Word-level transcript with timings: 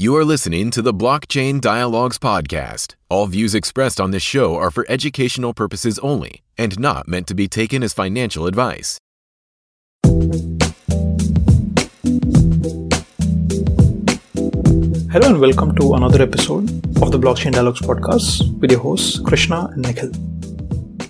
You 0.00 0.16
are 0.16 0.24
listening 0.24 0.70
to 0.70 0.80
the 0.80 0.94
Blockchain 0.94 1.60
Dialogues 1.60 2.18
podcast. 2.18 2.94
All 3.10 3.26
views 3.26 3.54
expressed 3.54 4.00
on 4.00 4.12
this 4.12 4.22
show 4.22 4.56
are 4.56 4.70
for 4.70 4.86
educational 4.88 5.52
purposes 5.52 5.98
only 5.98 6.42
and 6.56 6.80
not 6.80 7.06
meant 7.06 7.26
to 7.26 7.34
be 7.34 7.48
taken 7.48 7.82
as 7.82 7.92
financial 7.92 8.46
advice. 8.46 8.98
Hello 15.12 15.28
and 15.28 15.38
welcome 15.38 15.76
to 15.76 15.92
another 15.92 16.22
episode 16.22 16.70
of 17.02 17.12
the 17.12 17.18
Blockchain 17.18 17.52
Dialogues 17.52 17.82
podcast 17.82 18.58
with 18.58 18.70
your 18.70 18.80
hosts 18.80 19.18
Krishna 19.18 19.68
and 19.74 19.82
Nikhil. 19.82 20.12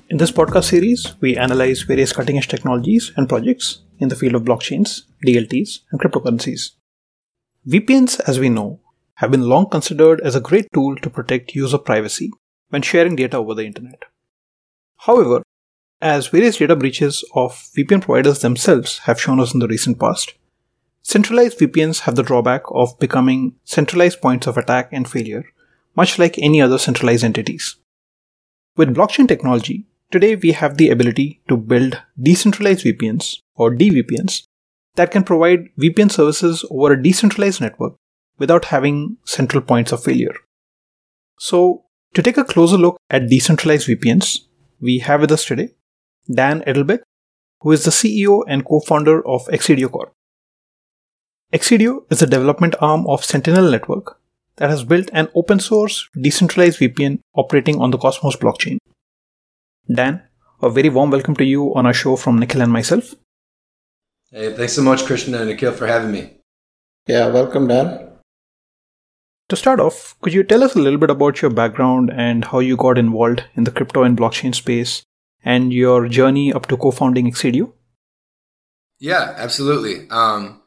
In 0.09 0.17
this 0.17 0.33
podcast 0.33 0.65
series, 0.65 1.15
we 1.21 1.37
analyze 1.37 1.83
various 1.83 2.13
cutting 2.13 2.39
edge 2.39 2.49
technologies 2.49 3.13
and 3.17 3.29
projects 3.29 3.83
in 4.01 4.09
the 4.09 4.17
field 4.17 4.35
of 4.35 4.43
blockchains, 4.43 5.03
DLTs, 5.25 5.79
and 5.93 6.01
cryptocurrencies. 6.01 6.73
VPNs, 7.67 8.21
as 8.27 8.39
we 8.41 8.49
know, 8.49 8.81
have 9.17 9.31
been 9.31 9.49
long 9.49 9.69
considered 9.69 10.21
as 10.23 10.35
a 10.35 10.41
great 10.41 10.67
tool 10.73 10.97
to 10.97 11.11
protect 11.11 11.55
user 11.55 11.79
privacy 11.79 12.31
when 12.71 12.83
sharing 12.83 13.17
data 13.17 13.37
over 13.37 13.55
the 13.55 13.67
internet. 13.67 14.05
However, 14.99 15.43
as 16.01 16.29
various 16.29 16.57
data 16.57 16.75
breaches 16.75 17.23
of 17.35 17.53
VPN 17.77 18.03
providers 18.03 18.41
themselves 18.41 18.99
have 19.01 19.21
shown 19.21 19.41
us 19.41 19.53
in 19.53 19.61
the 19.61 19.69
recent 19.69 19.99
past, 20.01 20.35
centralized 21.03 21.59
VPNs 21.59 22.01
have 22.01 22.17
the 22.17 22.23
drawback 22.23 22.63
of 22.71 22.99
becoming 22.99 23.57
centralized 23.65 24.21
points 24.21 24.47
of 24.47 24.57
attack 24.57 24.89
and 24.93 25.09
failure, 25.09 25.45
much 25.95 26.19
like 26.19 26.39
any 26.39 26.63
other 26.63 26.79
centralized 26.79 27.25
entities. 27.25 27.77
With 28.77 28.95
blockchain 28.95 29.29
technology, 29.29 29.87
Today 30.13 30.35
we 30.35 30.51
have 30.51 30.77
the 30.77 30.91
ability 30.91 31.41
to 31.47 31.57
build 31.57 32.03
decentralized 32.21 32.85
VPNs 32.85 33.39
or 33.55 33.71
DVPNs 33.71 34.43
that 35.01 35.11
can 35.11 35.25
provide 35.25 35.69
VPN 35.81 36.11
services 36.13 36.63
over 36.71 36.93
a 36.93 37.03
decentralized 37.03 37.63
network 37.63 37.95
without 38.39 38.67
having 38.67 39.17
central 39.25 39.63
points 39.63 39.93
of 39.93 40.05
failure. 40.05 40.35
So, 41.39 41.85
to 42.13 42.23
take 42.23 42.37
a 42.37 42.45
closer 42.45 42.77
look 42.77 42.99
at 43.09 43.31
decentralized 43.31 43.89
VPNs, 43.89 44.41
we 44.79 44.99
have 44.99 45.23
with 45.23 45.33
us 45.33 45.47
today 45.47 45.71
Dan 46.41 46.61
Edelbeck, 46.67 47.01
who 47.63 47.73
is 47.73 47.85
the 47.85 47.91
CEO 47.91 48.43
and 48.47 48.67
co-founder 48.67 49.27
of 49.27 49.47
Exidio 49.47 49.91
Corp. 49.91 50.13
Exidio 51.51 52.05
is 52.11 52.21
a 52.21 52.27
development 52.27 52.75
arm 52.81 53.07
of 53.07 53.25
Sentinel 53.25 53.71
Network 53.71 54.19
that 54.57 54.69
has 54.69 54.85
built 54.85 55.09
an 55.15 55.29
open 55.35 55.61
source 55.61 56.11
decentralized 56.21 56.79
VPN 56.79 57.21
operating 57.35 57.81
on 57.81 57.91
the 57.91 57.97
Cosmos 57.97 58.37
blockchain. 58.37 58.77
Dan, 59.91 60.23
a 60.61 60.69
very 60.69 60.91
warm 60.91 61.11
welcome 61.11 61.37
to 61.37 61.45
you 61.45 61.75
on 61.75 61.87
our 61.87 61.95
show 61.95 62.17
from 62.17 62.39
Nikhil 62.39 62.61
and 62.61 62.71
myself. 62.71 63.15
Hey, 64.33 64.55
thanks 64.55 64.75
so 64.75 64.83
much, 64.83 65.07
Krishna 65.07 65.39
and 65.39 65.49
Nikhil, 65.49 65.73
for 65.73 65.89
having 65.89 66.13
me. 66.13 66.31
Yeah, 67.09 67.27
welcome, 67.29 67.67
Dan. 67.67 68.11
To 69.49 69.57
start 69.57 69.81
off, 69.81 70.15
could 70.21 70.33
you 70.33 70.45
tell 70.45 70.63
us 70.63 70.77
a 70.77 70.79
little 70.79 71.01
bit 71.01 71.11
about 71.11 71.43
your 71.43 71.51
background 71.51 72.13
and 72.15 72.45
how 72.45 72.61
you 72.61 72.77
got 72.77 72.97
involved 72.97 73.43
in 73.57 73.65
the 73.65 73.73
crypto 73.73 74.05
and 74.05 74.17
blockchain 74.17 74.55
space 74.55 75.03
and 75.45 75.73
your 75.73 76.07
journey 76.07 76.53
up 76.53 76.67
to 76.67 76.77
co 76.77 76.93
founding 76.93 77.29
Exidio? 77.29 77.73
Yeah, 79.01 79.35
absolutely. 79.37 80.09
Um, 80.11 80.63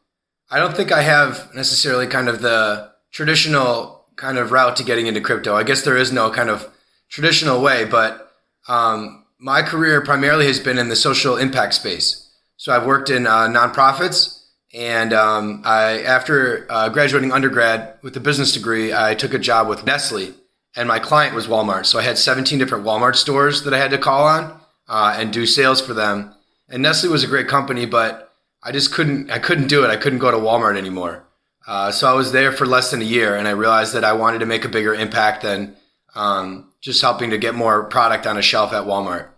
I 0.51 0.59
don't 0.59 0.75
think 0.75 0.91
I 0.91 1.03
have 1.03 1.49
necessarily 1.55 2.07
kind 2.07 2.27
of 2.27 2.41
the 2.41 2.91
traditional 3.13 4.03
kind 4.17 4.37
of 4.37 4.51
route 4.51 4.75
to 4.75 4.83
getting 4.83 5.07
into 5.07 5.21
crypto. 5.21 5.55
I 5.55 5.63
guess 5.63 5.83
there 5.83 5.95
is 5.95 6.11
no 6.11 6.29
kind 6.29 6.49
of 6.49 6.69
traditional 7.07 7.61
way, 7.61 7.85
but 7.85 8.29
um, 8.67 9.23
my 9.39 9.61
career 9.61 10.01
primarily 10.01 10.47
has 10.47 10.59
been 10.59 10.77
in 10.77 10.89
the 10.89 10.97
social 10.97 11.37
impact 11.37 11.75
space. 11.75 12.22
So 12.63 12.71
I've 12.71 12.85
worked 12.85 13.09
in 13.09 13.27
uh, 13.27 13.49
nonprofits, 13.49 14.41
and 14.73 15.11
um, 15.11 15.63
I 15.65 16.01
after 16.03 16.65
uh, 16.69 16.87
graduating 16.87 17.33
undergrad 17.33 17.95
with 18.01 18.15
a 18.15 18.21
business 18.21 18.53
degree, 18.53 18.93
I 18.93 19.15
took 19.15 19.33
a 19.33 19.37
job 19.37 19.67
with 19.67 19.85
Nestle, 19.85 20.33
and 20.73 20.87
my 20.87 20.97
client 20.97 21.35
was 21.35 21.45
Walmart. 21.45 21.85
So 21.85 21.99
I 21.99 22.03
had 22.03 22.17
17 22.17 22.57
different 22.57 22.85
Walmart 22.85 23.17
stores 23.17 23.63
that 23.63 23.73
I 23.73 23.79
had 23.79 23.91
to 23.91 23.97
call 23.97 24.25
on 24.25 24.61
uh, 24.87 25.13
and 25.17 25.33
do 25.33 25.45
sales 25.45 25.81
for 25.81 25.93
them. 25.93 26.33
And 26.69 26.81
Nestle 26.81 27.11
was 27.11 27.25
a 27.25 27.27
great 27.27 27.49
company, 27.49 27.85
but 27.85 28.33
I 28.63 28.71
just 28.71 28.93
couldn't 28.93 29.29
I 29.29 29.39
couldn't 29.39 29.67
do 29.67 29.83
it. 29.83 29.89
I 29.89 29.97
couldn't 29.97 30.19
go 30.19 30.31
to 30.31 30.37
Walmart 30.37 30.77
anymore. 30.77 31.25
Uh, 31.67 31.91
so 31.91 32.09
I 32.09 32.13
was 32.13 32.31
there 32.31 32.53
for 32.53 32.65
less 32.65 32.91
than 32.91 33.01
a 33.01 33.03
year, 33.03 33.35
and 33.35 33.45
I 33.45 33.51
realized 33.51 33.91
that 33.93 34.05
I 34.05 34.13
wanted 34.13 34.39
to 34.39 34.45
make 34.45 34.63
a 34.63 34.69
bigger 34.69 34.93
impact 34.93 35.41
than 35.41 35.75
um, 36.15 36.71
just 36.79 37.01
helping 37.01 37.31
to 37.31 37.37
get 37.37 37.55
more 37.55 37.83
product 37.83 38.25
on 38.25 38.37
a 38.37 38.41
shelf 38.41 38.71
at 38.71 38.85
Walmart. 38.85 39.32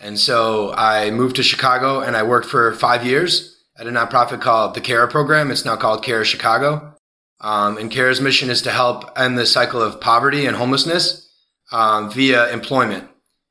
And 0.00 0.18
so 0.18 0.72
I 0.72 1.10
moved 1.10 1.36
to 1.36 1.42
Chicago 1.42 2.00
and 2.00 2.16
I 2.16 2.22
worked 2.22 2.46
for 2.46 2.72
five 2.72 3.04
years 3.04 3.62
at 3.78 3.86
a 3.86 3.90
nonprofit 3.90 4.40
called 4.40 4.74
the 4.74 4.80
CARE 4.80 5.06
program. 5.06 5.50
It's 5.50 5.64
now 5.64 5.76
called 5.76 6.02
CARE 6.02 6.24
Chicago. 6.24 6.94
Um, 7.40 7.76
and 7.76 7.90
CARE's 7.90 8.20
mission 8.20 8.50
is 8.50 8.62
to 8.62 8.70
help 8.70 9.18
end 9.18 9.38
the 9.38 9.46
cycle 9.46 9.82
of 9.82 10.00
poverty 10.00 10.46
and 10.46 10.56
homelessness 10.56 11.30
um, 11.70 12.10
via 12.10 12.50
employment. 12.50 13.08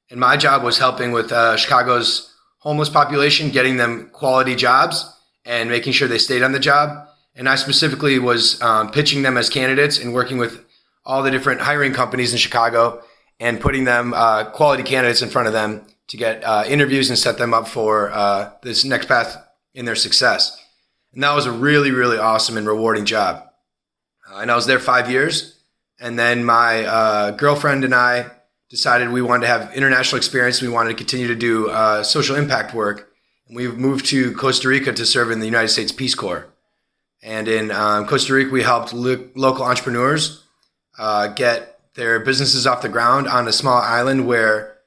And 0.10 0.20
my 0.20 0.38
job 0.38 0.64
was 0.64 0.80
helping 0.80 1.12
with 1.12 1.32
uh, 1.32 1.56
Chicago's 1.56 2.34
homeless 2.60 2.90
population, 2.90 3.52
getting 3.52 3.78
them 3.78 4.10
quality 4.12 4.56
jobs 4.56 5.12
and 5.46 5.70
making 5.70 5.94
sure 5.94 6.08
they 6.08 6.18
stayed 6.18 6.44
on 6.44 6.52
the 6.52 6.60
job. 6.60 7.08
And 7.36 7.48
I 7.48 7.56
specifically 7.56 8.20
was 8.20 8.62
um, 8.62 8.92
pitching 8.92 9.22
them 9.22 9.38
as 9.38 9.50
candidates 9.50 10.00
and 10.00 10.14
working 10.14 10.38
with 10.40 10.66
all 11.06 11.24
the 11.24 11.31
different 11.31 11.62
hiring 11.62 11.94
companies 11.94 12.31
in 12.31 12.40
Chicago 12.40 13.02
and 13.40 13.62
putting 13.62 13.86
them 13.86 14.14
uh, 14.14 14.46
quality 14.46 14.84
candidates 14.84 15.22
in 15.22 15.30
front 15.30 15.48
of 15.48 15.54
them 15.54 15.86
to 16.09 16.18
get 16.18 16.44
uh, 16.44 16.64
interviews 16.68 17.09
and 17.09 17.18
set 17.18 17.38
them 17.38 17.53
up 17.53 17.68
for 17.68 18.12
uh, 18.12 18.52
this 18.64 18.84
next 18.84 19.08
path 19.08 19.38
in 19.74 19.86
their 19.86 19.96
success. 19.96 20.58
And 21.14 21.24
that 21.24 21.34
was 21.34 21.46
a 21.46 21.52
really, 21.52 21.92
really 21.92 22.18
awesome 22.18 22.58
and 22.58 22.68
rewarding 22.68 23.06
job. 23.06 23.46
Uh, 24.30 24.40
and 24.40 24.52
I 24.52 24.56
was 24.56 24.66
there 24.66 24.80
five 24.80 25.09
years. 25.09 25.59
And 26.00 26.18
then 26.18 26.44
my 26.44 26.86
uh, 26.86 27.31
girlfriend 27.31 27.84
and 27.84 27.94
I 27.94 28.31
decided 28.69 29.09
we 29.09 29.22
wanted 29.22 29.42
to 29.42 29.48
have 29.48 29.74
international 29.75 30.18
experience. 30.18 30.62
We 30.62 30.69
wanted 30.69 30.92
to 30.92 30.96
continue 30.96 31.28
to 31.28 31.36
do 31.36 31.69
uh, 31.69 32.03
social 32.03 32.36
impact 32.36 32.74
work. 32.74 33.12
And 33.48 33.56
we 33.56 33.68
moved 33.68 34.08
to 34.08 34.34
Costa 34.34 34.68
Rica 34.68 34.92
to 34.94 35.06
serve 35.06 35.30
in 35.30 35.40
the 35.40 35.46
United 35.46 35.69
States 35.69 35.92
Peace 35.92 36.16
Corps. 36.16 36.48
And 37.22 37.48
in 37.48 37.69
um, 37.69 38.08
Costa 38.08 38.34
Rica, 38.34 38.50
we 38.50 38.64
helped 38.64 38.94
lo- 38.94 39.28
local 39.36 39.66
entrepreneurs 39.66 40.44
get 41.36 41.80
their 41.96 42.19
businesses 42.19 42.66
off 42.66 42.81
the 42.81 42.90
ground 42.90 43.28
on 43.28 43.48
a 43.48 43.52
small 43.52 43.80
island 43.80 44.25
where 44.25 44.79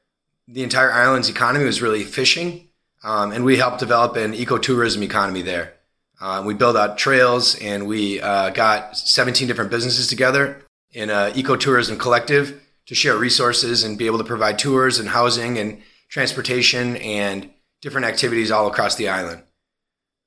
the 0.53 0.63
entire 0.63 0.93
island's 0.93 1.31
economy 1.31 1.65
was 1.65 1.81
really 1.81 2.05
fishing. 2.05 2.69
Um, 3.03 3.33
and 3.33 3.45
we 3.45 3.57
helped 3.57 3.81
develop 3.81 4.17
an 4.17 4.33
ecotourism 4.33 5.03
economy 5.03 5.43
there. 5.43 5.75
Uh, 6.21 6.43
we 6.47 6.55
built 6.55 6.77
out 6.77 6.99
trails 6.99 7.57
and 7.57 7.87
we 7.87 8.21
uh, 8.21 8.51
got 8.51 8.97
17 8.97 9.49
different 9.49 9.71
businesses 9.71 10.07
together 10.07 10.62
in 10.93 11.11
an 11.11 11.33
ecotourism 11.33 11.99
collective 11.99 12.62
to 12.87 12.95
share 12.95 13.17
resources 13.17 13.83
and 13.83 13.99
be 13.99 14.07
able 14.07 14.19
to 14.19 14.25
provide 14.25 14.59
tours 14.59 14.99
and 14.99 15.09
housing 15.09 15.59
and 15.59 15.83
transportation 16.09 16.97
and 16.99 17.51
different 17.81 18.07
activities 18.07 18.51
all 18.51 18.69
across 18.69 18.95
the 18.95 19.09
island. 19.09 19.43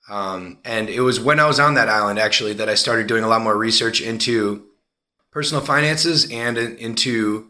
Um, 0.09 0.57
and 0.65 0.89
it 0.89 1.01
was 1.01 1.19
when 1.19 1.39
I 1.39 1.47
was 1.47 1.59
on 1.59 1.75
that 1.75 1.87
island 1.87 2.19
actually 2.19 2.53
that 2.53 2.67
I 2.67 2.75
started 2.75 3.07
doing 3.07 3.23
a 3.23 3.27
lot 3.27 3.41
more 3.41 3.55
research 3.55 4.01
into 4.01 4.65
personal 5.31 5.63
finances 5.63 6.29
and 6.29 6.57
into 6.57 7.49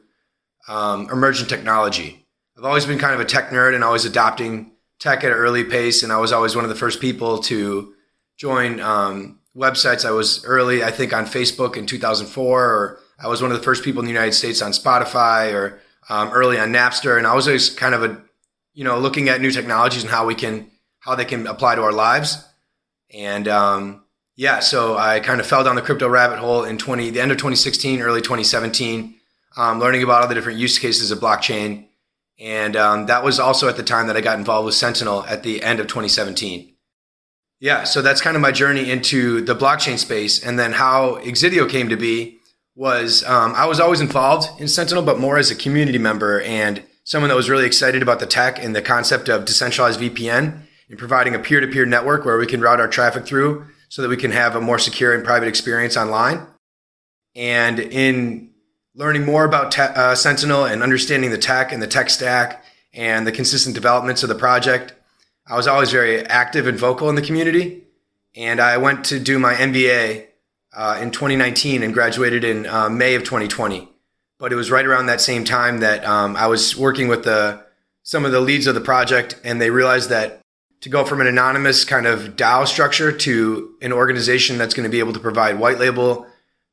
um, 0.68 1.10
emergent 1.10 1.50
technology. 1.50 2.25
I've 2.58 2.64
always 2.64 2.86
been 2.86 3.00
kind 3.00 3.14
of 3.14 3.20
a 3.20 3.26
tech 3.26 3.50
nerd 3.50 3.76
and 3.76 3.84
always 3.84 4.06
adopting 4.06 4.72
tech 5.00 5.24
at 5.24 5.32
an 5.32 5.38
early 5.38 5.64
pace. 5.64 6.04
And 6.04 6.12
I 6.12 6.18
was 6.18 6.32
always 6.32 6.56
one 6.56 6.64
of 6.64 6.70
the 6.70 6.76
first 6.76 7.02
people 7.02 7.40
to 7.40 7.94
join 8.38 8.80
um, 8.80 9.40
websites. 9.56 10.06
I 10.06 10.12
was 10.12 10.44
early, 10.46 10.84
I 10.84 10.92
think, 10.92 11.14
on 11.14 11.26
Facebook 11.26 11.76
in 11.76 11.86
2004, 11.86 12.64
or 12.64 13.00
I 13.20 13.28
was 13.28 13.42
one 13.42 13.52
of 13.52 13.58
the 13.58 13.64
first 13.64 13.84
people 13.84 14.00
in 14.00 14.06
the 14.06 14.12
United 14.12 14.34
States 14.34 14.62
on 14.62 14.72
Spotify, 14.72 15.54
or 15.54 15.80
um, 16.10 16.30
early 16.30 16.58
on 16.58 16.72
Napster. 16.72 17.18
And 17.18 17.28
I 17.28 17.36
was 17.36 17.48
always 17.48 17.70
kind 17.70 17.94
of 17.94 18.04
a, 18.04 18.22
you 18.74 18.84
know, 18.84 19.00
looking 19.00 19.28
at 19.28 19.42
new 19.42 19.52
technologies 19.52 20.04
and 20.04 20.12
how 20.12 20.26
we 20.26 20.36
can, 20.36 20.72
how 21.00 21.16
they 21.16 21.26
can 21.26 21.48
apply 21.48 21.76
to 21.76 21.82
our 21.82 21.94
lives. 21.94 22.46
And 23.14 23.50
um, 23.50 24.04
yeah, 24.38 24.62
so 24.62 24.98
I 24.98 25.20
kind 25.20 25.42
of 25.42 25.46
fell 25.46 25.64
down 25.64 25.76
the 25.76 25.82
crypto 25.82 26.08
rabbit 26.08 26.40
hole 26.40 26.64
in 26.64 26.78
20, 26.78 27.10
the 27.10 27.20
end 27.20 27.32
of 27.32 27.38
2016, 27.38 28.02
early 28.02 28.22
2017, 28.22 29.16
um, 29.58 29.80
learning 29.80 30.04
about 30.04 30.22
all 30.22 30.28
the 30.28 30.36
different 30.36 30.60
use 30.60 30.80
cases 30.80 31.12
of 31.12 31.20
blockchain. 31.20 31.86
And 32.40 32.76
um, 32.76 33.06
that 33.06 33.24
was 33.24 33.40
also 33.40 33.70
at 33.70 33.78
the 33.78 33.84
time 33.84 34.08
that 34.08 34.18
I 34.18 34.22
got 34.22 34.38
involved 34.38 34.66
with 34.66 34.76
Sentinel 34.76 35.24
at 35.26 35.44
the 35.44 35.64
end 35.64 35.80
of 35.80 35.88
2017. 35.88 36.74
Yeah, 37.60 37.86
so 37.86 38.02
that's 38.02 38.22
kind 38.22 38.36
of 38.36 38.42
my 38.42 38.52
journey 38.52 38.92
into 38.92 39.42
the 39.42 39.56
blockchain 39.56 39.98
space. 39.98 40.44
And 40.44 40.60
then 40.60 40.74
how 40.74 41.16
Exidio 41.22 41.70
came 41.70 41.88
to 41.90 41.96
be 41.96 42.40
was 42.76 43.24
um, 43.24 43.54
I 43.56 43.66
was 43.66 43.80
always 43.80 44.02
involved 44.02 44.60
in 44.60 44.68
Sentinel, 44.68 45.04
but 45.04 45.20
more 45.20 45.38
as 45.38 45.50
a 45.50 45.56
community 45.56 45.98
member 45.98 46.42
and 46.42 46.84
someone 47.06 47.30
that 47.30 47.36
was 47.36 47.50
really 47.50 47.66
excited 47.66 48.02
about 48.02 48.20
the 48.20 48.26
tech 48.26 48.62
and 48.62 48.76
the 48.76 48.82
concept 48.82 49.30
of 49.30 49.46
decentralized 49.46 50.00
VPN 50.00 50.60
and 50.90 51.00
providing 51.00 51.34
a 51.34 51.40
peer 51.40 51.62
to 51.62 51.68
peer 51.68 51.86
network 51.86 52.26
where 52.26 52.38
we 52.38 52.46
can 52.46 52.60
route 52.60 52.82
our 52.82 52.88
traffic 52.88 53.26
through 53.26 53.66
so 53.90 54.02
that 54.02 54.10
we 54.10 54.18
can 54.18 54.32
have 54.32 54.56
a 54.56 54.62
more 54.62 54.80
secure 54.80 55.14
and 55.14 55.24
private 55.24 55.48
experience 55.48 55.96
online. 55.96 56.46
And 57.36 57.80
in 57.80 58.52
learning 58.96 59.26
more 59.26 59.44
about 59.44 59.72
te- 59.72 59.82
uh, 59.82 60.16
Sentinel 60.16 60.66
and 60.66 60.82
understanding 60.82 61.30
the 61.30 61.38
tech 61.38 61.72
and 61.72 61.82
the 61.82 61.88
tech 61.88 62.10
stack 62.10 62.64
and 62.94 63.28
the 63.28 63.32
consistent 63.32 63.76
developments 63.76 64.24
of 64.24 64.30
the 64.30 64.36
project, 64.36 64.94
I 65.46 65.58
was 65.58 65.68
always 65.68 65.92
very 65.92 66.22
active 66.22 66.66
and 66.66 66.80
vocal 66.80 67.10
in 67.10 67.16
the 67.16 67.22
community. 67.22 67.84
And 68.36 68.60
I 68.60 68.78
went 68.78 69.06
to 69.06 69.20
do 69.20 69.38
my 69.38 69.54
MBA 69.54 70.28
uh, 70.74 71.00
in 71.02 71.12
2019 71.12 71.84
and 71.84 71.94
graduated 71.94 72.44
in 72.44 72.66
uh, 72.66 72.90
May 72.90 73.16
of 73.16 73.24
2020. 73.24 73.90
But 74.38 74.52
it 74.52 74.56
was 74.56 74.72
right 74.72 74.86
around 74.86 75.06
that 75.06 75.22
same 75.22 75.46
time 75.46 75.80
that 75.80 76.06
um, 76.06 76.36
I 76.36 76.48
was 76.48 76.76
working 76.76 77.08
with 77.08 77.24
the 77.24 77.64
some 78.04 78.24
of 78.24 78.32
the 78.32 78.42
leads 78.42 78.68
of 78.68 78.76
the 78.76 78.82
project, 78.82 79.40
and 79.44 79.60
they 79.60 79.72
realized 79.72 80.10
that 80.10 80.40
to 80.82 80.90
go 80.90 81.04
from 81.04 81.22
an 81.22 81.28
anonymous 81.28 81.84
kind 81.84 82.06
of 82.06 82.36
DAO 82.36 82.68
structure 82.68 83.12
to 83.12 83.74
an 83.82 83.92
organization 83.92 84.60
that's 84.60 84.76
going 84.76 84.84
to 84.84 84.92
be 84.92 85.00
able 85.00 85.14
to 85.14 85.20
provide 85.20 85.58
white 85.58 85.80
label 85.80 86.28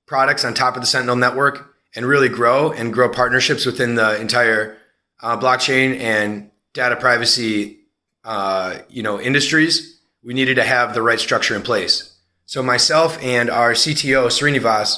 products 0.07 0.45
on 0.45 0.53
top 0.53 0.75
of 0.77 0.83
the 0.83 0.87
Sentinel 0.87 1.17
network 1.17 1.72
and 1.94 2.06
really 2.06 2.29
grow 2.29 2.73
and 2.73 2.93
grow 2.93 3.09
partnerships 3.09 3.67
within 3.67 3.94
the 3.94 4.21
entire 4.21 4.77
uh, 5.21 5.39
blockchain 5.39 5.99
and 5.99 6.50
data 6.73 6.97
privacy, 6.97 7.81
uh, 8.25 8.79
you 8.89 9.03
know, 9.03 9.21
industries, 9.21 10.00
we 10.23 10.35
needed 10.35 10.55
to 10.55 10.65
have 10.65 10.94
the 10.94 11.03
right 11.03 11.21
structure 11.21 11.55
in 11.55 11.62
place. 11.62 12.15
So 12.47 12.62
myself 12.62 13.23
and 13.23 13.50
our 13.50 13.73
CTO 13.73 14.27
Srinivas 14.27 14.97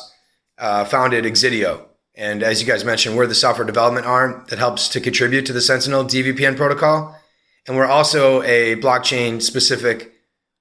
uh, 0.59 0.85
founded 0.85 1.25
Exidio, 1.25 1.87
and 2.15 2.43
as 2.43 2.61
you 2.61 2.67
guys 2.67 2.85
mentioned, 2.85 3.17
we're 3.17 3.27
the 3.27 3.35
software 3.35 3.67
development 3.67 4.07
arm 4.07 4.45
that 4.49 4.59
helps 4.59 4.89
to 4.91 5.01
contribute 5.01 5.47
to 5.47 5.53
the 5.53 5.61
Sentinel 5.61 6.05
DVPN 6.05 6.57
protocol. 6.57 7.19
And 7.67 7.77
we're 7.77 7.87
also 7.87 8.43
a 8.43 8.77
blockchain 8.77 9.43
specific 9.43 10.13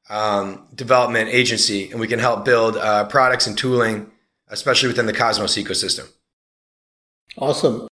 um, 0.10 0.68
development 0.74 1.30
agency, 1.30 1.92
and 1.92 2.00
we 2.00 2.08
can 2.08 2.20
help 2.20 2.44
build 2.44 2.78
uh, 2.78 3.06
products 3.06 3.46
and 3.46 3.58
tooling, 3.58 4.10
especially 4.48 4.88
within 4.88 5.06
the 5.06 5.14
Cosmos 5.14 5.56
ecosystem. 5.58 6.10
Awesome. 7.38 7.88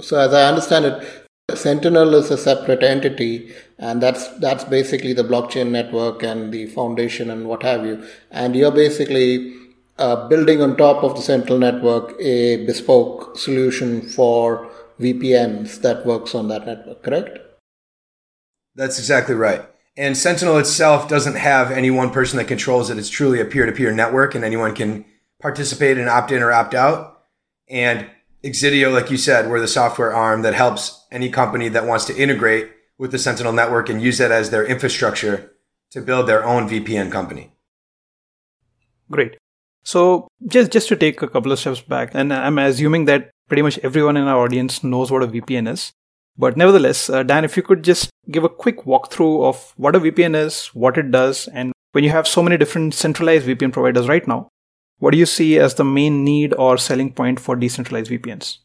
So, 0.00 0.18
as 0.18 0.32
I 0.32 0.48
understand 0.48 0.84
it, 0.86 1.22
Sentinel 1.54 2.14
is 2.14 2.30
a 2.30 2.38
separate 2.38 2.82
entity, 2.82 3.52
and 3.78 4.02
that's 4.02 4.28
that's 4.38 4.64
basically 4.64 5.12
the 5.12 5.24
blockchain 5.24 5.70
network 5.70 6.22
and 6.22 6.52
the 6.52 6.66
foundation 6.66 7.30
and 7.30 7.46
what 7.46 7.62
have 7.62 7.84
you. 7.84 8.06
And 8.30 8.56
you're 8.56 8.70
basically 8.70 9.54
uh, 9.98 10.28
building 10.28 10.62
on 10.62 10.76
top 10.76 11.02
of 11.04 11.14
the 11.14 11.22
Sentinel 11.22 11.58
network 11.58 12.14
a 12.20 12.64
bespoke 12.64 13.36
solution 13.36 14.02
for 14.02 14.70
VPNs 15.00 15.80
that 15.82 16.06
works 16.06 16.34
on 16.34 16.48
that 16.48 16.66
network. 16.66 17.02
Correct? 17.02 17.38
That's 18.74 18.98
exactly 18.98 19.34
right. 19.34 19.62
And 19.96 20.16
Sentinel 20.16 20.56
itself 20.58 21.08
doesn't 21.08 21.36
have 21.36 21.70
any 21.70 21.90
one 21.90 22.10
person 22.10 22.38
that 22.38 22.48
controls 22.48 22.88
it. 22.88 22.96
It's 22.96 23.10
truly 23.10 23.40
a 23.40 23.44
peer 23.44 23.66
to 23.66 23.72
peer 23.72 23.92
network 23.92 24.34
and 24.34 24.44
anyone 24.44 24.74
can 24.74 25.04
participate 25.40 25.98
and 25.98 26.08
opt 26.08 26.32
in 26.32 26.42
or 26.42 26.52
opt 26.52 26.74
out. 26.74 27.24
And 27.68 28.06
Exidio, 28.44 28.92
like 28.92 29.10
you 29.10 29.16
said, 29.16 29.48
we're 29.48 29.60
the 29.60 29.68
software 29.68 30.12
arm 30.12 30.42
that 30.42 30.54
helps 30.54 31.06
any 31.12 31.30
company 31.30 31.68
that 31.68 31.86
wants 31.86 32.04
to 32.06 32.16
integrate 32.16 32.70
with 32.98 33.12
the 33.12 33.18
Sentinel 33.18 33.52
network 33.52 33.88
and 33.88 34.02
use 34.02 34.18
that 34.18 34.32
as 34.32 34.50
their 34.50 34.66
infrastructure 34.66 35.52
to 35.90 36.00
build 36.00 36.26
their 36.26 36.44
own 36.44 36.68
VPN 36.68 37.10
company. 37.12 37.52
Great. 39.10 39.36
So 39.84 40.28
just 40.46 40.70
just 40.72 40.88
to 40.88 40.96
take 40.96 41.22
a 41.22 41.28
couple 41.28 41.52
of 41.52 41.58
steps 41.58 41.80
back, 41.80 42.12
and 42.14 42.32
I'm 42.32 42.58
assuming 42.58 43.04
that 43.06 43.30
pretty 43.48 43.62
much 43.62 43.78
everyone 43.82 44.16
in 44.16 44.28
our 44.28 44.44
audience 44.44 44.82
knows 44.82 45.10
what 45.10 45.22
a 45.22 45.26
VPN 45.26 45.68
is. 45.68 45.92
But 46.38 46.56
nevertheless, 46.56 47.10
uh, 47.10 47.22
Dan, 47.22 47.44
if 47.44 47.56
you 47.56 47.62
could 47.62 47.82
just 47.82 48.10
give 48.30 48.44
a 48.44 48.48
quick 48.48 48.84
walkthrough 48.84 49.44
of 49.44 49.74
what 49.76 49.94
a 49.94 50.00
VPN 50.00 50.34
is, 50.34 50.68
what 50.68 50.96
it 50.96 51.10
does, 51.10 51.48
and 51.48 51.72
when 51.92 52.04
you 52.04 52.10
have 52.10 52.26
so 52.26 52.42
many 52.42 52.56
different 52.56 52.94
centralized 52.94 53.46
VPN 53.46 53.72
providers 53.72 54.08
right 54.08 54.26
now, 54.26 54.48
what 55.02 55.10
do 55.10 55.18
you 55.18 55.26
see 55.26 55.58
as 55.58 55.74
the 55.74 55.84
main 55.84 56.22
need 56.22 56.54
or 56.54 56.78
selling 56.78 57.12
point 57.12 57.40
for 57.40 57.56
decentralized 57.56 58.08
VPNs? 58.08 58.58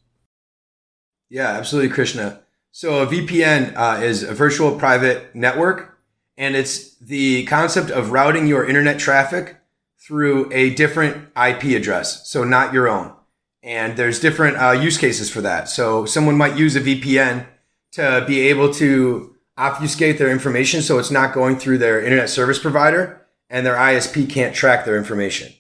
Yeah, 1.32 1.48
absolutely, 1.48 1.90
Krishna. 1.90 2.42
So 2.70 3.02
a 3.02 3.08
VPN 3.08 3.74
uh, 3.76 4.04
is 4.04 4.22
a 4.22 4.36
virtual 4.36 4.78
private 4.78 5.34
network, 5.34 5.98
and 6.38 6.56
it's 6.56 6.94
the 7.00 7.44
concept 7.48 7.90
of 7.90 8.12
routing 8.12 8.46
your 8.46 8.70
internet 8.70 9.00
traffic 9.00 9.58
through 9.98 10.54
a 10.54 10.76
different 10.76 11.28
IP 11.36 11.76
address, 11.76 12.30
so 12.30 12.44
not 12.44 12.72
your 12.72 12.88
own. 12.88 13.16
And 13.64 13.98
there's 13.98 14.20
different 14.20 14.58
uh, 14.58 14.74
use 14.74 15.00
cases 15.00 15.32
for 15.32 15.42
that. 15.42 15.70
So 15.70 16.06
someone 16.06 16.38
might 16.38 16.56
use 16.56 16.76
a 16.76 16.82
VPN 16.82 17.48
to 17.94 18.24
be 18.28 18.42
able 18.42 18.72
to 18.76 19.36
obfuscate 19.58 20.20
their 20.20 20.30
information 20.30 20.84
so 20.84 21.00
it's 21.00 21.10
not 21.10 21.34
going 21.34 21.58
through 21.58 21.80
their 21.80 22.00
internet 22.00 22.30
service 22.30 22.60
provider 22.60 23.26
and 23.50 23.66
their 23.66 23.76
ISP 23.76 24.30
can't 24.30 24.54
track 24.54 24.86
their 24.86 24.98
information. 24.98 25.52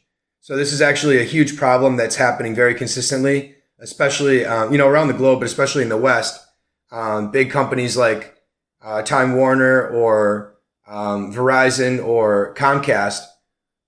So 0.47 0.55
this 0.55 0.71
is 0.71 0.81
actually 0.81 1.19
a 1.19 1.25
huge 1.25 1.57
problem 1.57 1.97
that's 1.97 2.15
happening 2.15 2.55
very 2.55 2.73
consistently, 2.73 3.55
especially 3.79 4.45
um, 4.45 4.71
you 4.71 4.77
know 4.77 4.87
around 4.87 5.09
the 5.09 5.13
globe, 5.13 5.41
but 5.41 5.45
especially 5.45 5.83
in 5.83 5.89
the 5.89 5.97
West. 5.97 6.41
Um, 6.89 7.31
big 7.31 7.51
companies 7.51 7.97
like 7.97 8.37
uh, 8.81 9.01
Time 9.01 9.35
Warner 9.35 9.89
or 9.89 10.55
um, 10.87 11.33
Verizon 11.33 12.01
or 12.01 12.55
Comcast 12.55 13.23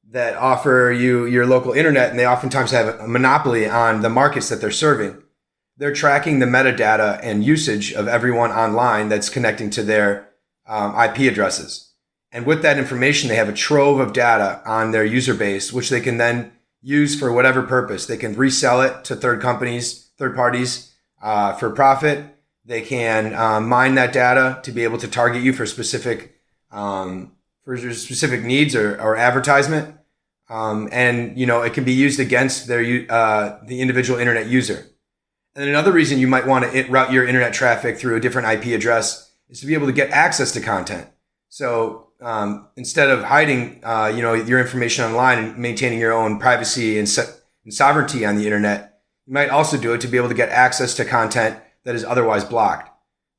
that 0.09 0.35
offer 0.35 0.93
you 0.93 1.25
your 1.25 1.45
local 1.45 1.71
internet, 1.71 2.09
and 2.09 2.19
they 2.19 2.27
oftentimes 2.27 2.71
have 2.71 2.99
a 2.99 3.07
monopoly 3.07 3.65
on 3.65 4.01
the 4.01 4.09
markets 4.09 4.49
that 4.49 4.59
they're 4.59 4.69
serving 4.69 5.23
they're 5.79 5.93
tracking 5.93 6.39
the 6.39 6.45
metadata 6.45 7.21
and 7.23 7.41
usage 7.41 7.93
of 7.93 8.05
everyone 8.05 8.51
online 8.51 9.07
that's 9.07 9.29
connecting 9.29 9.69
to 9.69 9.81
their 9.81 10.27
um, 10.67 10.93
IP 10.99 11.19
addresses. 11.31 11.88
And 12.31 12.45
with 12.45 12.61
that 12.61 12.77
information, 12.77 13.27
they 13.29 13.35
have 13.35 13.49
a 13.49 13.53
trove 13.53 13.99
of 13.99 14.13
data 14.13 14.61
on 14.65 14.91
their 14.91 15.05
user 15.05 15.33
base, 15.33 15.73
which 15.73 15.89
they 15.89 15.99
can 15.99 16.17
then 16.17 16.51
use 16.81 17.19
for 17.19 17.31
whatever 17.31 17.63
purpose. 17.63 18.05
They 18.05 18.17
can 18.17 18.35
resell 18.35 18.81
it 18.81 19.03
to 19.05 19.15
third 19.15 19.41
companies, 19.41 20.11
third 20.17 20.35
parties 20.35 20.93
uh, 21.21 21.53
for 21.53 21.69
profit. 21.69 22.23
They 22.65 22.81
can 22.81 23.33
um, 23.33 23.67
mine 23.67 23.95
that 23.95 24.13
data 24.13 24.59
to 24.63 24.71
be 24.71 24.83
able 24.83 24.99
to 24.99 25.07
target 25.07 25.41
you 25.41 25.53
for 25.53 25.65
specific 25.65 26.35
um, 26.71 27.31
for 27.65 27.77
specific 27.77 28.43
needs 28.43 28.75
or, 28.75 28.99
or 29.01 29.15
advertisement. 29.15 29.95
Um, 30.49 30.89
and 30.91 31.37
you 31.37 31.45
know 31.45 31.61
it 31.61 31.73
can 31.73 31.83
be 31.83 31.93
used 31.93 32.19
against 32.19 32.67
their 32.67 33.05
uh, 33.09 33.59
the 33.65 33.81
individual 33.81 34.19
internet 34.19 34.47
user. 34.47 34.85
And 35.55 35.67
another 35.67 35.91
reason 35.91 36.19
you 36.19 36.27
might 36.27 36.47
want 36.47 36.71
to 36.71 36.83
route 36.85 37.11
your 37.11 37.27
internet 37.27 37.53
traffic 37.53 37.97
through 37.97 38.15
a 38.15 38.19
different 38.19 38.47
IP 38.47 38.75
address 38.75 39.31
is 39.49 39.59
to 39.61 39.65
be 39.65 39.73
able 39.73 39.87
to 39.87 39.93
get 39.93 40.11
access 40.11 40.51
to 40.53 40.61
content. 40.61 41.07
So 41.49 42.08
um, 42.21 42.67
instead 42.75 43.09
of 43.09 43.23
hiding, 43.23 43.81
uh, 43.83 44.11
you 44.13 44.21
know, 44.21 44.33
your 44.33 44.59
information 44.59 45.05
online 45.05 45.37
and 45.39 45.57
maintaining 45.57 45.99
your 45.99 46.13
own 46.13 46.39
privacy 46.39 46.97
and, 46.97 47.07
se- 47.07 47.33
and 47.63 47.73
sovereignty 47.73 48.25
on 48.25 48.35
the 48.35 48.45
internet, 48.45 49.01
you 49.25 49.33
might 49.33 49.49
also 49.49 49.77
do 49.77 49.93
it 49.93 50.01
to 50.01 50.07
be 50.07 50.17
able 50.17 50.29
to 50.29 50.35
get 50.35 50.49
access 50.49 50.93
to 50.95 51.05
content 51.05 51.59
that 51.83 51.95
is 51.95 52.03
otherwise 52.03 52.43
blocked. 52.43 52.89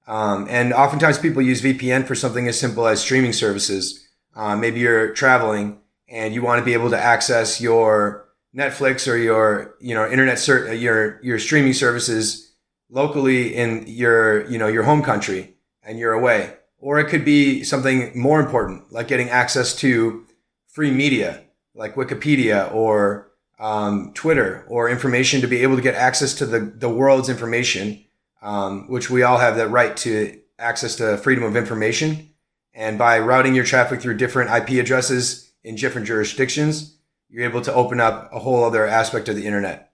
Um, 0.07 0.47
and 0.51 0.73
oftentimes 0.73 1.19
people 1.19 1.43
use 1.43 1.63
VPN 1.63 2.07
for 2.07 2.15
something 2.15 2.49
as 2.49 2.59
simple 2.59 2.87
as 2.87 3.01
streaming 3.01 3.33
services. 3.33 4.09
Uh, 4.35 4.57
maybe 4.57 4.81
you're 4.81 5.13
traveling 5.13 5.81
and 6.09 6.35
you 6.35 6.43
want 6.43 6.59
to 6.59 6.65
be 6.65 6.73
able 6.73 6.91
to 6.91 6.99
access 6.99 7.61
your 7.61 8.27
Netflix 8.55 9.07
or 9.07 9.17
your 9.17 9.77
you 9.81 9.95
know 9.95 10.11
internet 10.11 10.39
ser- 10.39 10.75
your 10.75 11.21
your 11.23 11.39
streaming 11.39 11.73
services 11.73 12.53
locally 12.89 13.55
in 13.55 13.85
your 13.87 14.45
you 14.51 14.59
know 14.59 14.67
your 14.67 14.83
home 14.83 15.03
country 15.03 15.55
and 15.85 15.99
you're 15.99 16.13
away 16.13 16.57
or 16.81 16.99
it 16.99 17.09
could 17.09 17.25
be 17.25 17.63
something 17.63 18.11
more 18.19 18.41
important 18.41 18.93
like 18.93 19.09
getting 19.09 19.29
access 19.29 19.75
to 19.75 20.25
free 20.69 20.91
media 20.91 21.43
like 21.75 21.95
wikipedia 21.95 22.73
or 22.75 23.31
um, 23.59 24.13
twitter 24.15 24.65
or 24.69 24.89
information 24.89 25.41
to 25.41 25.47
be 25.47 25.63
able 25.63 25.77
to 25.77 25.83
get 25.83 25.95
access 25.95 26.35
to 26.35 26.47
the, 26.47 26.61
the 26.61 26.89
world's 26.89 27.29
information 27.29 28.05
um, 28.43 28.89
which 28.89 29.11
we 29.11 29.23
all 29.23 29.39
have 29.39 29.57
that 29.57 29.69
right 29.69 29.97
to 29.97 30.39
access 30.59 30.97
to 30.97 31.17
freedom 31.19 31.45
of 31.45 31.57
information 31.57 32.31
and 32.73 32.99
by 32.99 33.19
routing 33.19 33.55
your 33.55 33.65
traffic 33.65 34.01
through 34.01 34.17
different 34.17 34.51
ip 34.51 34.69
addresses 34.79 35.53
in 35.63 35.75
different 35.75 36.07
jurisdictions 36.07 36.97
you're 37.31 37.49
able 37.49 37.63
to 37.63 37.73
open 37.73 38.01
up 38.01 38.29
a 38.33 38.41
whole 38.41 38.65
other 38.65 38.87
aspect 38.87 39.29
of 39.29 39.37
the 39.37 39.47
internet. 39.47 39.93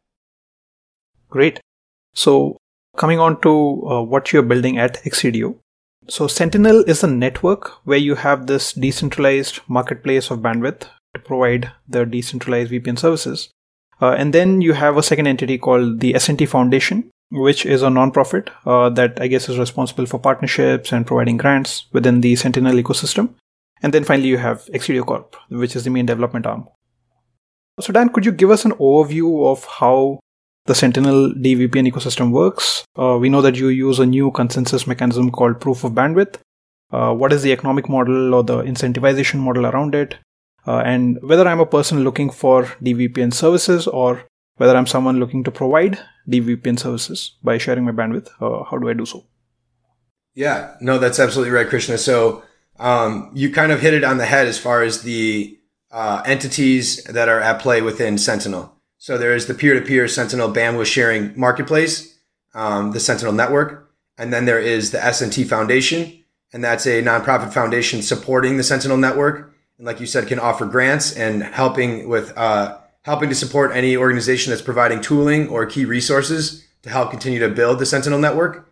Great. 1.28 1.60
So, 2.14 2.56
coming 2.96 3.18
on 3.18 3.40
to 3.42 3.88
uh, 3.88 4.02
what 4.02 4.32
you're 4.32 4.42
building 4.42 4.78
at 4.78 5.02
Exidio. 5.04 5.56
So, 6.08 6.28
Sentinel 6.28 6.84
is 6.84 7.02
a 7.02 7.08
network 7.08 7.84
where 7.84 7.98
you 7.98 8.14
have 8.14 8.46
this 8.46 8.72
decentralized 8.72 9.60
marketplace 9.68 10.30
of 10.30 10.38
bandwidth 10.38 10.88
to 11.14 11.20
provide 11.20 11.72
the 11.88 12.04
decentralized 12.06 12.70
VPN 12.70 12.98
services. 12.98 13.48
Uh, 14.00 14.12
and 14.12 14.32
then 14.32 14.60
you 14.60 14.74
have 14.74 14.96
a 14.96 15.02
second 15.02 15.26
entity 15.26 15.58
called 15.58 16.00
the 16.00 16.12
SNT 16.12 16.48
Foundation, 16.48 17.10
which 17.30 17.66
is 17.66 17.82
a 17.82 17.88
nonprofit 17.88 18.50
uh, 18.66 18.90
that 18.90 19.20
I 19.20 19.26
guess 19.26 19.48
is 19.48 19.58
responsible 19.58 20.06
for 20.06 20.20
partnerships 20.20 20.92
and 20.92 21.06
providing 21.06 21.38
grants 21.38 21.86
within 21.92 22.20
the 22.20 22.36
Sentinel 22.36 22.74
ecosystem. 22.74 23.34
And 23.82 23.92
then 23.92 24.04
finally, 24.04 24.28
you 24.28 24.38
have 24.38 24.66
Exidio 24.66 25.04
Corp, 25.04 25.34
which 25.48 25.74
is 25.74 25.84
the 25.84 25.90
main 25.90 26.06
development 26.06 26.46
arm 26.46 26.68
so, 27.78 27.92
Dan, 27.92 28.08
could 28.08 28.24
you 28.24 28.32
give 28.32 28.50
us 28.50 28.64
an 28.64 28.72
overview 28.72 29.46
of 29.46 29.64
how 29.64 30.18
the 30.66 30.74
Sentinel 30.74 31.32
DVPN 31.32 31.90
ecosystem 31.90 32.30
works? 32.30 32.84
Uh, 32.98 33.16
we 33.20 33.28
know 33.28 33.42
that 33.42 33.56
you 33.56 33.68
use 33.68 33.98
a 33.98 34.06
new 34.06 34.30
consensus 34.30 34.86
mechanism 34.86 35.30
called 35.30 35.60
proof 35.60 35.84
of 35.84 35.92
bandwidth. 35.92 36.36
Uh, 36.90 37.12
what 37.12 37.32
is 37.32 37.42
the 37.42 37.52
economic 37.52 37.88
model 37.88 38.34
or 38.34 38.42
the 38.44 38.62
incentivization 38.62 39.40
model 39.40 39.66
around 39.66 39.94
it? 39.94 40.16
Uh, 40.66 40.78
and 40.78 41.18
whether 41.22 41.46
I'm 41.46 41.60
a 41.60 41.66
person 41.66 42.04
looking 42.04 42.30
for 42.30 42.64
DVPN 42.82 43.32
services 43.32 43.86
or 43.86 44.24
whether 44.56 44.76
I'm 44.76 44.86
someone 44.86 45.20
looking 45.20 45.44
to 45.44 45.50
provide 45.50 45.98
DVPN 46.28 46.78
services 46.78 47.32
by 47.42 47.58
sharing 47.58 47.84
my 47.84 47.92
bandwidth, 47.92 48.28
uh, 48.40 48.64
how 48.64 48.78
do 48.78 48.88
I 48.88 48.94
do 48.94 49.06
so? 49.06 49.24
Yeah, 50.34 50.74
no, 50.80 50.98
that's 50.98 51.18
absolutely 51.18 51.52
right, 51.52 51.68
Krishna. 51.68 51.98
So 51.98 52.42
um, 52.78 53.30
you 53.34 53.50
kind 53.52 53.72
of 53.72 53.80
hit 53.80 53.94
it 53.94 54.04
on 54.04 54.18
the 54.18 54.26
head 54.26 54.46
as 54.46 54.58
far 54.58 54.82
as 54.82 55.02
the 55.02 55.58
uh, 55.90 56.22
entities 56.26 57.02
that 57.04 57.28
are 57.28 57.40
at 57.40 57.60
play 57.60 57.80
within 57.80 58.18
Sentinel. 58.18 58.75
So 59.06 59.16
there 59.16 59.36
is 59.36 59.46
the 59.46 59.54
peer-to-peer 59.54 60.08
Sentinel 60.08 60.52
bandwidth 60.52 60.86
sharing 60.86 61.32
marketplace, 61.38 62.18
um, 62.54 62.90
the 62.90 62.98
Sentinel 62.98 63.32
network, 63.32 63.88
and 64.18 64.32
then 64.32 64.46
there 64.46 64.58
is 64.58 64.90
the 64.90 65.00
S&T 65.00 65.44
Foundation, 65.44 66.24
and 66.52 66.64
that's 66.64 66.86
a 66.86 67.04
nonprofit 67.04 67.52
foundation 67.52 68.02
supporting 68.02 68.56
the 68.56 68.64
Sentinel 68.64 68.96
network, 68.96 69.54
and 69.78 69.86
like 69.86 70.00
you 70.00 70.06
said, 70.06 70.26
can 70.26 70.40
offer 70.40 70.66
grants 70.66 71.14
and 71.16 71.44
helping 71.44 72.08
with 72.08 72.36
uh, 72.36 72.78
helping 73.02 73.28
to 73.28 73.36
support 73.36 73.70
any 73.76 73.96
organization 73.96 74.50
that's 74.50 74.60
providing 74.60 75.00
tooling 75.00 75.46
or 75.50 75.66
key 75.66 75.84
resources 75.84 76.66
to 76.82 76.90
help 76.90 77.12
continue 77.12 77.38
to 77.38 77.48
build 77.48 77.78
the 77.78 77.86
Sentinel 77.86 78.18
network. 78.18 78.68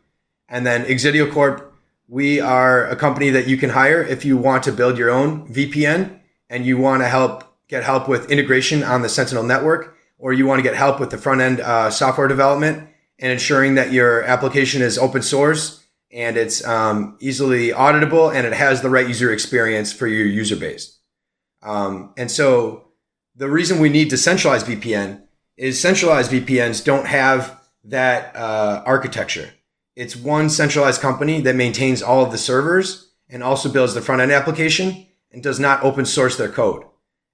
And 0.49 0.67
then 0.67 0.85
Exidio 0.87 1.31
Corp, 1.31 1.73
we 2.09 2.41
are 2.41 2.89
a 2.89 2.97
company 2.97 3.31
that 3.31 3.47
you 3.47 3.57
can 3.57 3.71
hire 3.71 4.03
if 4.03 4.25
you 4.25 4.37
want 4.37 4.65
to 4.65 4.73
build 4.73 4.99
your 4.99 5.11
own 5.11 5.47
VPN 5.47 6.19
and 6.51 6.67
you 6.67 6.77
want 6.77 7.05
to 7.05 7.09
help 7.09 7.57
get 7.69 7.85
help 7.85 8.09
with 8.09 8.33
integration 8.33 8.83
on 8.83 9.03
the 9.03 9.09
Sentinel 9.09 9.45
network, 9.45 9.95
or 10.19 10.33
you 10.33 10.47
want 10.47 10.59
to 10.59 10.63
get 10.63 10.75
help 10.75 11.01
with 11.01 11.11
the 11.11 11.19
front 11.19 11.41
end 11.41 11.61
uh, 11.61 11.91
software 11.91 12.29
development 12.29 12.89
and 13.19 13.33
ensuring 13.33 13.75
that 13.75 13.93
your 13.93 14.23
application 14.23 14.83
is 14.83 14.99
open 14.99 15.23
source 15.23 15.85
and 16.11 16.37
it's 16.37 16.65
um, 16.65 17.17
easily 17.21 17.71
auditable 17.71 18.35
and 18.35 18.47
it 18.47 18.53
has 18.53 18.83
the 18.83 18.91
right 18.91 19.09
user 19.09 19.33
experience 19.33 19.93
for 19.93 20.07
your 20.07 20.27
user 20.27 20.57
base. 20.57 20.99
Um, 21.63 22.13
and 22.17 22.31
so 22.31 22.89
the 23.35 23.49
reason 23.49 23.81
we 23.81 23.89
need 23.89 24.09
decentralized 24.09 24.67
VPN 24.67 25.23
is 25.57 25.81
centralized 25.81 26.31
VPNs 26.31 26.85
don't 26.85 27.07
have 27.07 27.61
that 27.85 28.35
uh, 28.37 28.83
architecture. 28.87 29.51
It's 29.97 30.17
one 30.17 30.51
centralized 30.51 31.01
company 31.01 31.41
that 31.43 31.55
maintains 31.55 32.03
all 32.03 32.25
of 32.25 32.33
the 32.33 32.39
servers 32.39 33.13
and 33.29 33.43
also 33.43 33.71
builds 33.71 33.95
the 33.95 34.03
front 34.03 34.23
end 34.23 34.33
application 34.33 35.07
and 35.31 35.43
does 35.43 35.61
not 35.61 35.83
open 35.83 36.05
source 36.05 36.37
their 36.37 36.49
code. 36.49 36.85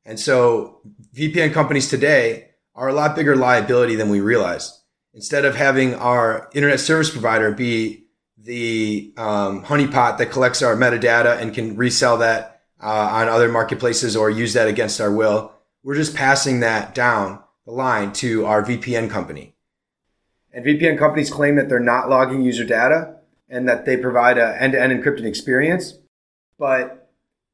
And 0.05 0.19
so 0.19 0.81
VPN 1.15 1.53
companies 1.53 1.89
today 1.89 2.50
are 2.75 2.89
a 2.89 2.93
lot 2.93 3.17
bigger 3.17 3.37
liability 3.37 3.95
than 3.95 4.09
we 4.09 4.21
realize. 4.21 4.83
Instead 5.13 5.45
of 5.45 5.57
having 5.57 5.95
our 5.95 6.49
internet 6.55 6.81
service 6.81 7.11
provider 7.11 7.51
be 7.51 8.05
the 8.39 9.13
um, 9.17 9.65
honeypot 9.65 10.19
that 10.19 10.31
collects 10.31 10.63
our 10.63 10.77
metadata 10.77 11.39
and 11.41 11.53
can 11.53 11.77
resell 11.77 12.19
that 12.19 12.63
uh, 12.83 12.87
on 12.87 13.29
other 13.29 13.51
marketplaces 13.51 14.17
or 14.17 14.31
use 14.31 14.55
that 14.55 14.69
against 14.69 15.01
our 15.01 15.13
will, 15.13 15.53
we're 15.83 15.97
just 15.97 16.15
passing 16.15 16.61
that 16.61 16.95
down 16.95 17.43
the 17.67 17.73
line 17.73 18.13
to 18.13 18.47
our 18.47 18.63
VPN 18.63 19.11
company. 19.11 19.55
And 20.53 20.65
VPN 20.65 20.99
companies 20.99 21.31
claim 21.31 21.57
that 21.57 21.69
they're 21.69 21.79
not 21.79 22.09
logging 22.09 22.43
user 22.43 22.65
data 22.65 23.17
and 23.49 23.69
that 23.69 23.85
they 23.85 23.97
provide 23.97 24.39
an 24.39 24.57
end 24.59 24.73
to 24.73 24.81
end 24.81 24.93
encrypted 24.93 25.25
experience, 25.25 25.99
but 26.59 27.11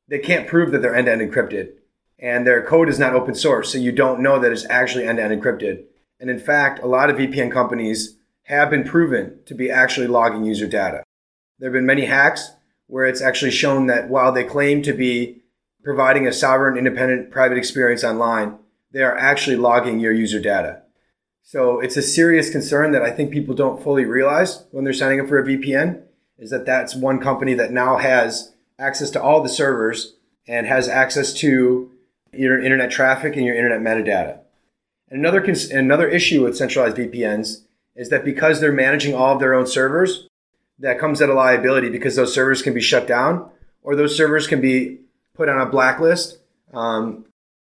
they 0.08 0.18
can't 0.18 0.48
prove 0.48 0.72
that 0.72 0.82
they're 0.82 0.94
end 0.94 1.06
to 1.06 1.12
end 1.12 1.20
encrypted. 1.20 1.72
And 2.18 2.46
their 2.46 2.64
code 2.64 2.88
is 2.88 2.98
not 2.98 3.14
open 3.14 3.34
source, 3.34 3.70
so 3.70 3.78
you 3.78 3.92
don't 3.92 4.22
know 4.22 4.38
that 4.38 4.52
it's 4.52 4.66
actually 4.70 5.06
end 5.06 5.18
to 5.18 5.24
end 5.24 5.42
encrypted. 5.42 5.84
And 6.18 6.30
in 6.30 6.38
fact, 6.38 6.82
a 6.82 6.86
lot 6.86 7.10
of 7.10 7.16
VPN 7.16 7.52
companies 7.52 8.16
have 8.44 8.70
been 8.70 8.84
proven 8.84 9.38
to 9.46 9.54
be 9.54 9.70
actually 9.70 10.06
logging 10.06 10.44
user 10.44 10.66
data. 10.66 11.02
There 11.58 11.68
have 11.68 11.74
been 11.74 11.86
many 11.86 12.06
hacks 12.06 12.52
where 12.86 13.06
it's 13.06 13.20
actually 13.20 13.50
shown 13.50 13.86
that 13.86 14.08
while 14.08 14.32
they 14.32 14.44
claim 14.44 14.82
to 14.82 14.92
be 14.92 15.42
providing 15.82 16.26
a 16.26 16.32
sovereign, 16.32 16.78
independent, 16.78 17.30
private 17.30 17.58
experience 17.58 18.04
online, 18.04 18.58
they 18.92 19.02
are 19.02 19.16
actually 19.16 19.56
logging 19.56 20.00
your 20.00 20.12
user 20.12 20.40
data. 20.40 20.82
So 21.42 21.80
it's 21.80 21.96
a 21.96 22.02
serious 22.02 22.50
concern 22.50 22.92
that 22.92 23.02
I 23.02 23.10
think 23.10 23.30
people 23.30 23.54
don't 23.54 23.82
fully 23.82 24.04
realize 24.04 24.64
when 24.70 24.84
they're 24.84 24.92
signing 24.92 25.20
up 25.20 25.28
for 25.28 25.38
a 25.38 25.44
VPN 25.44 26.02
is 26.38 26.50
that 26.50 26.66
that's 26.66 26.94
one 26.94 27.20
company 27.20 27.54
that 27.54 27.72
now 27.72 27.98
has 27.98 28.54
access 28.78 29.10
to 29.10 29.22
all 29.22 29.42
the 29.42 29.48
servers 29.48 30.14
and 30.48 30.66
has 30.66 30.88
access 30.88 31.32
to 31.34 31.90
your 32.38 32.62
internet 32.62 32.90
traffic 32.90 33.36
and 33.36 33.44
your 33.44 33.56
internet 33.56 33.80
metadata. 33.80 34.40
Another 35.10 35.40
cons- 35.40 35.70
another 35.70 36.08
issue 36.08 36.42
with 36.42 36.56
centralized 36.56 36.96
VPNs 36.96 37.62
is 37.94 38.10
that 38.10 38.24
because 38.24 38.60
they're 38.60 38.72
managing 38.72 39.14
all 39.14 39.34
of 39.34 39.40
their 39.40 39.54
own 39.54 39.66
servers, 39.66 40.28
that 40.78 40.98
comes 40.98 41.22
at 41.22 41.28
a 41.28 41.34
liability 41.34 41.88
because 41.88 42.16
those 42.16 42.34
servers 42.34 42.62
can 42.62 42.74
be 42.74 42.80
shut 42.80 43.06
down 43.06 43.50
or 43.82 43.96
those 43.96 44.16
servers 44.16 44.46
can 44.46 44.60
be 44.60 44.98
put 45.34 45.48
on 45.48 45.60
a 45.60 45.66
blacklist, 45.66 46.38
um, 46.72 47.24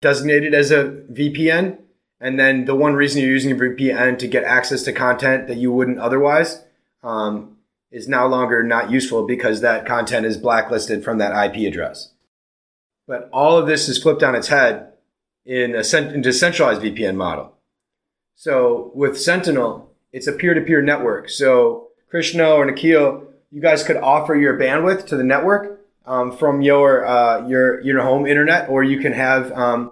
designated 0.00 0.54
as 0.54 0.70
a 0.70 1.02
VPN. 1.12 1.78
And 2.20 2.38
then 2.38 2.66
the 2.66 2.74
one 2.74 2.94
reason 2.94 3.22
you're 3.22 3.30
using 3.30 3.52
a 3.52 3.54
VPN 3.54 4.18
to 4.18 4.28
get 4.28 4.44
access 4.44 4.82
to 4.82 4.92
content 4.92 5.48
that 5.48 5.56
you 5.56 5.72
wouldn't 5.72 5.98
otherwise 5.98 6.62
um, 7.02 7.56
is 7.90 8.08
no 8.08 8.26
longer 8.26 8.62
not 8.62 8.90
useful 8.90 9.26
because 9.26 9.60
that 9.60 9.86
content 9.86 10.26
is 10.26 10.36
blacklisted 10.36 11.02
from 11.02 11.18
that 11.18 11.32
IP 11.46 11.66
address. 11.66 12.10
But 13.10 13.28
all 13.32 13.58
of 13.58 13.66
this 13.66 13.88
is 13.88 14.00
flipped 14.00 14.22
on 14.22 14.36
its 14.36 14.46
head 14.46 14.92
in 15.44 15.74
a 15.74 15.82
decentralized 15.82 16.80
VPN 16.80 17.16
model. 17.16 17.56
So 18.36 18.92
with 18.94 19.20
Sentinel, 19.20 19.90
it's 20.12 20.28
a 20.28 20.32
peer-to-peer 20.32 20.80
network. 20.80 21.28
So 21.28 21.88
Krishna 22.08 22.50
or 22.50 22.64
Nikhil, 22.64 23.24
you 23.50 23.60
guys 23.60 23.82
could 23.82 23.96
offer 23.96 24.36
your 24.36 24.56
bandwidth 24.56 25.06
to 25.06 25.16
the 25.16 25.24
network 25.24 25.80
um, 26.06 26.30
from 26.36 26.62
your 26.62 27.04
uh, 27.04 27.48
your 27.48 27.80
your 27.80 28.00
home 28.00 28.28
internet, 28.28 28.68
or 28.68 28.84
you 28.84 29.00
can 29.00 29.12
have 29.12 29.50
um, 29.58 29.90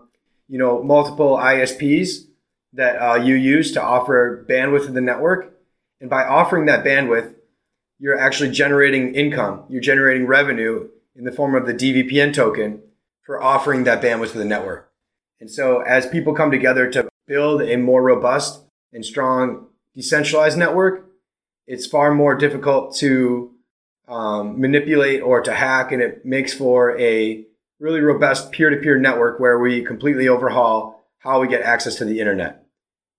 you 0.49 0.57
know 0.57 0.81
multiple 0.81 1.39
ISPs 1.39 2.29
that 2.75 3.03
uh, 3.03 3.17
you 3.17 3.35
use 3.35 3.73
to 3.73 3.83
offer 3.83 4.47
bandwidth 4.49 4.87
to 4.87 4.93
the 4.93 5.01
network. 5.01 5.59
And 6.01 6.09
by 6.09 6.23
offering 6.23 6.67
that 6.67 6.85
bandwidth, 6.85 7.35
you're 7.99 8.17
actually 8.17 8.53
generating 8.53 9.17
income. 9.17 9.65
You're 9.69 9.81
generating 9.81 10.29
revenue 10.29 10.89
in 11.17 11.25
the 11.25 11.33
form 11.33 11.57
of 11.57 11.67
the 11.67 11.75
DVPN 11.75 12.33
token 12.33 12.83
for 13.29 13.43
offering 13.43 13.85
that 13.85 14.01
bandwidth 14.01 14.33
to 14.33 14.39
the 14.39 14.45
network. 14.47 14.91
And 15.39 15.51
so 15.51 15.83
as 15.83 16.07
people 16.07 16.33
come 16.33 16.51
together 16.51 16.91
to 16.93 17.11
build 17.27 17.61
a 17.61 17.77
more 17.77 18.03
robust 18.03 18.63
and 18.91 19.05
strong 19.05 19.67
decentralized 19.95 20.57
network, 20.57 21.11
it's 21.67 21.87
far 21.87 22.15
more 22.15 22.35
difficult 22.35 22.97
to 22.97 23.53
um, 24.09 24.59
manipulate 24.59 25.21
or 25.21 25.43
to 25.43 25.53
hack, 25.53 25.93
and 25.93 26.01
it 26.01 26.25
makes 26.25 26.55
for 26.55 26.99
a 26.99 27.45
really 27.79 28.01
robust 28.01 28.51
peer-to-peer 28.51 28.99
network 28.99 29.39
where 29.39 29.59
we 29.59 29.85
completely 29.85 30.27
overhaul 30.27 31.05
how 31.19 31.39
we 31.39 31.49
get 31.49 31.61
access 31.61 31.97
to 31.97 32.07
the 32.07 32.21
internet. 32.21 32.65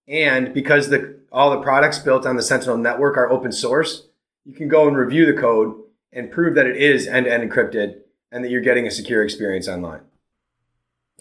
And 0.07 0.55
because 0.55 0.89
the 0.89 1.19
all 1.31 1.51
the 1.51 1.61
products 1.61 1.99
built 1.99 2.25
on 2.25 2.35
the 2.35 2.41
Sentinel 2.41 2.77
network 2.77 3.15
are 3.15 3.29
open 3.29 3.51
source, 3.51 4.07
you 4.43 4.55
can 4.55 4.69
go 4.69 4.87
and 4.87 4.97
review 4.97 5.27
the 5.27 5.39
code 5.39 5.75
and 6.11 6.31
prove 6.31 6.55
that 6.55 6.65
it 6.65 6.77
is 6.77 7.05
end-to-end 7.05 7.51
encrypted 7.51 7.99
and 8.31 8.43
that 8.43 8.50
you're 8.51 8.62
getting 8.62 8.88
a 8.88 8.91
secure 8.91 9.24
experience 9.24 9.67
online. 9.67 10.01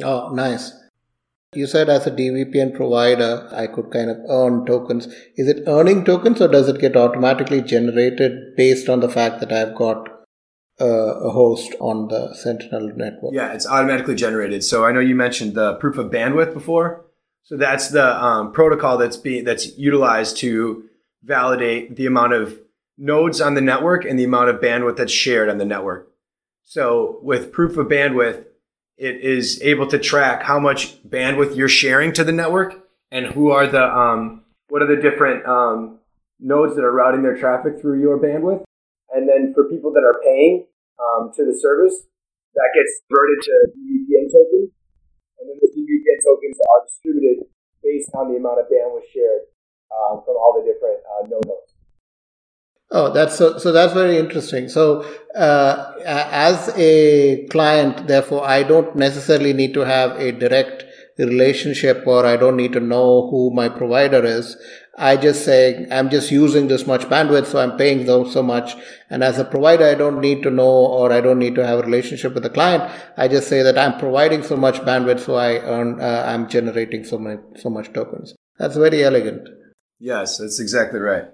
Oh, 0.03 0.31
nice. 0.33 0.73
You 1.55 1.67
said 1.67 1.89
as 1.89 2.07
a 2.07 2.11
DVPN 2.11 2.77
provider, 2.77 3.49
I 3.53 3.67
could 3.69 3.91
kind 3.91 4.11
of 4.11 4.19
earn 4.29 4.67
tokens. 4.67 5.07
Is 5.37 5.49
it 5.49 5.65
earning 5.67 6.05
tokens 6.05 6.43
or 6.43 6.49
does 6.49 6.69
it 6.69 6.79
get 6.79 6.97
automatically 6.97 7.63
generated 7.63 8.55
based 8.55 8.89
on 8.89 9.01
the 9.01 9.09
fact 9.09 9.41
that 9.41 9.51
I've 9.51 9.75
got 9.75 10.09
uh, 10.79 10.85
a 10.85 11.31
host 11.31 11.75
on 11.81 12.09
the 12.09 12.35
Sentinel 12.35 12.93
network? 12.95 13.33
Yeah, 13.33 13.55
it's 13.55 13.67
automatically 13.67 14.15
generated. 14.15 14.63
So 14.63 14.85
I 14.85 14.93
know 14.93 15.01
you 15.01 15.15
mentioned 15.15 15.55
the 15.55 15.75
proof 15.77 15.97
of 15.97 16.11
bandwidth 16.11 16.53
before. 16.53 17.07
So 17.45 17.57
that's 17.57 17.89
the 17.89 18.23
um, 18.23 18.53
protocol 18.53 18.99
that's 18.99 19.17
being 19.17 19.45
that's 19.45 19.77
utilized 19.79 20.37
to 20.39 20.85
validate 21.23 21.97
the 21.97 22.05
amount 22.05 22.35
of 22.35 22.59
nodes 22.99 23.41
on 23.41 23.55
the 23.55 23.63
network 23.63 24.05
and 24.05 24.19
the 24.19 24.25
amount 24.25 24.51
of 24.51 24.57
bandwidth 24.57 24.99
that's 24.99 25.13
shared 25.13 25.49
on 25.49 25.57
the 25.57 25.65
network. 25.65 26.11
So 26.69 27.17
with 27.25 27.51
proof 27.51 27.79
of 27.81 27.89
bandwidth, 27.89 28.45
it 29.01 29.25
is 29.25 29.57
able 29.63 29.89
to 29.89 29.99
track 29.99 30.43
how 30.43 30.61
much 30.61 31.01
bandwidth 31.01 31.57
you're 31.57 31.67
sharing 31.67 32.13
to 32.13 32.23
the 32.23 32.33
network 32.33 32.85
and 33.11 33.25
who 33.25 33.49
are 33.57 33.67
the 33.67 33.81
um, 33.81 34.45
what 34.69 34.83
are 34.85 34.87
the 34.87 35.01
different 35.01 35.49
um, 35.49 35.97
nodes 36.39 36.77
that 36.77 36.85
are 36.85 36.93
routing 36.93 37.23
their 37.23 37.41
traffic 37.41 37.81
through 37.81 38.05
your 38.05 38.21
bandwidth. 38.21 38.69
And 39.09 39.25
then 39.25 39.57
for 39.57 39.65
people 39.73 39.97
that 39.97 40.05
are 40.05 40.21
paying 40.21 40.69
um, 41.01 41.33
to 41.41 41.43
the 41.49 41.57
service, 41.57 42.05
that 42.53 42.69
gets 42.77 43.01
converted 43.09 43.41
to 43.49 43.55
DVPN 43.73 44.29
tokens. 44.29 44.69
And 45.41 45.49
then 45.49 45.57
the 45.65 45.73
DVPN 45.73 46.19
tokens 46.21 46.61
are 46.69 46.85
distributed 46.85 47.49
based 47.81 48.13
on 48.13 48.29
the 48.29 48.37
amount 48.37 48.61
of 48.61 48.69
bandwidth 48.69 49.09
shared 49.09 49.49
um, 49.89 50.21
from 50.21 50.37
all 50.37 50.61
the 50.61 50.69
different 50.69 51.01
uh, 51.17 51.33
node 51.33 51.49
nodes. 51.49 51.78
Oh, 52.91 53.13
that's 53.13 53.37
so, 53.37 53.59
so 53.59 53.71
that's 53.71 53.93
very 53.93 54.17
interesting. 54.17 54.69
So, 54.69 55.03
uh, 55.37 55.93
as 56.07 56.73
a 56.77 57.47
client, 57.49 58.07
therefore, 58.07 58.47
I 58.47 58.63
don't 58.63 58.97
necessarily 58.97 59.53
need 59.53 59.75
to 59.75 59.81
have 59.81 60.19
a 60.19 60.33
direct 60.33 60.85
relationship 61.19 62.07
or 62.07 62.25
I 62.25 62.37
don't 62.37 62.57
need 62.57 62.73
to 62.73 62.81
know 62.81 63.29
who 63.29 63.51
my 63.53 63.69
provider 63.69 64.25
is. 64.25 64.57
I 64.97 65.17
just 65.17 65.45
say, 65.45 65.87
I'm 65.93 66.11
just 66.11 66.31
using 66.31 66.67
this 66.69 66.87
much 66.87 67.03
bandwidth, 67.03 67.47
so 67.47 67.61
I'm 67.61 67.77
paying 67.77 68.07
them 68.07 68.29
so 68.29 68.43
much. 68.43 68.75
And 69.11 69.23
as 69.23 69.39
a 69.39 69.45
provider, 69.45 69.85
I 69.85 69.95
don't 69.95 70.21
need 70.21 70.43
to 70.43 70.51
know 70.51 70.87
or 70.87 71.13
I 71.13 71.21
don't 71.21 71.39
need 71.39 71.55
to 71.57 71.67
have 71.67 71.81
a 71.81 71.83
relationship 71.83 72.35
with 72.35 72.43
the 72.43 72.51
client. 72.51 72.91
I 73.17 73.29
just 73.29 73.49
say 73.49 73.63
that 73.63 73.79
I'm 73.79 73.99
providing 73.99 74.43
so 74.43 74.57
much 74.57 74.77
bandwidth, 74.81 75.21
so 75.21 75.35
I 75.37 75.59
earn, 75.59 76.01
uh, 76.01 76.25
I'm 76.27 76.49
generating 76.49 77.05
so 77.05 77.19
many, 77.19 77.39
so 77.57 77.71
much 77.71 77.93
tokens. 77.93 78.35
That's 78.59 78.77
very 78.77 79.05
elegant. 79.05 79.49
Yes, 80.01 80.39
that's 80.39 80.59
exactly 80.59 80.99
right. 80.99 81.27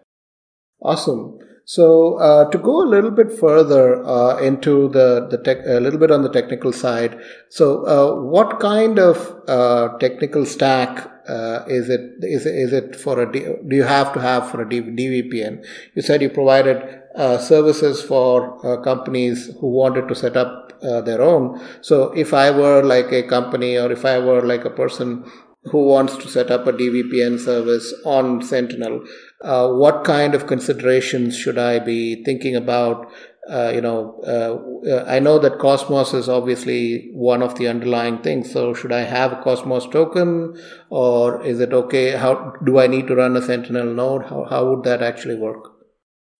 Awesome. 0.84 1.38
So 1.64 2.18
uh, 2.18 2.50
to 2.50 2.58
go 2.58 2.82
a 2.82 2.88
little 2.88 3.10
bit 3.10 3.32
further 3.32 4.04
uh, 4.04 4.36
into 4.36 4.90
the 4.90 5.26
the 5.30 5.38
tech, 5.38 5.58
a 5.66 5.80
little 5.80 5.98
bit 5.98 6.10
on 6.10 6.22
the 6.22 6.28
technical 6.28 6.74
side. 6.74 7.18
So 7.48 7.86
uh, 7.86 8.20
what 8.20 8.60
kind 8.60 8.98
of 8.98 9.16
uh, 9.48 9.96
technical 9.98 10.44
stack 10.44 11.10
uh, 11.26 11.64
is 11.66 11.88
it 11.88 12.22
is 12.22 12.44
is 12.44 12.74
it 12.74 12.94
for 12.94 13.22
a 13.22 13.32
do 13.32 13.74
you 13.74 13.84
have 13.84 14.12
to 14.12 14.20
have 14.20 14.50
for 14.50 14.60
a 14.60 14.66
DVPN? 14.66 15.64
You 15.94 16.02
said 16.02 16.20
you 16.20 16.28
provided 16.28 17.00
uh, 17.14 17.38
services 17.38 18.02
for 18.02 18.82
companies 18.82 19.50
who 19.60 19.68
wanted 19.68 20.06
to 20.08 20.14
set 20.14 20.36
up 20.36 20.78
their 20.82 21.22
own. 21.22 21.58
So 21.80 22.12
if 22.12 22.34
I 22.34 22.50
were 22.50 22.82
like 22.82 23.10
a 23.10 23.22
company 23.22 23.78
or 23.78 23.90
if 23.90 24.04
I 24.04 24.18
were 24.18 24.42
like 24.42 24.66
a 24.66 24.70
person 24.70 25.24
who 25.66 25.84
wants 25.86 26.16
to 26.16 26.28
set 26.28 26.50
up 26.50 26.66
a 26.66 26.72
DVPN 26.72 27.40
service 27.40 27.94
on 28.04 28.42
Sentinel, 28.42 29.04
uh, 29.42 29.68
what 29.68 30.04
kind 30.04 30.34
of 30.34 30.46
considerations 30.46 31.36
should 31.36 31.58
I 31.58 31.78
be 31.78 32.22
thinking 32.24 32.54
about? 32.54 33.10
Uh, 33.50 33.70
you 33.74 33.80
know, 33.80 34.22
uh, 34.26 34.90
uh, 34.90 35.04
I 35.06 35.18
know 35.18 35.38
that 35.38 35.58
Cosmos 35.58 36.14
is 36.14 36.30
obviously 36.30 37.10
one 37.12 37.42
of 37.42 37.56
the 37.56 37.68
underlying 37.68 38.18
things. 38.18 38.50
So, 38.50 38.72
should 38.72 38.92
I 38.92 39.00
have 39.00 39.32
a 39.32 39.42
Cosmos 39.42 39.86
token, 39.86 40.58
or 40.88 41.44
is 41.44 41.60
it 41.60 41.74
okay? 41.74 42.12
How 42.12 42.54
do 42.64 42.78
I 42.78 42.86
need 42.86 43.06
to 43.08 43.16
run 43.16 43.36
a 43.36 43.42
Sentinel 43.42 43.92
node? 43.92 44.26
How 44.26 44.46
how 44.48 44.70
would 44.70 44.84
that 44.84 45.02
actually 45.02 45.36
work? 45.36 45.72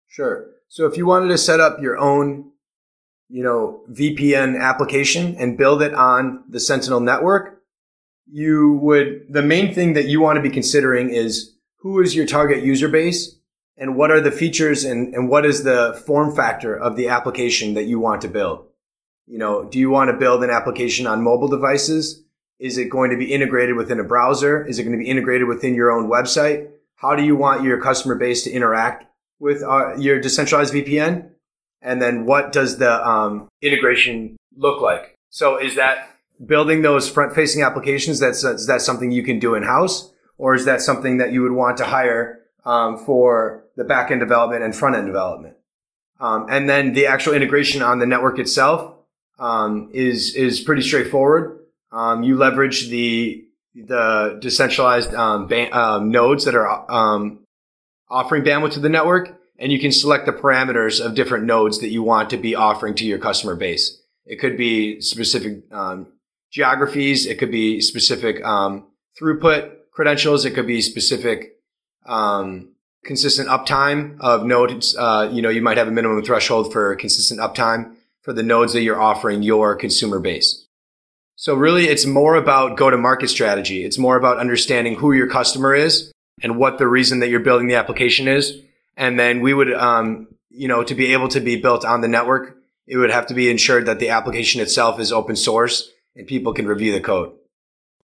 Sure. 0.07 0.47
So, 0.67 0.87
if 0.87 0.97
you 0.97 1.05
wanted 1.05 1.27
to 1.27 1.37
set 1.37 1.59
up 1.59 1.79
your 1.79 1.97
own, 1.99 2.51
you 3.29 3.43
know, 3.43 3.83
VPN 3.91 4.59
application 4.59 5.35
and 5.37 5.59
build 5.59 5.83
it 5.83 5.93
on 5.93 6.43
the 6.49 6.59
Sentinel 6.59 7.01
network, 7.01 7.54
you 8.27 8.73
would 8.81 9.25
the 9.29 9.41
main 9.41 9.73
thing 9.73 9.93
that 9.93 10.07
you 10.07 10.21
want 10.21 10.37
to 10.37 10.41
be 10.41 10.49
considering 10.49 11.09
is 11.09 11.53
who 11.77 12.01
is 12.01 12.15
your 12.15 12.25
target 12.25 12.63
user 12.63 12.89
base 12.89 13.35
and 13.77 13.95
what 13.95 14.11
are 14.11 14.21
the 14.21 14.31
features 14.31 14.83
and, 14.83 15.13
and 15.13 15.29
what 15.29 15.45
is 15.45 15.63
the 15.63 16.01
form 16.05 16.35
factor 16.35 16.75
of 16.75 16.95
the 16.95 17.09
application 17.09 17.73
that 17.73 17.83
you 17.83 17.99
want 17.99 18.21
to 18.21 18.27
build? 18.27 18.65
You 19.27 19.37
know, 19.37 19.65
do 19.65 19.79
you 19.79 19.89
want 19.89 20.09
to 20.09 20.17
build 20.17 20.43
an 20.43 20.49
application 20.49 21.07
on 21.07 21.23
mobile 21.23 21.47
devices? 21.47 22.23
Is 22.59 22.77
it 22.77 22.89
going 22.89 23.11
to 23.11 23.17
be 23.17 23.33
integrated 23.33 23.75
within 23.75 23.99
a 23.99 24.03
browser? 24.03 24.65
Is 24.65 24.79
it 24.79 24.83
going 24.83 24.97
to 24.97 25.03
be 25.03 25.09
integrated 25.09 25.47
within 25.47 25.75
your 25.75 25.91
own 25.91 26.09
website? 26.09 26.69
How 26.95 27.15
do 27.15 27.23
you 27.23 27.35
want 27.35 27.63
your 27.63 27.81
customer 27.81 28.15
base 28.15 28.43
to 28.43 28.51
interact 28.51 29.05
with 29.39 29.61
uh, 29.61 29.95
your 29.97 30.19
decentralized 30.21 30.73
VPN? 30.73 31.29
And 31.81 32.01
then 32.01 32.25
what 32.25 32.51
does 32.51 32.77
the 32.77 33.07
um, 33.07 33.49
integration 33.61 34.37
look 34.55 34.81
like? 34.81 35.15
So 35.29 35.57
is 35.57 35.75
that 35.75 36.14
building 36.43 36.81
those 36.81 37.09
front 37.09 37.35
facing 37.35 37.61
applications? 37.61 38.19
That's, 38.19 38.43
is 38.43 38.67
that 38.67 38.81
something 38.81 39.11
you 39.11 39.23
can 39.23 39.39
do 39.39 39.55
in 39.55 39.63
house? 39.63 40.11
or 40.37 40.55
is 40.55 40.65
that 40.65 40.81
something 40.81 41.17
that 41.17 41.31
you 41.31 41.41
would 41.41 41.51
want 41.51 41.77
to 41.77 41.85
hire 41.85 42.41
um, 42.65 42.97
for 42.97 43.65
the 43.75 43.83
back 43.83 44.11
end 44.11 44.19
development 44.19 44.63
and 44.63 44.75
front 44.75 44.95
end 44.95 45.07
development? 45.07 45.55
Um, 46.19 46.47
and 46.49 46.69
then 46.69 46.93
the 46.93 47.07
actual 47.07 47.33
integration 47.33 47.81
on 47.81 47.99
the 47.99 48.05
network 48.05 48.39
itself 48.39 48.95
um, 49.37 49.89
is 49.93 50.33
is 50.35 50.61
pretty 50.61 50.81
straightforward. 50.81 51.59
Um, 51.91 52.23
you 52.23 52.37
leverage 52.37 52.89
the 52.89 53.43
the 53.75 54.37
decentralized 54.41 55.13
um, 55.13 55.47
ba- 55.47 55.77
um, 55.77 56.09
nodes 56.09 56.45
that 56.45 56.55
are 56.55 56.67
offering 58.09 58.43
bandwidth 58.43 58.73
to 58.73 58.79
the 58.79 58.89
network, 58.89 59.37
and 59.59 59.71
you 59.71 59.79
can 59.79 59.91
select 59.91 60.25
the 60.25 60.31
parameters 60.31 61.05
of 61.05 61.15
different 61.15 61.43
nodes 61.43 61.79
that 61.79 61.89
you 61.89 62.01
want 62.01 62.29
to 62.29 62.37
be 62.37 62.55
offering 62.55 62.95
to 62.95 63.05
your 63.05 63.19
customer 63.19 63.55
base. 63.55 64.01
It 64.25 64.37
could 64.37 64.57
be 64.57 65.01
specific 65.01 65.63
geographies. 66.55 67.25
It 67.25 67.37
could 67.37 67.51
be 67.51 67.81
specific 67.81 68.41
throughput 68.41 69.75
credentials. 69.91 70.45
It 70.45 70.51
could 70.51 70.65
be 70.65 70.81
specific, 70.81 71.57
um, 72.05 72.69
consistent 73.03 73.49
uptime 73.49 74.17
of 74.21 74.45
nodes. 74.45 74.95
Uh, 74.95 75.29
you 75.33 75.41
know, 75.41 75.49
you 75.49 75.61
might 75.61 75.77
have 75.77 75.89
a 75.89 75.91
minimum 75.91 76.23
threshold 76.23 76.71
for 76.71 76.95
consistent 76.95 77.41
uptime 77.41 77.95
for 78.21 78.31
the 78.31 78.41
nodes 78.41 78.71
that 78.71 78.83
you're 78.83 79.01
offering 79.01 79.43
your 79.43 79.75
consumer 79.75 80.17
base. 80.19 80.65
So 81.35 81.55
really 81.55 81.87
it's 81.87 82.05
more 82.05 82.35
about 82.35 82.77
go 82.77 82.89
to 82.89 82.97
market 82.97 83.29
strategy. 83.29 83.83
It's 83.83 83.97
more 83.97 84.15
about 84.15 84.37
understanding 84.37 84.95
who 84.95 85.11
your 85.11 85.27
customer 85.27 85.75
is 85.75 86.13
and 86.41 86.57
what 86.57 86.77
the 86.77 86.87
reason 86.87 87.19
that 87.19 87.27
you're 87.27 87.41
building 87.41 87.67
the 87.67 87.75
application 87.75 88.29
is. 88.29 88.61
And 88.95 89.19
then 89.19 89.41
we 89.41 89.53
would, 89.53 89.73
um, 89.73 90.27
you 90.49 90.69
know, 90.69 90.85
to 90.85 90.95
be 90.95 91.11
able 91.11 91.27
to 91.27 91.41
be 91.41 91.57
built 91.57 91.83
on 91.83 91.99
the 91.99 92.07
network, 92.07 92.57
it 92.87 92.95
would 92.95 93.11
have 93.11 93.27
to 93.27 93.33
be 93.33 93.51
ensured 93.51 93.87
that 93.87 93.99
the 93.99 94.09
application 94.09 94.61
itself 94.61 95.01
is 95.01 95.11
open 95.11 95.35
source 95.35 95.91
and 96.15 96.27
people 96.27 96.53
can 96.53 96.67
review 96.67 96.91
the 96.91 97.01
code. 97.01 97.33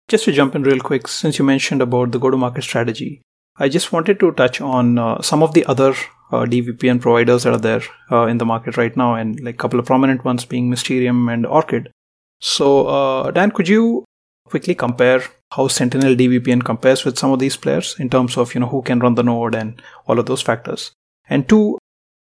Just 0.07 0.25
to 0.25 0.31
jump 0.31 0.55
in 0.55 0.63
real 0.63 0.79
quick, 0.79 1.07
since 1.07 1.37
you 1.37 1.45
mentioned 1.45 1.81
about 1.81 2.11
the 2.11 2.19
go 2.19 2.29
to 2.29 2.37
market 2.37 2.63
strategy, 2.63 3.21
I 3.57 3.69
just 3.69 3.91
wanted 3.91 4.19
to 4.21 4.31
touch 4.31 4.61
on 4.61 4.97
uh, 4.97 5.21
some 5.21 5.43
of 5.43 5.53
the 5.53 5.65
other 5.65 5.91
uh, 6.31 6.45
DVPN 6.45 7.01
providers 7.01 7.43
that 7.43 7.53
are 7.53 7.59
there 7.59 7.81
uh, 8.11 8.25
in 8.25 8.37
the 8.37 8.45
market 8.45 8.77
right 8.77 8.95
now, 8.95 9.15
and 9.15 9.39
like 9.41 9.55
a 9.55 9.57
couple 9.57 9.79
of 9.79 9.85
prominent 9.85 10.23
ones 10.23 10.45
being 10.45 10.69
Mysterium 10.69 11.27
and 11.29 11.45
Orchid. 11.45 11.91
So, 12.39 12.87
uh, 12.87 13.31
Dan, 13.31 13.51
could 13.51 13.67
you 13.67 14.05
quickly 14.45 14.75
compare 14.75 15.21
how 15.51 15.67
Sentinel 15.67 16.15
DVPN 16.15 16.63
compares 16.63 17.03
with 17.03 17.19
some 17.19 17.31
of 17.31 17.39
these 17.39 17.57
players 17.57 17.95
in 17.99 18.09
terms 18.09 18.37
of 18.37 18.53
you 18.53 18.61
know 18.61 18.67
who 18.67 18.81
can 18.81 18.99
run 18.99 19.15
the 19.15 19.23
node 19.23 19.55
and 19.55 19.81
all 20.07 20.19
of 20.19 20.25
those 20.25 20.41
factors? 20.41 20.91
And 21.27 21.47
two, 21.47 21.77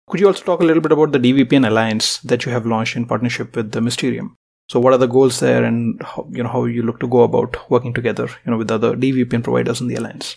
could 0.08 0.20
you 0.20 0.26
also 0.26 0.44
talk 0.44 0.60
a 0.60 0.64
little 0.64 0.82
bit 0.82 0.92
about 0.92 1.12
the 1.12 1.18
DVPN 1.18 1.66
alliance 1.66 2.18
that 2.18 2.44
you 2.44 2.52
have 2.52 2.66
launched 2.66 2.96
in 2.96 3.06
partnership 3.06 3.54
with 3.54 3.70
the 3.72 3.80
Mysterium? 3.80 4.36
So 4.70 4.78
what 4.78 4.92
are 4.92 4.98
the 4.98 5.08
goals 5.08 5.40
there 5.40 5.64
and 5.64 6.00
how, 6.00 6.28
you 6.30 6.44
know 6.44 6.48
how 6.48 6.64
you 6.66 6.84
look 6.84 7.00
to 7.00 7.08
go 7.08 7.24
about 7.24 7.68
working 7.68 7.92
together, 7.92 8.28
you 8.44 8.52
know, 8.52 8.56
with 8.56 8.70
other 8.70 8.94
DVPN 8.94 9.42
providers 9.42 9.80
in 9.80 9.88
the 9.88 9.96
alliance? 9.96 10.36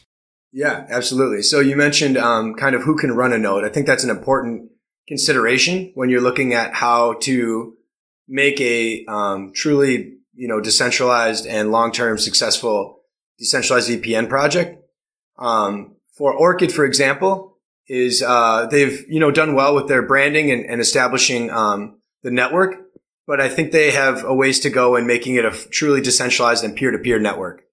Yeah, 0.51 0.87
absolutely. 0.89 1.43
So 1.43 1.59
you 1.59 1.75
mentioned 1.75 2.17
um, 2.17 2.55
kind 2.55 2.75
of 2.75 2.81
who 2.81 2.97
can 2.97 3.11
run 3.11 3.31
a 3.31 3.37
node. 3.37 3.63
I 3.63 3.69
think 3.69 3.85
that's 3.85 4.03
an 4.03 4.09
important 4.09 4.71
consideration 5.07 5.91
when 5.93 6.09
you're 6.09 6.19
looking 6.19 6.55
at 6.55 6.73
how 6.73 7.13
to 7.21 7.75
make 8.27 8.59
a 8.59 9.05
um, 9.05 9.51
truly 9.53 10.15
you 10.33 10.47
know 10.47 10.59
decentralized 10.59 11.45
and 11.45 11.69
long-term 11.69 12.17
successful 12.17 13.03
decentralized 13.37 13.87
VPN 13.87 14.29
project. 14.29 14.83
Um, 15.37 15.97
for 16.17 16.33
Orchid, 16.33 16.71
for 16.71 16.85
example, 16.85 17.59
is 17.87 18.23
uh, 18.23 18.65
they've 18.65 19.05
you 19.07 19.19
know 19.19 19.29
done 19.29 19.53
well 19.53 19.75
with 19.75 19.87
their 19.89 20.01
branding 20.01 20.49
and, 20.49 20.65
and 20.65 20.81
establishing 20.81 21.51
um, 21.51 21.99
the 22.23 22.31
network 22.31 22.83
but 23.25 23.39
I 23.39 23.49
think 23.49 23.71
they 23.71 23.91
have 23.91 24.23
a 24.23 24.33
ways 24.33 24.59
to 24.61 24.69
go 24.69 24.95
in 24.95 25.07
making 25.07 25.35
it 25.35 25.45
a 25.45 25.51
truly 25.51 26.01
decentralized 26.01 26.63
and 26.63 26.75
peer-to-peer 26.75 27.19
network. 27.19 27.63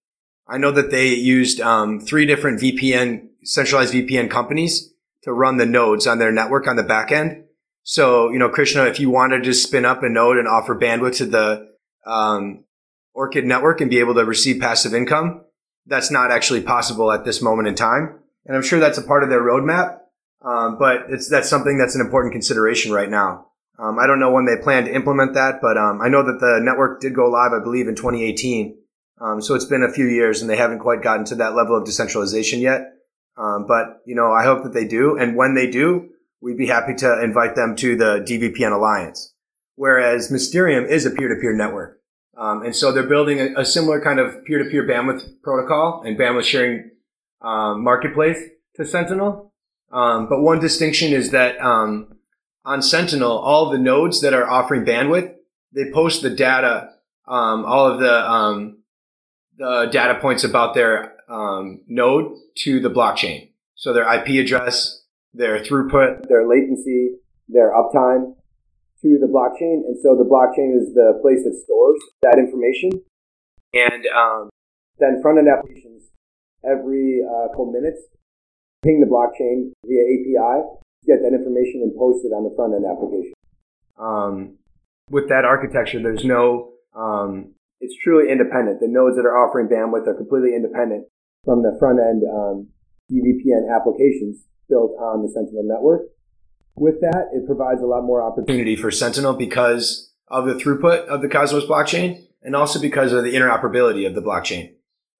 I 0.48 0.58
know 0.58 0.70
that 0.72 0.90
they 0.90 1.08
used 1.08 1.60
um, 1.60 2.00
three 2.00 2.26
different 2.26 2.60
VPN, 2.60 3.28
centralized 3.44 3.94
VPN 3.94 4.30
companies 4.30 4.92
to 5.22 5.32
run 5.32 5.58
the 5.58 5.66
nodes 5.66 6.06
on 6.06 6.18
their 6.18 6.32
network 6.32 6.66
on 6.66 6.76
the 6.76 6.82
back 6.82 7.12
end. 7.12 7.44
So, 7.82 8.30
you 8.30 8.38
know, 8.38 8.48
Krishna, 8.48 8.84
if 8.84 9.00
you 9.00 9.10
wanted 9.10 9.44
to 9.44 9.54
spin 9.54 9.84
up 9.84 10.02
a 10.02 10.08
node 10.08 10.38
and 10.38 10.48
offer 10.48 10.74
bandwidth 10.74 11.16
to 11.18 11.26
the 11.26 11.68
um, 12.06 12.64
Orchid 13.14 13.44
network 13.44 13.80
and 13.80 13.90
be 13.90 14.00
able 14.00 14.14
to 14.14 14.24
receive 14.24 14.60
passive 14.60 14.94
income, 14.94 15.44
that's 15.86 16.10
not 16.10 16.30
actually 16.30 16.62
possible 16.62 17.10
at 17.10 17.24
this 17.24 17.42
moment 17.42 17.68
in 17.68 17.74
time. 17.74 18.18
And 18.46 18.56
I'm 18.56 18.62
sure 18.62 18.78
that's 18.78 18.98
a 18.98 19.02
part 19.02 19.22
of 19.22 19.30
their 19.30 19.42
roadmap. 19.42 19.98
Um, 20.42 20.78
but 20.78 21.06
it's, 21.10 21.28
that's 21.28 21.50
something 21.50 21.78
that's 21.78 21.94
an 21.94 22.00
important 22.00 22.32
consideration 22.32 22.92
right 22.92 23.10
now. 23.10 23.49
Um, 23.80 23.98
I 23.98 24.06
don't 24.06 24.20
know 24.20 24.30
when 24.30 24.44
they 24.44 24.62
plan 24.62 24.84
to 24.84 24.94
implement 24.94 25.34
that, 25.34 25.60
but 25.62 25.78
um, 25.78 26.02
I 26.02 26.08
know 26.08 26.22
that 26.22 26.38
the 26.38 26.60
network 26.62 27.00
did 27.00 27.14
go 27.14 27.30
live, 27.30 27.52
I 27.52 27.62
believe, 27.62 27.88
in 27.88 27.94
2018. 27.94 28.76
Um, 29.20 29.40
so 29.40 29.54
it's 29.54 29.64
been 29.64 29.82
a 29.82 29.92
few 29.92 30.06
years, 30.06 30.42
and 30.42 30.50
they 30.50 30.56
haven't 30.56 30.80
quite 30.80 31.02
gotten 31.02 31.24
to 31.26 31.34
that 31.36 31.54
level 31.54 31.76
of 31.76 31.86
decentralization 31.86 32.60
yet. 32.60 32.92
Um, 33.38 33.64
but 33.66 34.02
you 34.04 34.14
know, 34.14 34.32
I 34.32 34.44
hope 34.44 34.64
that 34.64 34.74
they 34.74 34.86
do, 34.86 35.16
and 35.16 35.34
when 35.34 35.54
they 35.54 35.70
do, 35.70 36.10
we'd 36.42 36.58
be 36.58 36.66
happy 36.66 36.94
to 36.96 37.22
invite 37.22 37.56
them 37.56 37.74
to 37.76 37.96
the 37.96 38.24
DVPN 38.26 38.72
Alliance. 38.72 39.34
Whereas 39.76 40.30
Mysterium 40.30 40.84
is 40.84 41.06
a 41.06 41.10
peer-to-peer 41.10 41.54
network, 41.54 42.00
um, 42.36 42.62
and 42.62 42.76
so 42.76 42.92
they're 42.92 43.08
building 43.08 43.40
a, 43.40 43.60
a, 43.60 43.64
similar 43.64 43.98
kind 43.98 44.18
of 44.18 44.44
peer-to-peer 44.44 44.86
bandwidth 44.86 45.40
protocol 45.42 46.02
and 46.04 46.18
bandwidth 46.18 46.44
sharing 46.44 46.90
um, 47.40 47.82
marketplace 47.82 48.38
to 48.76 48.84
Sentinel. 48.84 49.54
but 49.90 50.42
one 50.42 50.60
distinction 50.60 51.14
is 51.14 51.30
that 51.30 51.58
on 52.64 52.83
Sentinel, 52.83 53.38
all 53.38 53.70
the 53.70 53.79
nodes 53.79 54.20
that 54.20 54.35
are 54.35 54.49
offering 54.49 54.85
bandwidth, 54.85 55.35
they 55.73 55.90
post 55.92 56.23
the 56.23 56.31
data, 56.31 56.90
um, 57.27 57.64
all 57.64 57.87
of 57.87 58.01
the, 58.01 58.31
um, 58.31 58.83
the 59.57 59.88
data 59.90 60.18
points 60.20 60.44
about 60.44 60.75
their 60.75 61.16
um, 61.29 61.81
node 61.87 62.33
to 62.59 62.81
the 62.81 62.90
blockchain. 62.90 63.51
So 63.75 63.92
their 63.92 64.12
IP 64.12 64.44
address, 64.44 65.05
their 65.33 65.61
throughput, 65.61 66.29
their 66.29 66.46
latency, 66.46 67.16
their 67.49 67.73
uptime 67.73 68.35
to 69.03 69.18
the 69.18 69.27
blockchain. 69.27 69.87
And 69.87 69.96
so 70.03 70.16
the 70.16 70.29
blockchain 70.29 70.77
is 70.77 70.92
the 70.94 71.18
place 71.23 71.44
that 71.44 71.55
stores 71.64 72.01
that 72.23 72.38
information. 72.38 72.90
And 73.73 74.05
um, 74.14 74.51
then 74.99 75.23
front 75.23 75.38
end 75.38 75.49
applications 75.49 76.03
every 76.64 77.20
uh, 77.25 77.49
couple 77.49 77.73
minutes 77.73 78.03
ping 78.83 79.01
the 79.01 79.07
blockchain 79.07 79.73
via 79.85 80.03
API 80.03 80.62
get 81.11 81.27
that 81.27 81.35
information 81.35 81.83
and 81.83 81.90
post 81.99 82.23
it 82.23 82.31
on 82.31 82.46
the 82.46 82.55
front 82.55 82.79
end 82.79 82.87
application. 82.87 83.35
Um, 83.99 84.57
with 85.11 85.29
that 85.29 85.44
architecture, 85.44 85.99
there's 85.99 86.25
no, 86.25 86.79
um, 86.94 87.55
it's 87.81 87.96
truly 87.99 88.31
independent. 88.31 88.79
The 88.79 88.87
nodes 88.87 89.16
that 89.16 89.27
are 89.27 89.35
offering 89.35 89.66
bandwidth 89.66 90.07
are 90.07 90.14
completely 90.14 90.55
independent 90.55 91.11
from 91.44 91.62
the 91.62 91.75
front 91.79 91.99
end 91.99 92.23
um, 92.31 92.68
applications 93.75 94.46
built 94.68 94.92
on 95.01 95.23
the 95.23 95.29
Sentinel 95.29 95.66
network. 95.66 96.03
with 96.77 97.01
that, 97.01 97.29
it 97.35 97.44
provides 97.46 97.83
a 97.83 97.87
lot 97.87 98.03
more 98.03 98.23
opportunity 98.23 98.77
for 98.77 98.90
Sentinel 98.90 99.35
because 99.35 100.12
of 100.29 100.46
the 100.46 100.55
throughput 100.55 101.05
of 101.07 101.20
the 101.20 101.29
Cosmos 101.29 101.64
blockchain 101.64 102.25
and 102.42 102.55
also 102.55 102.81
because 102.81 103.12
of 103.12 103.25
the 103.25 103.35
interoperability 103.35 104.07
of 104.07 104.14
the 104.14 104.23
blockchain. 104.23 104.75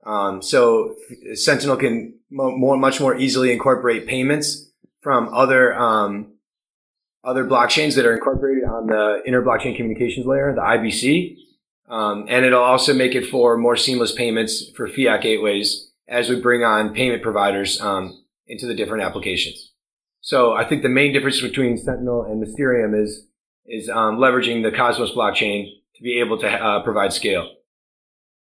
Um, 0.07 0.40
so 0.40 0.94
Sentinel 1.35 1.76
can 1.76 2.14
more, 2.31 2.76
much 2.76 3.00
more 3.00 3.16
easily 3.16 3.53
incorporate 3.53 4.07
payments 4.07 4.69
from 5.00 5.32
other 5.32 5.74
um, 5.74 6.34
other 7.24 7.44
blockchains 7.44 7.96
that 7.96 8.06
are 8.06 8.14
incorporated 8.14 8.64
on 8.64 8.86
the 8.86 9.22
inter 9.26 9.42
blockchain 9.42 9.76
communications 9.76 10.26
layer, 10.26 10.54
the 10.54 10.60
IBC, 10.60 11.36
um, 11.88 12.26
and 12.28 12.44
it'll 12.44 12.62
also 12.62 12.94
make 12.94 13.14
it 13.14 13.26
for 13.26 13.56
more 13.56 13.76
seamless 13.76 14.12
payments 14.12 14.70
for 14.74 14.88
fiat 14.88 15.22
gateways 15.22 15.90
as 16.08 16.28
we 16.28 16.40
bring 16.40 16.64
on 16.64 16.94
payment 16.94 17.22
providers 17.22 17.80
um, 17.80 18.24
into 18.46 18.66
the 18.66 18.74
different 18.74 19.04
applications. 19.04 19.72
So 20.20 20.52
I 20.52 20.64
think 20.64 20.82
the 20.82 20.88
main 20.88 21.12
difference 21.12 21.40
between 21.40 21.78
Sentinel 21.78 22.24
and 22.24 22.40
Mysterium 22.40 22.94
is 22.94 23.26
is 23.66 23.88
um, 23.88 24.16
leveraging 24.18 24.62
the 24.62 24.76
Cosmos 24.76 25.12
blockchain 25.12 25.70
to 25.94 26.02
be 26.02 26.20
able 26.20 26.38
to 26.38 26.48
uh, 26.48 26.82
provide 26.82 27.12
scale. 27.12 27.48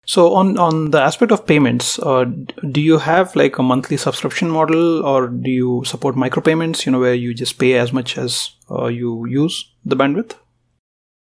So 0.07 0.35
on 0.35 0.59
on 0.59 0.91
the 0.91 1.01
aspect 1.01 1.33
of 1.33 1.47
payments, 1.47 1.99
uh, 1.99 2.25
do 2.71 2.81
you 2.81 2.99
have 2.99 3.35
like 3.35 3.59
a 3.59 3.63
monthly 3.63 3.97
subscription 3.97 4.51
model, 4.51 5.05
or 5.05 5.29
do 5.29 5.51
you 5.51 5.83
support 5.85 6.15
micropayments? 6.15 6.85
You 6.85 6.93
know, 6.93 7.01
where 7.01 7.15
you 7.15 7.35
just 7.35 7.59
pay 7.59 7.75
as 7.75 7.93
much 7.93 8.19
as 8.19 8.51
uh, 8.71 8.87
you 8.87 9.27
use 9.27 9.73
the 9.85 9.97
bandwidth. 9.97 10.35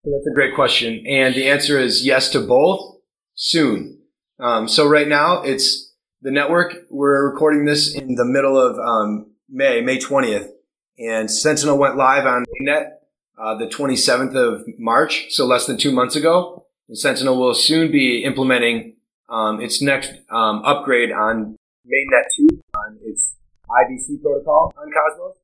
That's 0.05 0.27
a 0.31 0.35
great 0.35 0.55
question, 0.55 1.05
and 1.07 1.35
the 1.35 1.49
answer 1.49 1.79
is 1.79 2.05
yes 2.05 2.29
to 2.31 2.41
both. 2.41 2.95
Soon. 3.39 3.99
Um, 4.41 4.67
so 4.67 4.89
right 4.89 5.07
now, 5.07 5.43
it's 5.43 5.93
the 6.23 6.31
network. 6.31 6.75
We're 6.89 7.31
recording 7.31 7.67
this 7.67 7.95
in 7.95 8.15
the 8.15 8.25
middle 8.25 8.59
of 8.59 8.79
um, 8.79 9.33
May, 9.49 9.83
May 9.83 9.99
twentieth, 9.99 10.51
and 10.99 11.31
Sentinel 11.31 11.77
went 11.77 11.97
live 11.97 12.25
on 12.25 12.47
mainnet 12.47 12.93
uh, 13.39 13.55
the 13.59 13.69
twenty 13.69 13.95
seventh 13.95 14.35
of 14.35 14.65
March, 14.79 15.27
so 15.31 15.45
less 15.45 15.67
than 15.67 15.77
two 15.77 15.93
months 15.93 16.17
ago. 16.17 16.66
And 16.89 16.99
Sentinel 16.99 17.39
will 17.39 17.55
soon 17.55 17.91
be 17.91 18.23
implementing 18.25 18.97
um, 19.29 19.61
its 19.61 19.83
next 19.83 20.13
um, 20.31 20.63
upgrade 20.65 21.11
on 21.11 21.57
mainnet 21.87 22.25
2 22.37 22.63
on 22.75 22.99
its 23.03 23.37
IBC 23.69 24.23
protocol 24.23 24.73
on 24.77 24.91
Cosmos. 24.93 25.37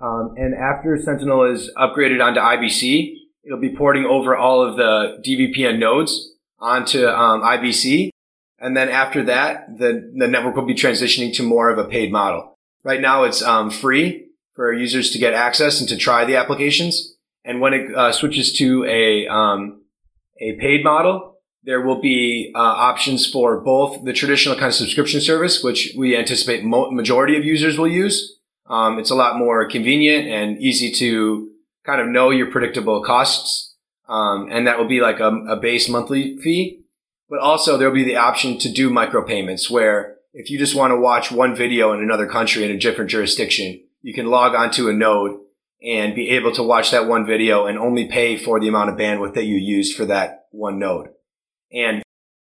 Um, 0.00 0.34
and 0.36 0.54
after 0.54 0.96
Sentinel 0.96 1.44
is 1.44 1.70
upgraded 1.76 2.24
onto 2.24 2.40
IBC, 2.40 3.14
it'll 3.44 3.60
be 3.60 3.74
porting 3.74 4.06
over 4.06 4.34
all 4.34 4.62
of 4.62 4.76
the 4.76 5.22
DVPN 5.26 5.78
nodes 5.78 6.32
onto 6.58 7.06
um, 7.06 7.42
IBC. 7.42 8.10
And 8.58 8.76
then 8.76 8.88
after 8.88 9.22
that, 9.24 9.78
the, 9.78 10.12
the 10.16 10.28
network 10.28 10.56
will 10.56 10.66
be 10.66 10.74
transitioning 10.74 11.34
to 11.34 11.42
more 11.42 11.70
of 11.70 11.78
a 11.78 11.84
paid 11.84 12.12
model. 12.12 12.54
Right 12.82 13.00
now, 13.00 13.24
it's 13.24 13.42
um, 13.42 13.70
free 13.70 14.28
for 14.54 14.72
users 14.72 15.10
to 15.10 15.18
get 15.18 15.34
access 15.34 15.80
and 15.80 15.88
to 15.88 15.96
try 15.96 16.24
the 16.24 16.36
applications. 16.36 17.16
And 17.44 17.60
when 17.60 17.74
it 17.74 17.94
uh, 17.94 18.12
switches 18.12 18.52
to 18.54 18.84
a 18.86 19.26
um, 19.28 19.79
a 20.40 20.54
paid 20.54 20.82
model, 20.82 21.36
there 21.62 21.82
will 21.82 22.00
be 22.00 22.52
uh, 22.54 22.58
options 22.58 23.30
for 23.30 23.60
both 23.60 24.04
the 24.04 24.12
traditional 24.12 24.54
kind 24.54 24.68
of 24.68 24.74
subscription 24.74 25.20
service, 25.20 25.62
which 25.62 25.92
we 25.96 26.16
anticipate 26.16 26.64
mo- 26.64 26.90
majority 26.90 27.36
of 27.36 27.44
users 27.44 27.78
will 27.78 27.88
use. 27.88 28.38
Um, 28.66 28.98
it's 28.98 29.10
a 29.10 29.14
lot 29.14 29.36
more 29.36 29.68
convenient 29.68 30.28
and 30.28 30.58
easy 30.58 30.90
to 30.92 31.50
kind 31.84 32.00
of 32.00 32.08
know 32.08 32.30
your 32.30 32.50
predictable 32.50 33.02
costs. 33.02 33.74
Um, 34.08 34.48
and 34.50 34.66
that 34.66 34.78
will 34.78 34.88
be 34.88 35.00
like 35.00 35.20
a, 35.20 35.28
a 35.48 35.56
base 35.56 35.88
monthly 35.88 36.36
fee. 36.38 36.80
But 37.28 37.38
also 37.38 37.76
there'll 37.76 37.94
be 37.94 38.04
the 38.04 38.16
option 38.16 38.58
to 38.58 38.72
do 38.72 38.90
micropayments 38.90 39.70
where 39.70 40.16
if 40.32 40.50
you 40.50 40.58
just 40.58 40.74
want 40.74 40.92
to 40.92 41.00
watch 41.00 41.30
one 41.30 41.54
video 41.54 41.92
in 41.92 42.00
another 42.00 42.26
country 42.26 42.64
in 42.64 42.70
a 42.70 42.78
different 42.78 43.10
jurisdiction, 43.10 43.80
you 44.02 44.14
can 44.14 44.26
log 44.26 44.54
onto 44.54 44.88
a 44.88 44.92
node 44.92 45.38
and 45.82 46.14
be 46.14 46.30
able 46.30 46.52
to 46.52 46.62
watch 46.62 46.90
that 46.90 47.06
one 47.06 47.26
video 47.26 47.66
and 47.66 47.78
only 47.78 48.06
pay 48.06 48.36
for 48.36 48.60
the 48.60 48.68
amount 48.68 48.90
of 48.90 48.96
bandwidth 48.96 49.34
that 49.34 49.44
you 49.44 49.56
used 49.56 49.96
for 49.96 50.04
that 50.04 50.46
one 50.50 50.78
node. 50.78 51.08
And 51.72 52.02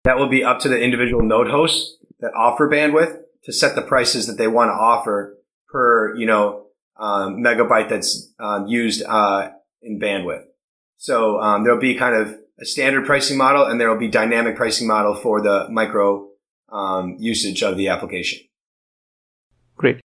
that 0.03 0.17
will 0.17 0.27
be 0.27 0.43
up 0.43 0.59
to 0.59 0.69
the 0.69 0.79
individual 0.79 1.23
node 1.23 1.49
hosts 1.49 1.97
that 2.19 2.33
offer 2.35 2.69
bandwidth 2.69 3.19
to 3.45 3.53
set 3.53 3.75
the 3.75 3.81
prices 3.81 4.27
that 4.27 4.37
they 4.37 4.47
want 4.47 4.69
to 4.69 4.73
offer 4.73 5.37
per, 5.69 6.15
you 6.15 6.25
know, 6.25 6.67
um, 6.99 7.37
megabyte 7.37 7.89
that's 7.89 8.31
um, 8.39 8.67
used 8.67 9.03
uh, 9.07 9.49
in 9.81 9.99
bandwidth. 9.99 10.43
So 10.97 11.39
um, 11.39 11.63
there'll 11.63 11.79
be 11.79 11.95
kind 11.95 12.15
of 12.15 12.37
a 12.59 12.65
standard 12.65 13.05
pricing 13.05 13.37
model, 13.37 13.65
and 13.65 13.81
there 13.81 13.89
will 13.89 13.97
be 13.97 14.07
dynamic 14.07 14.55
pricing 14.55 14.87
model 14.87 15.15
for 15.15 15.41
the 15.41 15.67
micro 15.69 16.27
um, 16.71 17.15
usage 17.19 17.63
of 17.63 17.75
the 17.75 17.87
application. 17.87 18.39
Great. 19.77 19.99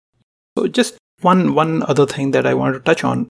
So 0.58 0.68
just 0.68 0.98
one 1.24 1.56
one 1.56 1.84
other 1.84 2.06
thing 2.06 2.32
that 2.32 2.46
I 2.46 2.54
wanted 2.54 2.74
to 2.74 2.80
touch 2.80 3.04
on. 3.04 3.28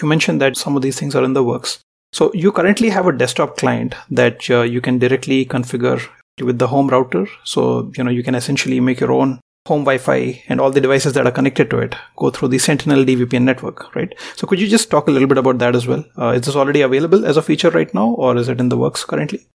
You 0.00 0.08
mentioned 0.08 0.40
that 0.40 0.56
some 0.56 0.76
of 0.76 0.82
these 0.82 0.98
things 0.98 1.14
are 1.14 1.24
in 1.24 1.32
the 1.32 1.42
works. 1.42 1.78
So 2.12 2.30
you 2.34 2.52
currently 2.52 2.90
have 2.90 3.06
a 3.06 3.12
desktop 3.12 3.56
client 3.56 3.94
that 4.10 4.48
uh, 4.50 4.62
you 4.62 4.80
can 4.80 4.98
directly 4.98 5.44
configure 5.44 6.06
with 6.42 6.58
the 6.58 6.68
home 6.68 6.88
router. 6.88 7.26
So 7.44 7.90
you 7.96 8.04
know 8.04 8.10
you 8.10 8.22
can 8.22 8.34
essentially 8.34 8.80
make 8.80 9.00
your 9.00 9.12
own 9.12 9.40
home 9.66 9.82
Wi-Fi 9.82 10.42
and 10.48 10.60
all 10.60 10.70
the 10.70 10.80
devices 10.80 11.12
that 11.14 11.26
are 11.26 11.32
connected 11.32 11.68
to 11.70 11.78
it 11.78 11.96
go 12.16 12.30
through 12.30 12.48
the 12.48 12.58
Sentinel 12.58 13.04
DVPN 13.04 13.42
network, 13.42 13.94
right? 13.94 14.14
So 14.36 14.46
could 14.46 14.60
you 14.60 14.68
just 14.68 14.90
talk 14.90 15.08
a 15.08 15.10
little 15.10 15.28
bit 15.28 15.38
about 15.38 15.58
that 15.58 15.74
as 15.74 15.86
well? 15.86 16.04
Uh, 16.16 16.30
is 16.30 16.42
this 16.42 16.56
already 16.56 16.82
available 16.82 17.26
as 17.26 17.36
a 17.36 17.42
feature 17.42 17.70
right 17.70 17.92
now, 17.92 18.10
or 18.10 18.36
is 18.36 18.48
it 18.48 18.60
in 18.60 18.68
the 18.68 18.76
works 18.76 19.04
currently? 19.04 19.46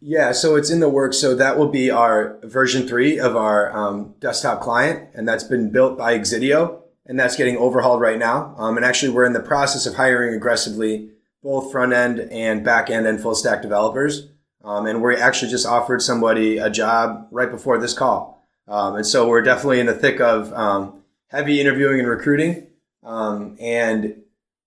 Yeah, 0.00 0.32
so 0.32 0.56
it's 0.56 0.70
in 0.70 0.80
the 0.80 0.88
works. 0.88 1.18
So 1.18 1.34
that 1.34 1.58
will 1.58 1.68
be 1.68 1.90
our 1.90 2.38
version 2.44 2.86
three 2.86 3.18
of 3.18 3.36
our 3.36 3.76
um, 3.76 4.14
desktop 4.20 4.60
client, 4.60 5.10
and 5.14 5.28
that's 5.28 5.44
been 5.44 5.70
built 5.70 5.98
by 5.98 6.18
Exidio 6.18 6.82
and 7.06 7.18
that's 7.18 7.36
getting 7.36 7.56
overhauled 7.56 8.00
right 8.00 8.18
now. 8.18 8.54
Um, 8.58 8.76
and 8.76 8.84
actually, 8.84 9.12
we're 9.12 9.24
in 9.24 9.32
the 9.32 9.40
process 9.40 9.86
of 9.86 9.94
hiring 9.94 10.34
aggressively 10.34 11.10
both 11.42 11.70
front 11.70 11.92
end 11.92 12.20
and 12.32 12.64
back 12.64 12.90
end 12.90 13.06
and 13.06 13.20
full 13.20 13.34
stack 13.34 13.62
developers. 13.62 14.28
Um, 14.64 14.86
and 14.86 15.00
we 15.00 15.14
actually 15.16 15.50
just 15.50 15.64
offered 15.64 16.02
somebody 16.02 16.58
a 16.58 16.68
job 16.68 17.28
right 17.30 17.50
before 17.50 17.78
this 17.78 17.94
call. 17.94 18.44
Um, 18.66 18.96
and 18.96 19.06
so 19.06 19.28
we're 19.28 19.42
definitely 19.42 19.78
in 19.78 19.86
the 19.86 19.94
thick 19.94 20.20
of 20.20 20.52
um, 20.52 21.04
heavy 21.28 21.60
interviewing 21.60 22.00
and 22.00 22.08
recruiting. 22.08 22.66
Um, 23.04 23.56
and 23.60 24.22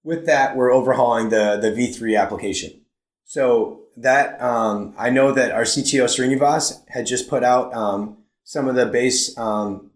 with 0.05 0.25
that, 0.25 0.55
we're 0.55 0.71
overhauling 0.71 1.29
the, 1.29 1.57
the 1.57 1.71
V3 1.71 2.17
application. 2.17 2.79
So 3.25 3.81
that 3.97 4.41
um, 4.41 4.93
I 4.97 5.09
know 5.09 5.33
that 5.33 5.51
our 5.51 5.63
CTO 5.63 6.05
Srinivas 6.05 6.81
had 6.87 7.05
just 7.05 7.29
put 7.29 7.43
out 7.43 8.15
some 8.45 8.69
of 8.69 8.75
the 8.75 8.85
base 8.85 9.35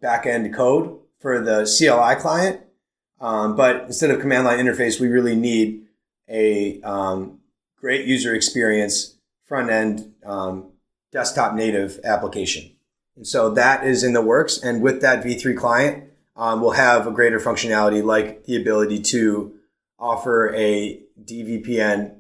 back 0.01 0.25
end 0.25 0.53
code 0.53 0.99
for 1.23 1.39
the 1.39 1.63
CLI 1.63 2.21
client. 2.21 2.59
Um, 3.21 3.55
but 3.55 3.83
instead 3.83 4.11
of 4.11 4.19
command 4.19 4.43
line 4.43 4.59
interface, 4.59 4.99
we 4.99 5.07
really 5.07 5.37
need 5.37 5.85
a 6.29 6.81
um, 6.81 7.39
great 7.77 8.05
user 8.05 8.35
experience 8.35 9.15
front 9.45 9.71
end 9.71 10.13
um, 10.25 10.73
desktop 11.13 11.55
native 11.55 11.99
application. 12.03 12.69
And 13.15 13.25
so 13.25 13.49
that 13.51 13.87
is 13.87 14.03
in 14.03 14.11
the 14.11 14.21
works. 14.21 14.61
And 14.61 14.81
with 14.81 15.01
that 15.01 15.23
V3 15.23 15.57
client, 15.57 16.11
um, 16.35 16.59
we'll 16.59 16.71
have 16.71 17.07
a 17.07 17.11
greater 17.11 17.39
functionality 17.39 18.03
like 18.03 18.43
the 18.43 18.57
ability 18.57 19.01
to 19.03 19.53
offer 19.97 20.53
a 20.53 20.99
DVPN 21.23 22.17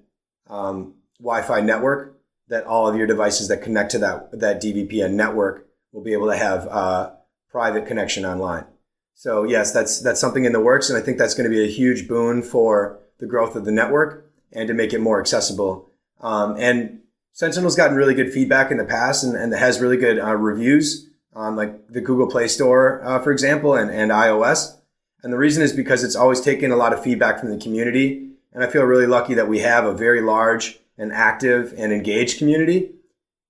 um, 0.49 0.93
Wi-Fi 1.19 1.59
network 1.59 2.21
that 2.47 2.65
all 2.65 2.87
of 2.87 2.95
your 2.95 3.07
devices 3.07 3.49
that 3.49 3.63
connect 3.63 3.91
to 3.91 3.97
that, 3.99 4.39
that 4.39 4.61
DVPN 4.61 5.11
network 5.11 5.67
will 5.91 6.03
be 6.03 6.13
able 6.13 6.27
to 6.27 6.37
have 6.37 6.67
uh, 6.67 7.11
private 7.49 7.85
connection 7.85 8.23
online. 8.23 8.65
So 9.15 9.43
yes, 9.43 9.71
that's 9.71 10.01
that's 10.01 10.19
something 10.19 10.45
in 10.45 10.53
the 10.53 10.59
works, 10.59 10.89
and 10.89 10.97
I 10.97 11.01
think 11.01 11.17
that's 11.17 11.33
going 11.33 11.49
to 11.49 11.55
be 11.55 11.63
a 11.63 11.71
huge 11.71 12.07
boon 12.07 12.41
for 12.43 12.99
the 13.19 13.27
growth 13.27 13.55
of 13.55 13.65
the 13.65 13.71
network 13.71 14.29
and 14.51 14.67
to 14.67 14.73
make 14.73 14.93
it 14.93 14.99
more 14.99 15.19
accessible. 15.19 15.89
Um, 16.19 16.55
and 16.57 17.01
Sentinel's 17.31 17.75
gotten 17.75 17.95
really 17.95 18.13
good 18.13 18.31
feedback 18.31 18.69
in 18.69 18.77
the 18.77 18.85
past, 18.85 19.23
and, 19.23 19.35
and 19.35 19.53
has 19.53 19.79
really 19.79 19.97
good 19.97 20.19
uh, 20.19 20.35
reviews 20.35 21.09
on 21.33 21.55
like 21.55 21.87
the 21.87 22.01
Google 22.01 22.27
Play 22.27 22.47
Store, 22.47 23.03
uh, 23.03 23.19
for 23.19 23.31
example, 23.31 23.75
and, 23.75 23.89
and 23.89 24.11
iOS. 24.11 24.77
And 25.23 25.31
the 25.31 25.37
reason 25.37 25.63
is 25.63 25.73
because 25.73 26.03
it's 26.03 26.15
always 26.15 26.41
taken 26.41 26.71
a 26.71 26.75
lot 26.75 26.93
of 26.93 27.01
feedback 27.01 27.39
from 27.39 27.49
the 27.49 27.57
community, 27.57 28.29
and 28.51 28.63
I 28.63 28.67
feel 28.67 28.83
really 28.83 29.07
lucky 29.07 29.33
that 29.33 29.47
we 29.47 29.59
have 29.59 29.85
a 29.85 29.93
very 29.93 30.21
large 30.21 30.79
and 30.97 31.11
active 31.11 31.73
and 31.77 31.91
engaged 31.91 32.37
community. 32.37 32.91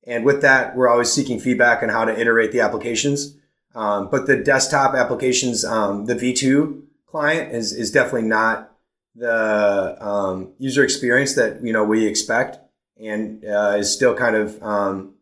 And 0.06 0.24
with 0.24 0.42
that, 0.42 0.76
we're 0.76 0.90
always 0.90 1.12
seeking 1.12 1.40
feedback 1.40 1.82
on 1.82 1.90
how 1.90 2.06
to 2.06 2.18
iterate 2.18 2.52
the 2.52 2.62
applications. 2.62 3.36
Um, 3.76 4.10
but 4.12 4.28
the 4.28 4.38
desktop 4.38 4.94
applications, 4.94 5.66
um, 5.66 6.06
the 6.06 6.16
V2 6.16 6.82
client 7.08 7.54
is, 7.54 7.74
is 7.74 7.92
definitely 7.92 8.28
not 8.28 8.74
the 9.16 9.98
um, 10.04 10.54
user 10.58 10.84
experience 10.84 11.36
that 11.36 11.64
you 11.64 11.72
know 11.74 11.84
we 11.84 12.06
expect, 12.08 12.58
and 13.02 13.44
uh, 13.46 13.76
is 13.78 13.94
still 13.94 14.16
kind 14.16 14.36
of 14.36 14.62
um, 14.64 15.16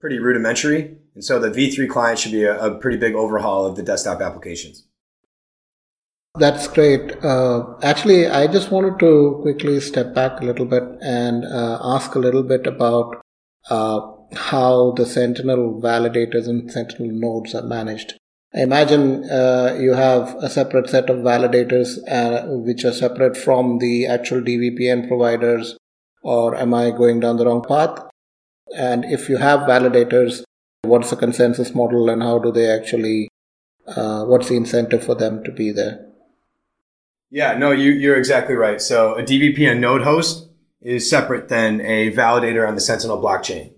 pretty 0.00 0.18
rudimentary. 0.18 0.96
And 1.14 1.24
so 1.24 1.38
the 1.38 1.48
V3 1.48 1.88
client 1.88 2.18
should 2.18 2.32
be 2.32 2.44
a, 2.44 2.60
a, 2.60 2.74
pretty 2.78 2.96
big 2.96 3.14
overhaul 3.14 3.66
of 3.66 3.76
the 3.76 3.82
desktop 3.82 4.20
applications. 4.20 4.84
That's 6.36 6.66
great. 6.66 7.24
Uh, 7.24 7.74
actually, 7.82 8.26
I 8.26 8.48
just 8.48 8.72
wanted 8.72 8.98
to 8.98 9.38
quickly 9.42 9.78
step 9.78 10.12
back 10.12 10.40
a 10.40 10.44
little 10.44 10.66
bit 10.66 10.82
and 11.00 11.44
uh, 11.44 11.78
ask 11.80 12.16
a 12.16 12.18
little 12.18 12.42
bit 12.42 12.66
about 12.66 13.22
uh, 13.70 14.00
how 14.32 14.92
the 14.92 15.06
Sentinel 15.06 15.80
validators 15.80 16.48
and 16.48 16.70
Sentinel 16.70 17.12
nodes 17.12 17.54
are 17.54 17.62
managed. 17.62 18.14
I 18.54 18.62
imagine 18.62 19.28
uh, 19.28 19.76
you 19.80 19.94
have 19.94 20.36
a 20.36 20.48
separate 20.48 20.88
set 20.88 21.10
of 21.10 21.18
validators 21.18 21.98
uh, 22.08 22.46
which 22.46 22.84
are 22.84 22.92
separate 22.92 23.36
from 23.36 23.78
the 23.78 24.06
actual 24.06 24.40
DVPN 24.40 25.08
providers, 25.08 25.76
or 26.22 26.54
am 26.54 26.72
I 26.72 26.90
going 26.92 27.18
down 27.20 27.36
the 27.36 27.46
wrong 27.46 27.64
path? 27.66 27.98
And 28.76 29.04
if 29.04 29.28
you 29.28 29.38
have 29.38 29.68
validators, 29.68 30.44
what's 30.82 31.10
the 31.10 31.16
consensus 31.16 31.74
model 31.74 32.08
and 32.08 32.22
how 32.22 32.38
do 32.38 32.52
they 32.52 32.70
actually, 32.70 33.28
uh, 33.88 34.24
what's 34.24 34.48
the 34.48 34.56
incentive 34.56 35.02
for 35.02 35.16
them 35.16 35.42
to 35.44 35.50
be 35.50 35.72
there? 35.72 36.06
Yeah, 37.30 37.58
no, 37.58 37.72
you, 37.72 37.90
you're 37.90 38.16
exactly 38.16 38.54
right. 38.54 38.80
So 38.80 39.16
a 39.16 39.22
DVPN 39.22 39.80
node 39.80 40.02
host 40.02 40.48
is 40.80 41.10
separate 41.10 41.48
than 41.48 41.80
a 41.80 42.12
validator 42.12 42.68
on 42.68 42.76
the 42.76 42.80
Sentinel 42.80 43.20
blockchain. 43.20 43.73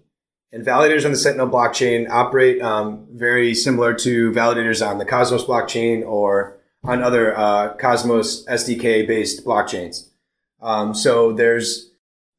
And 0.57 0.65
validators 0.65 1.05
on 1.05 1.11
the 1.11 1.19
Sentinel 1.19 1.51
blockchain 1.51 2.09
operate 2.09 2.63
um, 2.63 3.07
very 3.13 3.55
similar 3.55 3.93
to 3.93 4.33
validators 4.33 4.85
on 4.85 4.97
the 4.97 5.05
Cosmos 5.05 5.45
blockchain 5.45 6.03
or 6.03 6.57
on 6.83 7.03
other 7.03 7.37
uh, 7.37 7.75
Cosmos 7.75 8.43
SDK 8.47 9.07
based 9.07 9.45
blockchains. 9.45 10.09
Um, 10.63 10.95
so 10.95 11.35
there's 11.35 11.91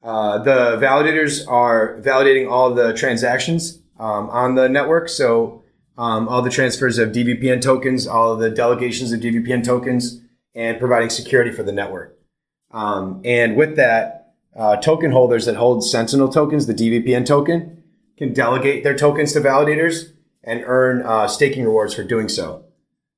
uh, 0.01 0.39
the 0.39 0.77
validators 0.81 1.47
are 1.47 2.01
validating 2.01 2.49
all 2.49 2.73
the 2.73 2.91
transactions 2.93 3.83
um, 3.99 4.31
on 4.31 4.55
the 4.55 4.67
network. 4.67 5.09
So 5.09 5.61
um, 5.95 6.27
all 6.27 6.41
the 6.41 6.49
transfers 6.49 6.97
of 6.97 7.11
DVPN 7.11 7.61
tokens, 7.61 8.07
all 8.07 8.35
the 8.35 8.49
delegations 8.49 9.11
of 9.11 9.19
DVPN 9.19 9.63
tokens, 9.63 10.21
and 10.55 10.79
providing 10.79 11.11
security 11.11 11.51
for 11.51 11.61
the 11.61 11.71
network. 11.71 12.17
Um, 12.71 13.21
and 13.23 13.55
with 13.55 13.75
that, 13.75 14.33
uh, 14.55 14.77
token 14.77 15.11
holders 15.11 15.45
that 15.45 15.55
hold 15.55 15.85
Sentinel 15.87 16.29
tokens, 16.29 16.65
the 16.65 16.73
DVPN 16.73 17.23
token, 17.23 17.76
can 18.17 18.33
delegate 18.33 18.83
their 18.83 18.97
tokens 18.97 19.33
to 19.33 19.39
validators 19.39 20.11
and 20.43 20.63
earn 20.65 21.03
uh, 21.05 21.27
staking 21.27 21.65
rewards 21.65 21.93
for 21.93 22.03
doing 22.03 22.29
so. 22.29 22.63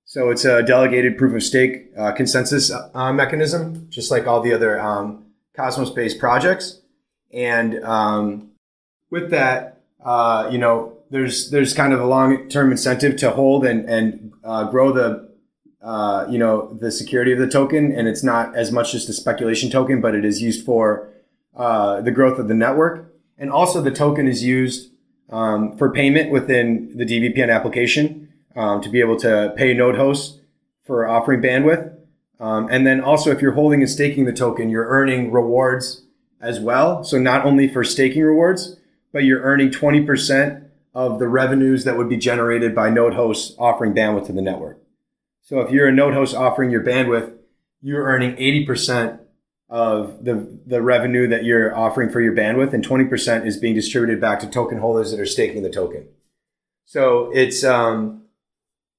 So 0.04 0.32
it's 0.32 0.44
a 0.44 0.64
delegated 0.64 1.20
proof 1.20 1.36
of 1.36 1.44
stake 1.44 1.92
uh, 1.96 2.12
consensus 2.14 2.72
uh, 2.72 3.14
mechanism, 3.14 3.88
just 3.90 4.10
like 4.10 4.26
all 4.26 4.42
the 4.42 4.54
other 4.54 4.80
um, 4.82 5.26
Cosmos 5.56 5.92
based 5.92 6.20
projects. 6.20 6.82
And 7.32 7.84
um, 7.84 8.50
with 9.12 9.30
that, 9.30 9.84
uh, 10.04 10.50
you 10.52 10.58
know, 10.58 10.98
there's 11.12 11.52
there's 11.52 11.74
kind 11.76 11.94
of 11.94 12.02
a 12.02 12.08
long 12.08 12.50
term 12.50 12.72
incentive 12.72 13.18
to 13.18 13.30
hold 13.30 13.66
and 13.66 13.88
and 13.88 14.34
uh, 14.44 14.64
grow 14.64 14.92
the 14.92 15.30
uh, 15.82 16.26
you 16.28 16.40
know 16.40 16.74
the 16.74 16.92
security 16.92 17.32
of 17.32 17.38
the 17.38 17.48
token, 17.48 17.92
and 17.92 18.08
it's 18.08 18.24
not 18.24 18.56
as 18.56 18.72
much 18.72 18.94
just 18.94 19.10
a 19.10 19.14
speculation 19.14 19.70
token, 19.70 20.02
but 20.02 20.16
it 20.16 20.26
is 20.26 20.42
used 20.42 20.66
for 20.66 21.10
the 21.56 22.12
growth 22.14 22.40
of 22.40 22.48
the 22.48 22.56
network. 22.56 23.09
And 23.40 23.50
also, 23.50 23.82
the 23.82 23.92
token 23.92 24.28
is 24.28 24.44
used 24.44 24.92
um, 25.30 25.78
for 25.78 25.92
payment 25.92 26.32
within 26.32 26.96
the 26.96 27.06
DVPN 27.06 27.54
application 27.54 28.30
um, 28.56 28.82
to 28.82 28.90
be 28.90 29.00
able 29.00 29.18
to 29.18 29.54
pay 29.56 29.74
node 29.74 29.96
hosts 29.96 30.40
for 30.86 31.08
offering 31.08 31.42
bandwidth. 31.42 31.96
Um, 32.40 32.68
and 32.70 32.86
then 32.86 33.02
also, 33.02 33.32
if 33.32 33.42
you're 33.42 33.54
holding 33.54 33.82
and 33.82 33.90
staking 33.90 34.26
the 34.26 34.34
token, 34.34 34.70
you're 34.70 34.88
earning 34.88 35.32
rewards 35.32 36.04
as 36.42 36.60
well. 36.60 37.04
So 37.04 37.18
not 37.18 37.46
only 37.46 37.68
for 37.68 37.84
staking 37.84 38.24
rewards, 38.24 38.78
but 39.12 39.24
you're 39.24 39.42
earning 39.42 39.72
20% 39.72 40.66
of 40.94 41.20
the 41.20 41.28
revenues 41.28 41.84
that 41.84 41.98
would 41.98 42.10
be 42.10 42.18
generated 42.18 42.74
by 42.74 42.90
node 42.90 43.14
hosts 43.14 43.56
offering 43.58 43.94
bandwidth 43.94 44.28
to 44.28 44.34
the 44.34 44.42
network. 44.42 44.82
So 45.42 45.62
if 45.62 45.72
you're 45.72 45.88
a 45.88 45.92
node 45.92 46.14
host 46.14 46.36
offering 46.36 46.72
your 46.72 46.84
bandwidth, 46.84 47.36
you're 47.82 48.04
earning 48.04 48.36
80% 48.36 49.20
of 49.70 50.26
the 50.26 50.60
the 50.66 50.82
revenue 50.82 51.28
that 51.28 51.44
you're 51.44 51.76
offering 51.76 52.10
for 52.10 52.22
your 52.22 52.34
bandwidth, 52.34 52.74
and 52.74 52.86
20% 52.86 53.46
is 53.46 53.58
being 53.58 53.76
distributed 53.76 54.20
back 54.20 54.40
to 54.40 54.48
token 54.48 54.80
holders 54.80 55.12
that 55.12 55.20
are 55.20 55.26
staking 55.26 55.62
the 55.62 55.70
token. 55.70 56.08
So 56.86 57.32
it's 57.36 57.64
um, 57.64 58.24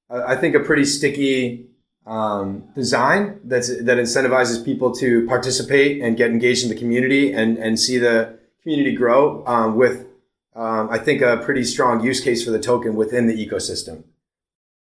I 0.08 0.36
think 0.36 0.54
a 0.54 0.60
pretty 0.60 0.84
sticky 0.84 1.66
um, 2.06 2.68
design 2.74 3.40
that's 3.44 3.68
that 3.68 3.98
incentivizes 3.98 4.64
people 4.64 4.94
to 4.96 5.26
participate 5.26 6.00
and 6.02 6.16
get 6.16 6.30
engaged 6.30 6.62
in 6.62 6.68
the 6.68 6.76
community 6.76 7.32
and 7.32 7.58
and 7.58 7.78
see 7.78 7.98
the 7.98 8.38
community 8.62 8.94
grow 8.94 9.44
um, 9.46 9.76
with 9.76 10.06
um, 10.54 10.88
I 10.90 10.98
think 10.98 11.20
a 11.20 11.38
pretty 11.38 11.64
strong 11.64 12.04
use 12.04 12.20
case 12.20 12.44
for 12.44 12.50
the 12.50 12.60
token 12.60 12.94
within 12.94 13.26
the 13.26 13.46
ecosystem. 13.46 14.04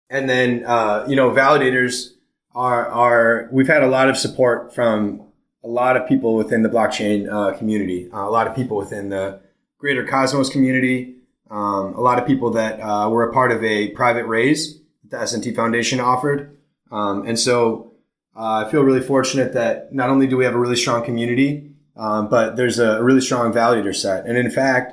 And 0.08 0.28
then 0.28 0.64
uh, 0.64 1.04
you 1.06 1.16
know 1.16 1.30
validators 1.30 2.12
are 2.54 2.86
are 2.86 3.48
we've 3.52 3.68
had 3.68 3.82
a 3.82 3.88
lot 3.88 4.08
of 4.08 4.16
support 4.16 4.74
from 4.74 5.25
a 5.66 5.68
lot 5.68 5.96
of 5.96 6.06
people 6.06 6.36
within 6.36 6.62
the 6.62 6.68
blockchain 6.68 7.28
uh, 7.30 7.56
community, 7.58 8.08
uh, 8.12 8.18
a 8.18 8.30
lot 8.30 8.46
of 8.46 8.54
people 8.54 8.76
within 8.76 9.08
the 9.08 9.40
greater 9.78 10.06
Cosmos 10.06 10.48
community, 10.48 11.16
um, 11.50 11.92
a 11.94 12.00
lot 12.00 12.20
of 12.20 12.26
people 12.26 12.50
that 12.52 12.78
uh, 12.80 13.08
were 13.10 13.28
a 13.28 13.32
part 13.32 13.50
of 13.50 13.62
a 13.64 13.88
private 13.88 14.26
raise 14.26 14.78
that 15.02 15.10
the 15.10 15.20
S&T 15.20 15.54
Foundation 15.54 15.98
offered. 15.98 16.56
Um, 16.92 17.26
and 17.26 17.38
so 17.38 17.92
uh, 18.36 18.64
I 18.64 18.70
feel 18.70 18.82
really 18.82 19.00
fortunate 19.00 19.54
that 19.54 19.92
not 19.92 20.08
only 20.08 20.28
do 20.28 20.36
we 20.36 20.44
have 20.44 20.54
a 20.54 20.58
really 20.58 20.76
strong 20.76 21.04
community, 21.04 21.72
um, 21.96 22.28
but 22.28 22.56
there's 22.56 22.78
a 22.78 23.02
really 23.02 23.20
strong 23.20 23.52
validator 23.52 23.94
set. 23.94 24.24
And 24.24 24.38
in 24.38 24.50
fact, 24.50 24.92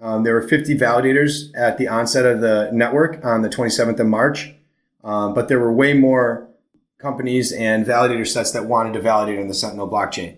um, 0.00 0.22
there 0.22 0.34
were 0.34 0.46
50 0.46 0.78
validators 0.78 1.50
at 1.56 1.78
the 1.78 1.88
onset 1.88 2.26
of 2.26 2.40
the 2.40 2.70
network 2.72 3.24
on 3.24 3.42
the 3.42 3.48
27th 3.48 3.98
of 3.98 4.06
March, 4.06 4.52
um, 5.02 5.34
but 5.34 5.48
there 5.48 5.58
were 5.58 5.72
way 5.72 5.94
more 5.94 6.48
companies 7.02 7.52
and 7.52 7.84
validator 7.84 8.26
sets 8.26 8.52
that 8.52 8.66
wanted 8.66 8.92
to 8.94 9.00
validate 9.00 9.40
on 9.40 9.48
the 9.48 9.54
Sentinel 9.54 9.90
blockchain. 9.90 10.36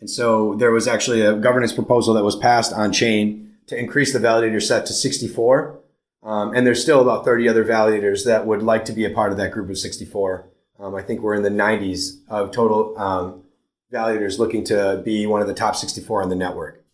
And 0.00 0.10
so 0.10 0.56
there 0.56 0.72
was 0.72 0.88
actually 0.88 1.20
a 1.20 1.36
governance 1.36 1.72
proposal 1.72 2.14
that 2.14 2.24
was 2.24 2.36
passed 2.36 2.72
on 2.72 2.92
chain 2.92 3.54
to 3.68 3.78
increase 3.78 4.12
the 4.12 4.18
validator 4.18 4.60
set 4.60 4.86
to 4.86 4.92
64. 4.92 5.78
Um, 6.22 6.54
and 6.54 6.66
there's 6.66 6.82
still 6.82 7.00
about 7.00 7.24
30 7.24 7.48
other 7.48 7.64
validators 7.64 8.24
that 8.24 8.46
would 8.46 8.62
like 8.62 8.84
to 8.86 8.92
be 8.92 9.04
a 9.04 9.10
part 9.10 9.30
of 9.30 9.38
that 9.38 9.52
group 9.52 9.70
of 9.70 9.78
64. 9.78 10.48
Um, 10.80 10.94
I 10.94 11.02
think 11.02 11.20
we're 11.20 11.34
in 11.34 11.42
the 11.42 11.50
90s 11.50 12.20
of 12.28 12.50
total 12.50 12.98
um, 12.98 13.44
validators 13.92 14.38
looking 14.38 14.64
to 14.64 15.00
be 15.04 15.26
one 15.26 15.40
of 15.40 15.48
the 15.48 15.54
top 15.54 15.76
64 15.76 16.22
on 16.22 16.28
the 16.28 16.34
network. 16.34 16.84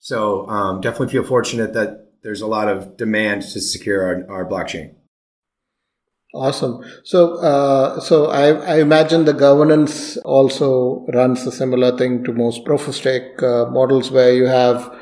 So 0.00 0.48
um, 0.48 0.80
definitely 0.80 1.12
feel 1.12 1.24
fortunate 1.24 1.72
that 1.74 2.08
there's 2.22 2.40
a 2.40 2.46
lot 2.46 2.68
of 2.68 2.96
demand 2.96 3.42
to 3.42 3.60
secure 3.60 4.02
our, 4.02 4.38
our 4.38 4.48
blockchain. 4.48 4.94
Awesome. 6.36 6.84
So, 7.02 7.36
uh, 7.36 7.98
so 8.00 8.26
I, 8.26 8.48
I, 8.74 8.80
imagine 8.80 9.24
the 9.24 9.32
governance 9.32 10.18
also 10.18 11.06
runs 11.14 11.46
a 11.46 11.52
similar 11.52 11.96
thing 11.96 12.24
to 12.24 12.32
most 12.32 12.64
proof 12.66 12.86
of 12.88 12.94
stake 12.94 13.42
uh, 13.42 13.64
models, 13.70 14.10
where 14.10 14.34
you 14.34 14.44
have 14.44 14.94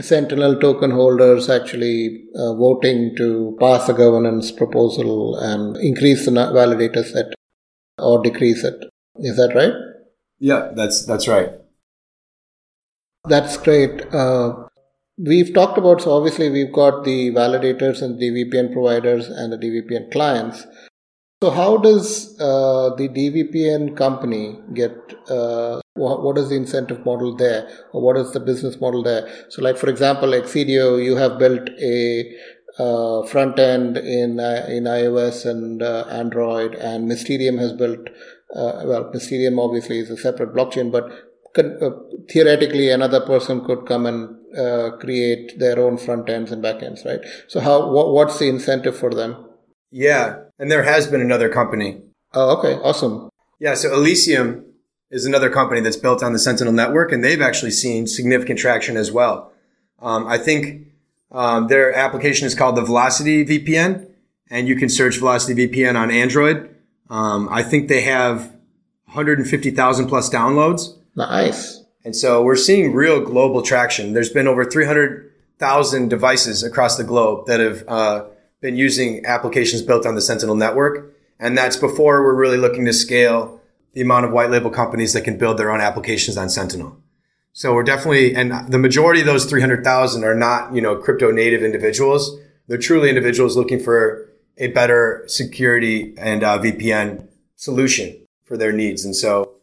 Sentinel 0.00 0.60
token 0.60 0.90
holders 0.90 1.48
actually 1.48 2.24
uh, 2.36 2.52
voting 2.54 3.14
to 3.16 3.56
pass 3.58 3.88
a 3.88 3.94
governance 3.94 4.52
proposal 4.52 5.36
and 5.38 5.78
increase 5.78 6.26
the 6.26 6.32
validator 6.32 7.04
set 7.04 7.32
or 7.98 8.22
decrease 8.22 8.62
it. 8.62 8.74
Is 9.16 9.36
that 9.36 9.54
right? 9.54 9.72
Yeah, 10.38 10.70
that's 10.74 11.06
that's 11.06 11.28
right. 11.28 11.50
That's 13.26 13.56
great. 13.56 14.02
Uh, 14.12 14.63
We've 15.16 15.54
talked 15.54 15.78
about, 15.78 16.02
so 16.02 16.12
obviously 16.12 16.50
we've 16.50 16.72
got 16.72 17.04
the 17.04 17.30
validators 17.30 18.02
and 18.02 18.18
the 18.18 18.30
VPN 18.30 18.72
providers 18.72 19.28
and 19.28 19.52
the 19.52 19.56
DVPN 19.56 20.10
clients. 20.10 20.66
So 21.40 21.50
how 21.50 21.76
does 21.76 22.34
uh, 22.40 22.94
the 22.96 23.08
DVPN 23.08 23.96
company 23.96 24.58
get, 24.72 24.96
uh, 25.28 25.80
what, 25.94 26.36
is 26.36 26.48
the 26.48 26.56
incentive 26.56 27.04
model 27.04 27.36
there? 27.36 27.68
Or 27.92 28.02
what 28.02 28.16
is 28.16 28.32
the 28.32 28.40
business 28.40 28.80
model 28.80 29.04
there? 29.04 29.28
So 29.50 29.62
like, 29.62 29.76
for 29.76 29.88
example, 29.88 30.30
Exidio, 30.30 31.04
you 31.04 31.14
have 31.14 31.38
built 31.38 31.68
a 31.80 32.32
uh, 32.78 33.24
front 33.26 33.60
end 33.60 33.96
in, 33.98 34.40
uh, 34.40 34.66
in 34.68 34.84
iOS 34.84 35.48
and 35.48 35.80
uh, 35.80 36.06
Android 36.10 36.74
and 36.74 37.06
Mysterium 37.06 37.58
has 37.58 37.72
built, 37.72 38.08
uh, 38.56 38.82
well, 38.84 39.10
Mysterium 39.12 39.60
obviously 39.60 40.00
is 40.00 40.10
a 40.10 40.16
separate 40.16 40.52
blockchain, 40.52 40.90
but 40.90 41.12
theoretically 41.54 42.90
another 42.90 43.20
person 43.20 43.64
could 43.64 43.86
come 43.86 44.06
and 44.06 44.36
uh, 44.56 44.96
create 44.98 45.58
their 45.58 45.78
own 45.78 45.96
front 45.96 46.28
ends 46.28 46.52
and 46.52 46.62
back 46.62 46.82
ends, 46.82 47.04
right? 47.04 47.20
So 47.48 47.60
how 47.60 47.90
what, 47.90 48.12
what's 48.12 48.38
the 48.38 48.48
incentive 48.48 48.96
for 48.96 49.10
them? 49.10 49.36
Yeah, 49.90 50.40
and 50.58 50.70
there 50.70 50.82
has 50.82 51.06
been 51.06 51.20
another 51.20 51.48
company. 51.48 52.02
Oh, 52.32 52.58
okay, 52.58 52.74
awesome. 52.82 53.30
Yeah, 53.60 53.74
so 53.74 53.92
Elysium 53.92 54.66
is 55.10 55.24
another 55.24 55.48
company 55.48 55.80
that's 55.80 55.96
built 55.96 56.22
on 56.22 56.32
the 56.32 56.38
Sentinel 56.38 56.72
network, 56.72 57.12
and 57.12 57.22
they've 57.22 57.40
actually 57.40 57.70
seen 57.70 58.06
significant 58.06 58.58
traction 58.58 58.96
as 58.96 59.12
well. 59.12 59.52
Um, 60.02 60.26
I 60.26 60.38
think 60.38 60.88
um, 61.30 61.68
their 61.68 61.94
application 61.94 62.46
is 62.46 62.54
called 62.54 62.76
the 62.76 62.82
Velocity 62.82 63.44
VPN, 63.44 64.08
and 64.50 64.66
you 64.66 64.76
can 64.76 64.88
search 64.88 65.18
Velocity 65.18 65.68
VPN 65.68 65.96
on 65.96 66.10
Android. 66.10 66.74
Um, 67.08 67.48
I 67.50 67.62
think 67.62 67.88
they 67.88 68.00
have 68.00 68.52
150,000 69.06 70.08
plus 70.08 70.28
downloads. 70.28 70.96
Nice. 71.16 71.82
And 72.04 72.14
so 72.14 72.42
we're 72.42 72.56
seeing 72.56 72.92
real 72.92 73.24
global 73.24 73.62
traction. 73.62 74.12
There's 74.12 74.30
been 74.30 74.46
over 74.46 74.64
300,000 74.64 76.08
devices 76.08 76.62
across 76.62 76.96
the 76.96 77.04
globe 77.04 77.46
that 77.46 77.60
have 77.60 77.84
uh, 77.88 78.24
been 78.60 78.76
using 78.76 79.24
applications 79.24 79.82
built 79.82 80.06
on 80.06 80.14
the 80.14 80.20
Sentinel 80.20 80.54
network. 80.54 81.14
And 81.38 81.56
that's 81.56 81.76
before 81.76 82.22
we're 82.22 82.34
really 82.34 82.58
looking 82.58 82.84
to 82.84 82.92
scale 82.92 83.60
the 83.94 84.02
amount 84.02 84.26
of 84.26 84.32
white 84.32 84.50
label 84.50 84.70
companies 84.70 85.12
that 85.12 85.22
can 85.22 85.38
build 85.38 85.58
their 85.58 85.70
own 85.70 85.80
applications 85.80 86.36
on 86.36 86.50
Sentinel. 86.50 87.00
So 87.52 87.72
we're 87.72 87.84
definitely, 87.84 88.34
and 88.34 88.70
the 88.70 88.78
majority 88.78 89.20
of 89.20 89.26
those 89.26 89.44
300,000 89.44 90.24
are 90.24 90.34
not, 90.34 90.74
you 90.74 90.82
know, 90.82 90.96
crypto 90.96 91.30
native 91.30 91.62
individuals. 91.62 92.36
They're 92.66 92.78
truly 92.78 93.08
individuals 93.08 93.56
looking 93.56 93.78
for 93.78 94.28
a 94.58 94.68
better 94.68 95.24
security 95.26 96.14
and 96.18 96.42
uh, 96.42 96.58
VPN 96.58 97.28
solution 97.56 98.26
for 98.44 98.56
their 98.56 98.72
needs. 98.72 99.04
And 99.04 99.14
so 99.14 99.53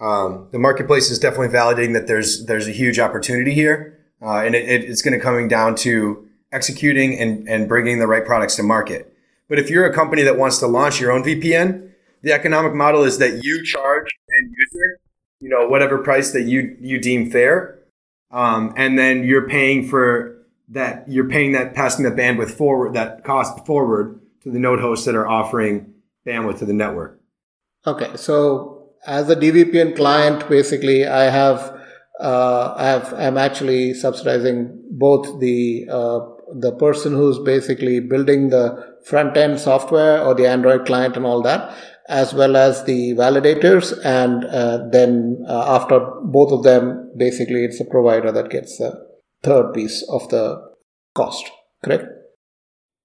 um, 0.00 0.48
the 0.50 0.58
marketplace 0.58 1.10
is 1.10 1.18
definitely 1.18 1.48
validating 1.48 1.92
that 1.92 2.06
there's 2.06 2.46
there's 2.46 2.66
a 2.66 2.72
huge 2.72 2.98
opportunity 2.98 3.52
here, 3.52 3.98
uh, 4.22 4.38
and 4.38 4.54
it, 4.54 4.68
it, 4.68 4.84
it's 4.84 5.02
going 5.02 5.12
to 5.12 5.20
coming 5.20 5.46
down 5.46 5.74
to 5.76 6.26
executing 6.52 7.18
and, 7.18 7.46
and 7.48 7.68
bringing 7.68 7.98
the 7.98 8.06
right 8.06 8.24
products 8.24 8.56
to 8.56 8.62
market. 8.62 9.14
But 9.48 9.58
if 9.58 9.68
you're 9.68 9.84
a 9.84 9.94
company 9.94 10.22
that 10.22 10.38
wants 10.38 10.58
to 10.58 10.66
launch 10.66 11.00
your 11.00 11.12
own 11.12 11.22
VPN, 11.22 11.92
the 12.22 12.32
economic 12.32 12.74
model 12.74 13.02
is 13.02 13.18
that 13.18 13.44
you 13.44 13.64
charge 13.64 14.06
end 14.38 14.54
user, 14.56 14.98
you 15.40 15.48
know, 15.48 15.66
whatever 15.66 15.98
price 15.98 16.32
that 16.32 16.42
you 16.42 16.76
you 16.80 16.98
deem 16.98 17.30
fair, 17.30 17.78
um, 18.30 18.72
and 18.76 18.98
then 18.98 19.24
you're 19.24 19.48
paying 19.48 19.86
for 19.86 20.38
that. 20.68 21.04
You're 21.08 21.28
paying 21.28 21.52
that, 21.52 21.74
passing 21.74 22.04
the 22.04 22.10
bandwidth 22.10 22.52
forward, 22.52 22.94
that 22.94 23.22
cost 23.22 23.66
forward 23.66 24.18
to 24.44 24.50
the 24.50 24.58
node 24.58 24.80
hosts 24.80 25.04
that 25.04 25.14
are 25.14 25.28
offering 25.28 25.92
bandwidth 26.26 26.58
to 26.60 26.64
the 26.64 26.72
network. 26.72 27.20
Okay, 27.86 28.16
so 28.16 28.79
as 29.06 29.28
a 29.30 29.36
DVPN 29.36 29.96
client, 29.96 30.48
basically, 30.48 31.06
I 31.06 31.24
have 31.30 31.76
uh, 32.20 32.74
I 32.76 32.86
have 32.86 33.12
I'm 33.14 33.38
actually 33.38 33.94
subsidizing 33.94 34.82
both 34.90 35.40
the 35.40 35.86
uh, 35.90 36.20
the 36.58 36.72
person 36.72 37.12
who's 37.12 37.38
basically 37.38 38.00
building 38.00 38.50
the 38.50 38.96
front 39.04 39.36
end 39.36 39.58
software 39.58 40.22
or 40.22 40.34
the 40.34 40.46
Android 40.46 40.84
client 40.84 41.16
and 41.16 41.24
all 41.24 41.40
that, 41.42 41.74
as 42.08 42.34
well 42.34 42.56
as 42.56 42.84
the 42.84 43.14
validators, 43.14 43.98
and 44.04 44.44
uh, 44.44 44.86
then 44.90 45.44
uh, 45.48 45.76
after 45.76 46.00
both 46.24 46.52
of 46.52 46.62
them, 46.62 47.12
basically, 47.16 47.64
it's 47.64 47.80
a 47.80 47.84
provider 47.84 48.30
that 48.32 48.50
gets 48.50 48.76
the 48.78 48.92
third 49.42 49.72
piece 49.72 50.06
of 50.10 50.28
the 50.28 50.60
cost. 51.14 51.50
Correct? 51.82 52.04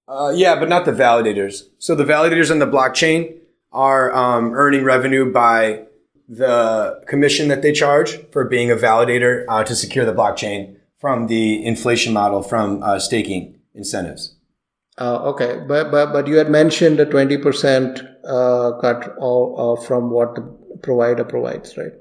Uh, 0.08 0.32
yeah, 0.34 0.58
but 0.58 0.68
not 0.68 0.84
the 0.84 0.92
validators. 0.92 1.62
So 1.78 1.94
the 1.94 2.04
validators 2.04 2.50
on 2.50 2.58
the 2.58 2.66
blockchain 2.66 3.38
are 3.76 4.12
um, 4.14 4.54
earning 4.54 4.82
revenue 4.84 5.30
by 5.30 5.84
the 6.28 7.00
commission 7.06 7.48
that 7.48 7.62
they 7.62 7.72
charge 7.72 8.18
for 8.32 8.44
being 8.44 8.70
a 8.70 8.74
validator 8.74 9.44
uh, 9.48 9.62
to 9.62 9.76
secure 9.76 10.04
the 10.04 10.12
blockchain 10.12 10.76
from 10.98 11.28
the 11.28 11.64
inflation 11.64 12.12
model 12.12 12.42
from 12.42 12.82
uh, 12.82 12.98
staking 12.98 13.60
incentives. 13.74 14.34
Uh, 14.98 15.18
okay, 15.24 15.60
but, 15.68 15.90
but 15.90 16.12
but 16.12 16.26
you 16.26 16.36
had 16.36 16.50
mentioned 16.50 16.98
a 16.98 17.04
twenty 17.04 17.36
percent 17.36 18.00
uh, 18.26 18.72
cut 18.80 19.14
all, 19.18 19.78
uh, 19.78 19.82
from 19.86 20.10
what 20.10 20.34
the 20.34 20.78
provider 20.82 21.22
provides, 21.22 21.76
right? 21.76 21.92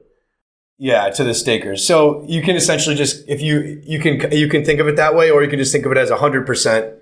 Yeah, 0.77 1.09
to 1.09 1.23
the 1.23 1.33
stakers. 1.33 1.85
So 1.85 2.23
you 2.27 2.41
can 2.41 2.55
essentially 2.55 2.95
just 2.95 3.27
if 3.27 3.41
you 3.41 3.81
you 3.83 3.99
can 3.99 4.31
you 4.31 4.47
can 4.47 4.63
think 4.63 4.79
of 4.79 4.87
it 4.87 4.95
that 4.95 5.13
way, 5.13 5.29
or 5.29 5.43
you 5.43 5.49
can 5.49 5.59
just 5.59 5.73
think 5.73 5.85
of 5.85 5.91
it 5.91 5.97
as 5.97 6.09
hundred 6.09 6.45
percent. 6.45 6.95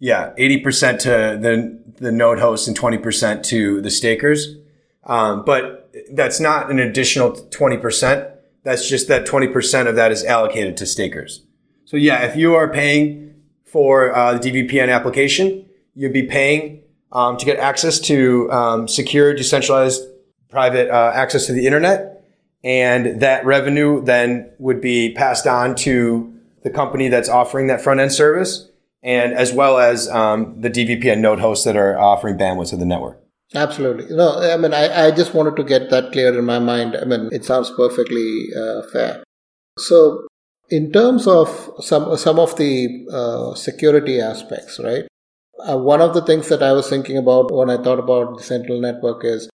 Yeah, 0.00 0.32
eighty 0.38 0.58
percent 0.58 1.00
to 1.02 1.38
the 1.40 1.78
the 1.98 2.10
node 2.10 2.40
hosts 2.40 2.66
and 2.66 2.74
twenty 2.74 2.98
percent 2.98 3.44
to 3.46 3.80
the 3.82 3.90
stakers. 3.90 4.56
Um, 5.04 5.44
but 5.44 5.94
that's 6.12 6.40
not 6.40 6.70
an 6.70 6.78
additional 6.78 7.32
twenty 7.32 7.76
percent. 7.76 8.28
That's 8.64 8.88
just 8.88 9.08
that 9.08 9.26
twenty 9.26 9.46
percent 9.46 9.88
of 9.88 9.96
that 9.96 10.10
is 10.10 10.24
allocated 10.24 10.78
to 10.78 10.86
stakers. 10.86 11.44
So 11.84 11.98
yeah, 11.98 12.24
if 12.24 12.34
you 12.34 12.54
are 12.54 12.68
paying 12.68 13.34
for 13.66 14.14
uh, 14.14 14.38
the 14.38 14.50
DVPN 14.50 14.92
application, 14.92 15.66
you'd 15.94 16.14
be 16.14 16.22
paying 16.22 16.82
um, 17.12 17.36
to 17.36 17.44
get 17.44 17.58
access 17.58 17.98
to 18.00 18.50
um, 18.50 18.88
secure, 18.88 19.34
decentralized, 19.34 20.02
private 20.48 20.88
uh, 20.88 21.12
access 21.14 21.46
to 21.46 21.52
the 21.52 21.66
internet, 21.66 22.24
and 22.64 23.20
that 23.20 23.44
revenue 23.44 24.02
then 24.02 24.50
would 24.58 24.80
be 24.80 25.12
passed 25.12 25.46
on 25.46 25.74
to 25.74 26.32
the 26.62 26.70
company 26.70 27.08
that's 27.08 27.28
offering 27.28 27.66
that 27.66 27.82
front 27.82 28.00
end 28.00 28.12
service, 28.12 28.69
and 29.02 29.32
as 29.32 29.52
well 29.52 29.78
as 29.78 30.08
um, 30.08 30.60
the 30.60 30.70
DVPN 30.70 31.18
node 31.18 31.40
hosts 31.40 31.64
that 31.64 31.76
are 31.76 31.98
offering 31.98 32.36
bandwidth 32.36 32.70
to 32.70 32.76
the 32.76 32.84
network. 32.84 33.20
Absolutely. 33.54 34.14
No, 34.14 34.38
I 34.38 34.56
mean, 34.56 34.72
I, 34.72 35.06
I 35.06 35.10
just 35.10 35.34
wanted 35.34 35.56
to 35.56 35.64
get 35.64 35.90
that 35.90 36.12
clear 36.12 36.38
in 36.38 36.44
my 36.44 36.58
mind. 36.60 36.96
I 36.96 37.04
mean, 37.04 37.30
it 37.32 37.44
sounds 37.44 37.70
perfectly 37.76 38.46
uh, 38.56 38.82
fair. 38.92 39.24
So, 39.76 40.26
in 40.68 40.92
terms 40.92 41.26
of 41.26 41.48
some 41.80 42.16
some 42.16 42.38
of 42.38 42.56
the 42.56 43.06
uh, 43.12 43.54
security 43.56 44.20
aspects, 44.20 44.78
right? 44.78 45.04
Uh, 45.68 45.76
one 45.76 46.00
of 46.00 46.14
the 46.14 46.22
things 46.22 46.48
that 46.48 46.62
I 46.62 46.72
was 46.72 46.88
thinking 46.88 47.16
about 47.16 47.52
when 47.52 47.70
I 47.70 47.76
thought 47.76 47.98
about 47.98 48.38
the 48.38 48.44
central 48.44 48.80
network 48.80 49.24
is 49.24 49.50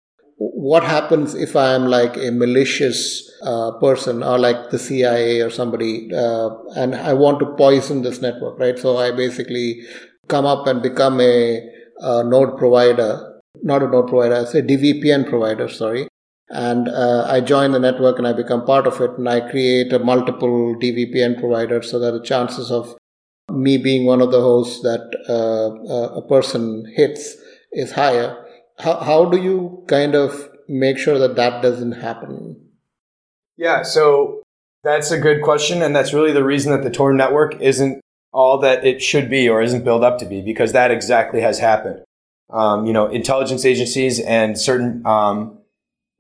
what 0.42 0.84
happens 0.84 1.36
if 1.36 1.56
I 1.56 1.74
am 1.74 1.86
like 1.86 2.18
a 2.18 2.32
malicious 2.32 3.30
uh, 3.44 3.72
person 3.80 4.24
or 4.24 4.40
like 4.40 4.72
the 4.72 4.80
CIA 4.80 5.42
or 5.42 5.52
somebody, 5.52 6.12
uh, 6.14 6.50
and 6.76 6.96
I 6.96 7.14
want 7.14 7.40
to 7.40 7.46
poison 7.56 8.02
this 8.02 8.22
network, 8.22 8.58
right? 8.58 8.78
So 8.78 8.98
I 8.98 9.12
basically 9.12 9.84
come 10.28 10.48
up 10.48 10.66
and 10.66 10.82
become 10.82 11.22
a, 11.22 11.70
a 12.00 12.24
node 12.24 12.58
provider, 12.58 13.40
not 13.62 13.84
a 13.84 13.88
node 13.88 14.08
provider, 14.08 14.36
I 14.36 14.46
say 14.46 14.62
DVPN 14.64 15.30
provider, 15.30 15.70
sorry, 15.70 16.08
and 16.50 16.90
uh, 16.90 17.26
I 17.30 17.42
join 17.42 17.72
the 17.72 17.80
network 17.80 18.18
and 18.18 18.28
I 18.28 18.34
become 18.34 18.66
part 18.66 18.88
of 18.88 19.00
it 19.00 19.12
and 19.12 19.30
I 19.30 19.42
create 19.42 19.94
a 19.94 20.00
multiple 20.00 20.76
DVPN 20.76 21.40
providers 21.40 21.92
so 21.92 22.00
that 22.00 22.12
the 22.12 22.24
chances 22.24 22.72
of 22.72 22.96
me 23.52 23.78
being 23.78 24.06
one 24.06 24.22
of 24.22 24.32
the 24.32 24.42
hosts 24.42 24.82
that 24.82 25.08
uh, 25.30 25.70
uh, 25.94 26.18
a 26.18 26.28
person 26.28 26.92
hits 26.96 27.36
is 27.74 27.92
higher. 27.92 28.44
How, 28.80 29.00
how 29.00 29.26
do 29.26 29.38
you 29.38 29.86
kind 29.88 30.16
of 30.16 30.50
make 30.68 30.98
sure 30.98 31.20
that 31.20 31.36
that 31.36 31.62
doesn't 31.62 31.94
happen? 31.94 32.56
Yeah, 33.58 33.84
so 33.84 34.42
that's 34.84 35.12
a 35.12 35.20
good 35.20 35.42
question. 35.44 35.82
And 35.82 35.96
that's 35.96 36.14
really 36.14 36.32
the 36.32 36.44
reason 36.44 36.72
that 36.72 36.84
the 36.84 36.90
Tor 36.90 37.14
network 37.14 37.60
isn't 37.62 38.02
all 38.34 38.58
that 38.60 38.86
it 38.86 39.02
should 39.02 39.30
be 39.30 39.50
or 39.50 39.62
isn't 39.62 39.84
built 39.84 40.04
up 40.04 40.18
to 40.20 40.26
be, 40.26 40.42
because 40.42 40.72
that 40.72 40.90
exactly 40.90 41.42
has 41.42 41.60
happened. 41.60 42.02
Um, 42.50 42.86
you 42.86 42.94
know, 42.94 43.08
intelligence 43.08 43.66
agencies 43.66 44.20
and 44.20 44.60
certain 44.60 45.06
um, 45.06 45.60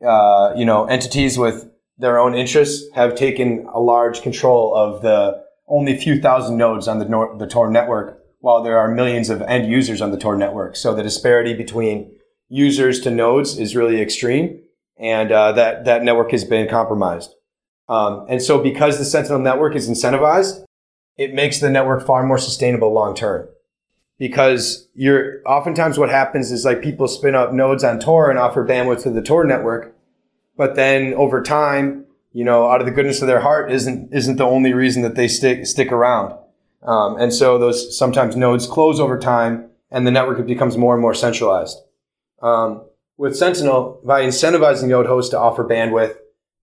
uh, 0.06 0.54
you 0.56 0.66
know, 0.66 0.86
entities 0.86 1.38
with 1.38 1.70
their 1.98 2.20
own 2.20 2.34
interests 2.36 2.88
have 2.96 3.16
taken 3.16 3.68
a 3.74 3.80
large 3.80 4.22
control 4.22 4.76
of 4.76 5.02
the 5.02 5.44
only 5.68 5.96
few 5.98 6.20
thousand 6.20 6.58
nodes 6.58 6.88
on 6.88 7.00
the, 7.00 7.06
Nor- 7.06 7.38
the 7.38 7.48
Tor 7.48 7.70
network, 7.70 8.20
while 8.40 8.64
there 8.64 8.78
are 8.78 8.90
millions 8.90 9.30
of 9.30 9.42
end 9.44 9.70
users 9.70 10.02
on 10.02 10.12
the 10.12 10.18
Tor 10.18 10.36
network. 10.36 10.76
So 10.76 10.94
the 10.94 11.04
disparity 11.04 11.54
between 11.54 12.12
users 12.52 13.00
to 13.00 13.10
nodes 13.10 13.58
is 13.58 13.76
really 13.76 14.02
extreme, 14.02 14.62
and 15.00 15.32
uh, 15.32 15.54
that 15.54 15.86
that 15.86 16.04
network 16.04 16.32
has 16.32 16.44
been 16.44 16.68
compromised. 16.68 17.34
Um, 17.88 18.26
and 18.30 18.42
so, 18.42 18.62
because 18.62 19.00
the 19.00 19.06
Sentinel 19.06 19.40
network 19.40 19.76
is 19.76 19.90
incentivized, 19.90 20.66
it 21.18 21.34
makes 21.34 21.60
the 21.60 21.70
network 21.70 22.06
far 22.06 22.24
more 22.24 22.38
sustainable 22.38 22.94
long 22.94 23.16
term. 23.16 23.48
Because 24.20 24.88
you're 24.94 25.42
oftentimes 25.48 25.98
what 25.98 26.10
happens 26.10 26.52
is 26.52 26.64
like 26.64 26.84
people 26.84 27.08
spin 27.08 27.34
up 27.34 27.54
nodes 27.54 27.84
on 27.84 28.00
Tor 28.00 28.30
and 28.30 28.38
offer 28.38 28.68
bandwidth 28.68 29.04
to 29.04 29.10
the 29.10 29.22
Tor 29.22 29.46
network, 29.46 29.96
but 30.58 30.76
then 30.76 31.14
over 31.16 31.42
time, 31.42 32.06
you 32.34 32.44
know, 32.44 32.70
out 32.70 32.82
of 32.82 32.86
the 32.86 32.92
goodness 32.92 33.22
of 33.22 33.28
their 33.28 33.40
heart, 33.40 33.72
isn't 33.72 34.14
isn't 34.14 34.36
the 34.36 34.46
only 34.46 34.74
reason 34.74 35.02
that 35.04 35.16
they 35.16 35.28
stick 35.28 35.66
stick 35.66 35.92
around. 35.92 36.38
Um, 36.84 37.16
and 37.18 37.34
so 37.34 37.58
those 37.58 37.98
sometimes 37.98 38.36
nodes 38.36 38.68
close 38.68 39.00
over 39.00 39.18
time, 39.18 39.70
and 39.90 40.06
the 40.06 40.12
network 40.12 40.46
becomes 40.46 40.78
more 40.78 40.94
and 40.94 41.02
more 41.02 41.14
centralized. 41.14 41.78
Um, 42.42 42.86
with 43.18 43.38
Sentinel, 43.38 44.02
by 44.04 44.24
incentivizing 44.24 44.88
node 44.88 45.06
hosts 45.06 45.30
to 45.32 45.40
offer 45.40 45.64
bandwidth, 45.64 46.16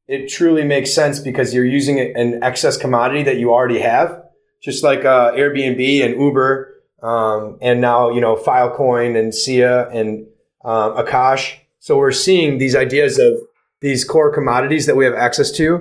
it 0.09 0.29
truly 0.29 0.65
makes 0.65 0.93
sense 0.93 1.21
because 1.21 1.55
you're 1.55 1.67
using 1.67 2.01
an 2.01 2.43
excess 2.43 2.77
commodity 2.77 3.23
that 3.25 3.39
you 3.39 3.53
already 3.53 3.79
have, 3.81 4.25
just 4.63 4.83
like 4.83 5.05
uh, 5.05 5.33
Airbnb 5.33 6.05
and 6.05 6.21
Uber, 6.21 6.75
um, 7.03 7.59
and 7.61 7.81
now 7.81 8.11
you 8.11 8.21
know 8.21 8.35
Filecoin 8.35 9.19
and 9.19 9.35
Sia 9.35 9.89
and 9.91 10.27
um, 10.65 10.97
Akash. 10.97 11.57
So 11.79 11.97
we're 11.97 12.11
seeing 12.11 12.59
these 12.59 12.75
ideas 12.75 13.19
of 13.19 13.35
these 13.81 14.05
core 14.05 14.33
commodities 14.35 14.87
that 14.87 14.97
we 14.97 15.05
have 15.05 15.15
access 15.15 15.53
to 15.53 15.79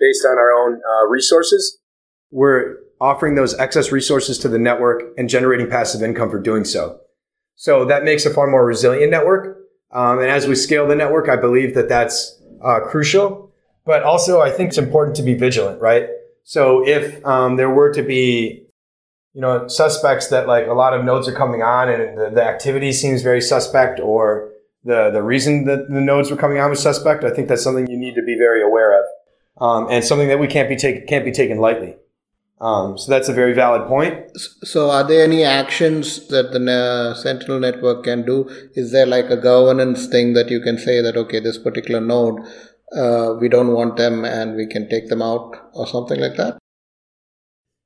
based 0.00 0.24
on 0.24 0.38
our 0.38 0.52
own 0.52 0.80
uh, 0.82 1.06
resources. 1.06 1.78
We're 2.30 2.78
offering 3.00 3.34
those 3.34 3.54
excess 3.58 3.92
resources 3.92 4.38
to 4.38 4.48
the 4.48 4.58
network 4.58 5.02
and 5.16 5.28
generating 5.28 5.68
passive 5.68 6.02
income 6.02 6.30
for 6.30 6.40
doing 6.40 6.64
so. 6.64 7.00
So 7.56 7.84
that 7.86 8.04
makes 8.04 8.24
a 8.26 8.32
far 8.32 8.46
more 8.46 8.64
resilient 8.64 9.10
network. 9.10 9.58
Um, 9.92 10.18
and 10.18 10.28
as 10.28 10.46
we 10.46 10.54
scale 10.54 10.86
the 10.86 10.94
network, 10.94 11.28
I 11.28 11.36
believe 11.36 11.74
that 11.74 11.88
that's 11.88 12.40
uh, 12.62 12.80
crucial. 12.80 13.50
But 13.84 14.02
also, 14.02 14.40
I 14.40 14.50
think 14.50 14.68
it's 14.68 14.78
important 14.78 15.16
to 15.16 15.22
be 15.22 15.34
vigilant, 15.34 15.80
right? 15.80 16.08
So 16.44 16.86
if 16.86 17.24
um, 17.24 17.56
there 17.56 17.70
were 17.70 17.92
to 17.94 18.02
be, 18.02 18.64
you 19.32 19.40
know, 19.40 19.68
suspects 19.68 20.28
that 20.28 20.46
like 20.46 20.66
a 20.66 20.72
lot 20.72 20.92
of 20.92 21.04
nodes 21.04 21.28
are 21.28 21.32
coming 21.32 21.62
on 21.62 21.88
and 21.88 22.18
the, 22.18 22.30
the 22.30 22.42
activity 22.42 22.92
seems 22.92 23.22
very 23.22 23.40
suspect, 23.40 24.00
or 24.00 24.50
the 24.84 25.10
the 25.10 25.22
reason 25.22 25.64
that 25.64 25.88
the 25.88 26.00
nodes 26.00 26.30
were 26.30 26.36
coming 26.36 26.58
on 26.58 26.70
was 26.70 26.80
suspect, 26.80 27.24
I 27.24 27.30
think 27.30 27.48
that's 27.48 27.62
something 27.62 27.88
you 27.88 27.98
need 27.98 28.14
to 28.14 28.22
be 28.22 28.36
very 28.38 28.62
aware 28.62 28.98
of, 29.00 29.04
um, 29.60 29.88
and 29.90 30.04
something 30.04 30.28
that 30.28 30.38
we 30.38 30.46
can't 30.46 30.68
be 30.68 30.76
taken 30.76 31.06
can't 31.06 31.24
be 31.24 31.32
taken 31.32 31.58
lightly. 31.58 31.96
Um, 32.60 32.96
so 32.96 33.10
that's 33.10 33.28
a 33.28 33.34
very 33.34 33.52
valid 33.52 33.86
point. 33.86 34.30
So, 34.64 34.90
are 34.90 35.04
there 35.04 35.22
any 35.22 35.44
actions 35.44 36.26
that 36.28 36.52
the 36.52 36.72
uh, 36.72 37.14
Sentinel 37.14 37.60
network 37.60 38.04
can 38.04 38.24
do? 38.24 38.48
Is 38.74 38.92
there 38.92 39.04
like 39.04 39.28
a 39.28 39.36
governance 39.36 40.06
thing 40.06 40.32
that 40.32 40.50
you 40.50 40.60
can 40.60 40.78
say 40.78 41.02
that 41.02 41.16
okay, 41.18 41.38
this 41.38 41.58
particular 41.58 42.00
node, 42.00 42.40
uh, 42.96 43.34
we 43.38 43.50
don't 43.50 43.74
want 43.74 43.98
them, 43.98 44.24
and 44.24 44.56
we 44.56 44.66
can 44.66 44.88
take 44.88 45.08
them 45.08 45.20
out, 45.20 45.70
or 45.74 45.86
something 45.86 46.18
like 46.18 46.36
that? 46.36 46.56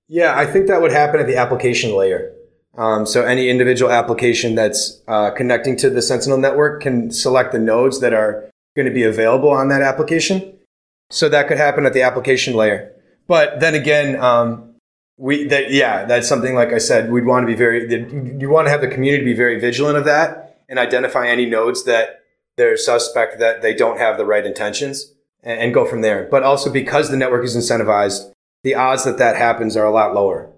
Yeah, 0.07 0.37
I 0.37 0.47
think 0.47 0.69
that 0.69 0.81
would 0.81 0.93
happen 0.93 1.19
at 1.19 1.27
the 1.27 1.37
application 1.37 1.97
layer. 1.97 2.33
Um, 2.79 3.07
so 3.07 3.25
any 3.25 3.49
individual 3.49 3.91
application 3.91 4.55
that's 4.55 5.03
uh, 5.09 5.33
connecting 5.33 5.77
to 5.79 5.91
the 5.91 6.03
Sentinel 6.03 6.39
network 6.39 6.83
can 6.83 7.11
select 7.11 7.53
the 7.53 7.59
nodes 7.59 8.01
that 8.01 8.15
are 8.15 8.49
going 8.77 8.87
to 8.87 8.95
be 8.95 9.03
available 9.03 9.51
on 9.51 9.69
that 9.69 9.83
application. 9.83 10.59
So 11.11 11.29
that 11.29 11.49
could 11.49 11.59
happen 11.59 11.87
at 11.87 11.93
the 11.93 12.03
application 12.03 12.55
layer. 12.55 12.93
But 13.31 13.61
then 13.61 13.77
again, 13.77 14.21
um, 14.21 14.75
we 15.17 15.47
that 15.47 15.71
yeah, 15.71 16.05
that's 16.05 16.27
something 16.27 16.57
like 16.57 16.73
I 16.73 16.79
said, 16.79 17.13
we'd 17.13 17.27
want 17.27 17.45
to 17.45 17.47
be 17.47 17.55
very 17.55 17.89
you 18.41 18.51
want 18.51 18.67
to 18.67 18.73
have 18.73 18.81
the 18.81 18.89
community 18.89 19.25
be 19.25 19.35
very 19.35 19.61
vigilant 19.61 19.97
of 19.97 20.05
that 20.07 20.59
and 20.69 20.81
identify 20.81 21.29
any 21.29 21.47
nodes 21.47 21.85
that 21.85 22.25
they're 22.57 22.77
suspect 22.77 23.39
that 23.39 23.63
they 23.63 23.73
don't 23.73 23.99
have 23.99 24.19
the 24.19 24.25
right 24.25 24.45
intentions 24.45 25.15
and, 25.45 25.61
and 25.61 25.73
go 25.73 25.85
from 25.85 26.01
there. 26.01 26.27
But 26.29 26.43
also 26.43 26.73
because 26.73 27.09
the 27.09 27.17
network 27.17 27.45
is 27.45 27.57
incentivized, 27.57 28.33
the 28.65 28.75
odds 28.75 29.05
that 29.05 29.19
that 29.19 29.37
happens 29.37 29.77
are 29.77 29.87
a 29.87 29.93
lot 29.93 30.13
lower. 30.13 30.51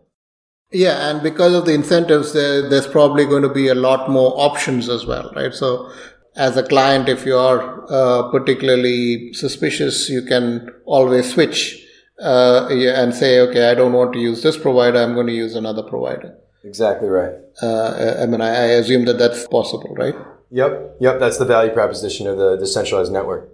Yeah, 0.71 1.11
and 1.11 1.23
because 1.23 1.53
of 1.53 1.67
the 1.67 1.75
incentives, 1.75 2.33
there, 2.33 2.71
there's 2.71 2.87
probably 2.87 3.27
going 3.27 3.43
to 3.43 3.53
be 3.53 3.69
a 3.69 3.75
lot 3.75 4.09
more 4.09 4.33
options 4.35 4.89
as 4.89 5.05
well, 5.05 5.31
right? 5.37 5.53
So, 5.53 5.93
as 6.37 6.57
a 6.57 6.63
client, 6.63 7.11
if 7.11 7.27
you 7.27 7.37
are 7.37 7.85
uh, 7.91 8.31
particularly 8.31 9.35
suspicious, 9.35 10.09
you 10.09 10.23
can 10.23 10.71
always 10.87 11.31
switch 11.35 11.83
uh, 12.23 12.69
and 12.71 13.15
say, 13.15 13.41
okay, 13.41 13.71
I 13.71 13.75
don't 13.75 13.93
want 13.93 14.13
to 14.15 14.19
use 14.19 14.43
this 14.43 14.57
provider, 14.57 14.99
I'm 14.99 15.15
going 15.15 15.27
to 15.27 15.33
use 15.33 15.55
another 15.55 15.83
provider. 15.83 16.37
Exactly 16.65 17.09
right. 17.09 17.35
Uh, 17.61 18.17
I 18.21 18.27
mean, 18.27 18.41
I, 18.41 18.49
I 18.49 18.65
assume 18.81 19.05
that 19.07 19.19
that's 19.19 19.47
possible, 19.49 19.95
right? 19.95 20.15
Yep, 20.51 20.97
yep. 21.01 21.19
That's 21.19 21.39
the 21.39 21.45
value 21.45 21.73
proposition 21.73 22.27
of 22.27 22.37
the 22.39 22.57
decentralized 22.57 23.13
network. 23.13 23.51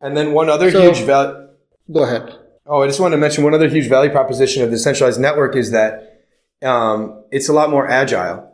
And 0.00 0.16
then 0.16 0.32
one 0.32 0.50
other 0.50 0.70
so, 0.70 0.82
huge 0.82 1.04
value. 1.06 1.48
Go 1.92 2.02
ahead. 2.04 2.36
Oh, 2.66 2.82
I 2.82 2.86
just 2.86 3.00
wanted 3.00 3.16
to 3.16 3.20
mention 3.20 3.44
one 3.44 3.54
other 3.54 3.68
huge 3.68 3.88
value 3.88 4.10
proposition 4.10 4.62
of 4.62 4.70
the 4.70 4.76
decentralized 4.76 5.20
network 5.20 5.56
is 5.56 5.70
that 5.70 6.26
um, 6.62 7.24
it's 7.30 7.48
a 7.48 7.52
lot 7.52 7.70
more 7.70 7.88
agile. 7.88 8.46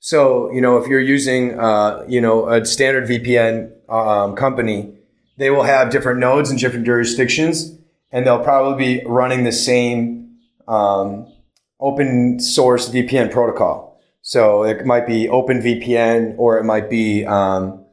So, 0.00 0.50
you 0.52 0.60
know, 0.60 0.78
if 0.78 0.88
you're 0.88 1.00
using, 1.00 1.58
uh, 1.60 2.04
you 2.08 2.20
know, 2.20 2.48
a 2.48 2.64
standard 2.64 3.08
VPN 3.08 3.70
um, 3.88 4.34
company, 4.34 4.94
they 5.36 5.50
will 5.50 5.62
have 5.62 5.90
different 5.90 6.18
nodes 6.18 6.50
in 6.50 6.56
different 6.56 6.86
jurisdictions, 6.86 7.78
and 8.12 8.26
they'll 8.26 8.44
probably 8.44 8.98
be 8.98 9.06
running 9.06 9.44
the 9.44 9.52
same 9.52 10.36
um, 10.68 11.26
open 11.80 12.38
source 12.38 12.88
VPN 12.88 13.32
protocol. 13.32 14.00
So 14.20 14.62
it 14.62 14.86
might 14.86 15.06
be 15.06 15.26
OpenVPN 15.26 16.36
or 16.38 16.58
it 16.58 16.64
might 16.64 16.88
be, 16.88 17.26
um, 17.26 17.84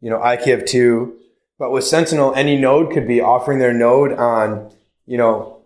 you 0.00 0.08
know, 0.08 0.18
IKEV2. 0.18 1.12
But 1.58 1.70
with 1.70 1.84
Sentinel, 1.84 2.34
any 2.34 2.56
node 2.56 2.92
could 2.92 3.06
be 3.06 3.20
offering 3.20 3.58
their 3.58 3.74
node 3.74 4.12
on, 4.12 4.70
you 5.06 5.18
know, 5.18 5.62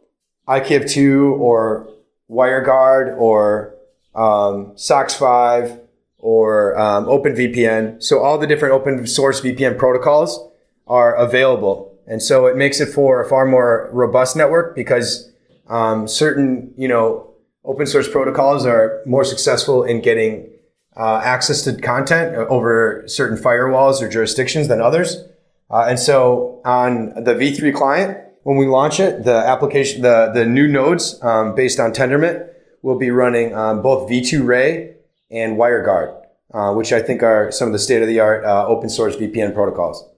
IKEV2 0.48 1.38
or 1.38 1.88
WireGuard 2.28 3.16
or 3.18 3.74
um, 4.14 4.72
SOCKS 4.76 5.16
5 5.16 5.80
or 6.18 6.78
um, 6.78 7.06
OpenVPN. 7.06 8.02
So 8.02 8.20
all 8.20 8.38
the 8.38 8.46
different 8.46 8.74
open 8.74 9.06
source 9.06 9.40
VPN 9.40 9.78
protocols 9.78 10.48
are 10.86 11.14
available. 11.14 11.89
And 12.06 12.22
so 12.22 12.46
it 12.46 12.56
makes 12.56 12.80
it 12.80 12.86
for 12.86 13.22
a 13.22 13.28
far 13.28 13.46
more 13.46 13.88
robust 13.92 14.36
network 14.36 14.74
because 14.74 15.30
um, 15.68 16.08
certain, 16.08 16.74
you 16.76 16.88
know, 16.88 17.30
open 17.64 17.86
source 17.86 18.08
protocols 18.08 18.66
are 18.66 19.02
more 19.06 19.24
successful 19.24 19.84
in 19.84 20.00
getting 20.00 20.50
uh, 20.96 21.20
access 21.24 21.62
to 21.62 21.76
content 21.80 22.34
over 22.34 23.04
certain 23.06 23.38
firewalls 23.38 24.02
or 24.02 24.08
jurisdictions 24.08 24.68
than 24.68 24.80
others. 24.80 25.24
Uh, 25.70 25.86
and 25.88 25.98
so 25.98 26.60
on 26.64 27.10
the 27.22 27.34
V3 27.34 27.72
client, 27.74 28.18
when 28.42 28.56
we 28.56 28.66
launch 28.66 28.98
it, 28.98 29.24
the 29.24 29.36
application, 29.36 30.02
the, 30.02 30.30
the 30.34 30.44
new 30.44 30.66
nodes 30.66 31.22
um, 31.22 31.54
based 31.54 31.78
on 31.78 31.92
Tendermint 31.92 32.48
will 32.82 32.98
be 32.98 33.10
running 33.10 33.54
um, 33.54 33.82
both 33.82 34.10
V2Ray 34.10 34.94
and 35.30 35.56
WireGuard, 35.56 36.24
uh, 36.52 36.72
which 36.72 36.92
I 36.92 37.00
think 37.00 37.22
are 37.22 37.52
some 37.52 37.68
of 37.68 37.72
the 37.72 37.78
state 37.78 38.02
of 38.02 38.08
the 38.08 38.18
art 38.18 38.44
uh, 38.44 38.66
open 38.66 38.88
source 38.88 39.14
VPN 39.16 39.54
protocols. 39.54 40.09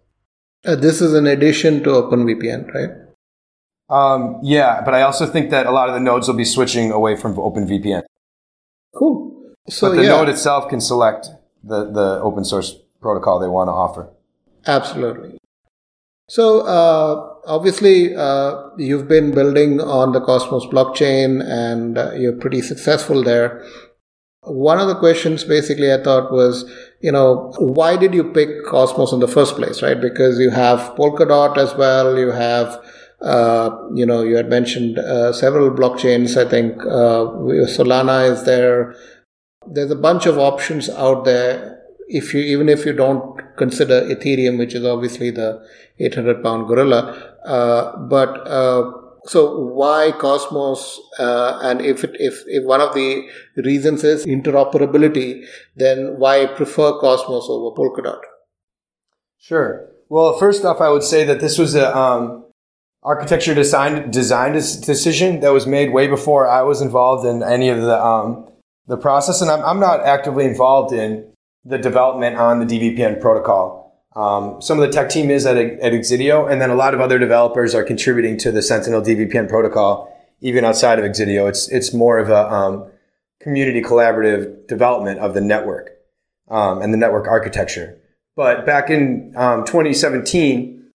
Uh, 0.64 0.76
this 0.76 1.00
is 1.00 1.14
an 1.14 1.26
addition 1.26 1.82
to 1.82 1.90
OpenVPN, 1.90 2.72
right? 2.72 2.90
Um, 3.90 4.38
yeah, 4.42 4.80
but 4.84 4.94
I 4.94 5.02
also 5.02 5.26
think 5.26 5.50
that 5.50 5.66
a 5.66 5.70
lot 5.70 5.88
of 5.88 5.94
the 5.94 6.00
nodes 6.00 6.28
will 6.28 6.36
be 6.36 6.44
switching 6.44 6.90
away 6.90 7.16
from 7.16 7.34
OpenVPN. 7.34 8.02
Cool. 8.94 9.54
So 9.68 9.90
but 9.90 9.96
the 9.96 10.02
yeah. 10.04 10.08
node 10.08 10.28
itself 10.28 10.68
can 10.68 10.80
select 10.80 11.28
the, 11.62 11.90
the 11.90 12.20
open 12.22 12.44
source 12.44 12.74
protocol 13.00 13.38
they 13.38 13.48
want 13.48 13.68
to 13.68 13.72
offer. 13.72 14.08
Absolutely. 14.66 15.38
So 16.28 16.60
uh, 16.60 17.34
obviously, 17.46 18.14
uh, 18.14 18.70
you've 18.78 19.08
been 19.08 19.32
building 19.32 19.80
on 19.80 20.12
the 20.12 20.20
Cosmos 20.20 20.66
blockchain 20.66 21.44
and 21.44 21.98
uh, 21.98 22.12
you're 22.12 22.36
pretty 22.36 22.62
successful 22.62 23.22
there. 23.22 23.64
One 24.42 24.78
of 24.78 24.88
the 24.88 24.94
questions 24.94 25.44
basically 25.44 25.92
I 25.92 26.02
thought 26.02 26.32
was, 26.32 26.64
you 27.02 27.10
know, 27.10 27.52
why 27.58 27.96
did 27.96 28.14
you 28.14 28.24
pick 28.24 28.64
Cosmos 28.64 29.12
in 29.12 29.18
the 29.18 29.28
first 29.28 29.56
place, 29.56 29.82
right? 29.82 30.00
Because 30.00 30.38
you 30.38 30.50
have 30.50 30.94
Polkadot 30.94 31.58
as 31.58 31.74
well, 31.74 32.16
you 32.16 32.30
have, 32.30 32.80
uh, 33.20 33.70
you 33.92 34.06
know, 34.06 34.22
you 34.22 34.36
had 34.36 34.48
mentioned 34.48 34.98
uh, 34.98 35.32
several 35.32 35.70
blockchains. 35.70 36.36
I 36.36 36.48
think 36.48 36.80
uh, 36.82 37.26
Solana 37.76 38.30
is 38.30 38.44
there. 38.44 38.94
There's 39.66 39.90
a 39.90 39.96
bunch 39.96 40.26
of 40.26 40.38
options 40.38 40.88
out 40.88 41.24
there. 41.24 41.80
If 42.08 42.34
you 42.34 42.40
even 42.40 42.68
if 42.68 42.86
you 42.86 42.92
don't 42.92 43.40
consider 43.56 44.02
Ethereum, 44.02 44.58
which 44.58 44.74
is 44.74 44.84
obviously 44.84 45.30
the 45.30 45.66
800 45.98 46.42
pound 46.42 46.68
gorilla. 46.68 47.34
Uh, 47.44 47.96
but 47.96 48.46
uh, 48.46 48.92
so 49.26 49.58
why 49.58 50.12
Cosmos? 50.18 51.00
Uh, 51.18 51.58
and 51.62 51.80
if 51.80 52.04
it, 52.04 52.10
if 52.14 52.42
if 52.46 52.64
one 52.64 52.80
of 52.80 52.94
the 52.94 53.28
reasons 53.56 54.04
is 54.04 54.26
interoperability, 54.26 55.44
then 55.76 56.18
why 56.18 56.46
prefer 56.46 56.98
Cosmos 56.98 57.46
over 57.48 57.74
Polkadot? 57.76 58.20
Sure. 59.38 59.88
Well, 60.08 60.38
first 60.38 60.64
off, 60.64 60.80
I 60.80 60.90
would 60.90 61.02
say 61.02 61.24
that 61.24 61.40
this 61.40 61.58
was 61.58 61.74
a 61.74 61.96
um, 61.96 62.44
architecture 63.02 63.54
design 63.54 64.10
design 64.10 64.52
decision 64.52 65.40
that 65.40 65.52
was 65.52 65.66
made 65.66 65.92
way 65.92 66.06
before 66.06 66.48
I 66.48 66.62
was 66.62 66.80
involved 66.80 67.26
in 67.26 67.42
any 67.42 67.68
of 67.68 67.80
the 67.80 68.02
um, 68.02 68.48
the 68.86 68.96
process, 68.96 69.40
and 69.40 69.50
I'm, 69.50 69.64
I'm 69.64 69.80
not 69.80 70.00
actively 70.00 70.44
involved 70.44 70.92
in 70.92 71.32
the 71.64 71.78
development 71.78 72.36
on 72.36 72.64
the 72.64 72.66
DVPN 72.66 73.20
protocol. 73.20 73.81
Um, 74.14 74.60
some 74.60 74.78
of 74.78 74.86
the 74.86 74.92
tech 74.92 75.08
team 75.08 75.30
is 75.30 75.46
at, 75.46 75.56
at 75.56 75.92
Exidio, 75.92 76.50
and 76.50 76.60
then 76.60 76.70
a 76.70 76.74
lot 76.74 76.92
of 76.94 77.00
other 77.00 77.18
developers 77.18 77.74
are 77.74 77.82
contributing 77.82 78.36
to 78.38 78.52
the 78.52 78.62
Sentinel 78.62 79.00
DVPN 79.00 79.48
protocol, 79.48 80.14
even 80.40 80.64
outside 80.64 80.98
of 80.98 81.04
Exidio. 81.04 81.48
It's 81.48 81.68
it's 81.68 81.94
more 81.94 82.18
of 82.18 82.28
a 82.28 82.52
um, 82.52 82.90
community 83.40 83.80
collaborative 83.80 84.66
development 84.66 85.18
of 85.20 85.34
the 85.34 85.40
network 85.40 85.90
um, 86.48 86.82
and 86.82 86.92
the 86.92 86.98
network 86.98 87.26
architecture. 87.26 87.98
But 88.36 88.64
back 88.66 88.90
in 88.90 89.32
um, 89.36 89.64
2017, 89.64 90.90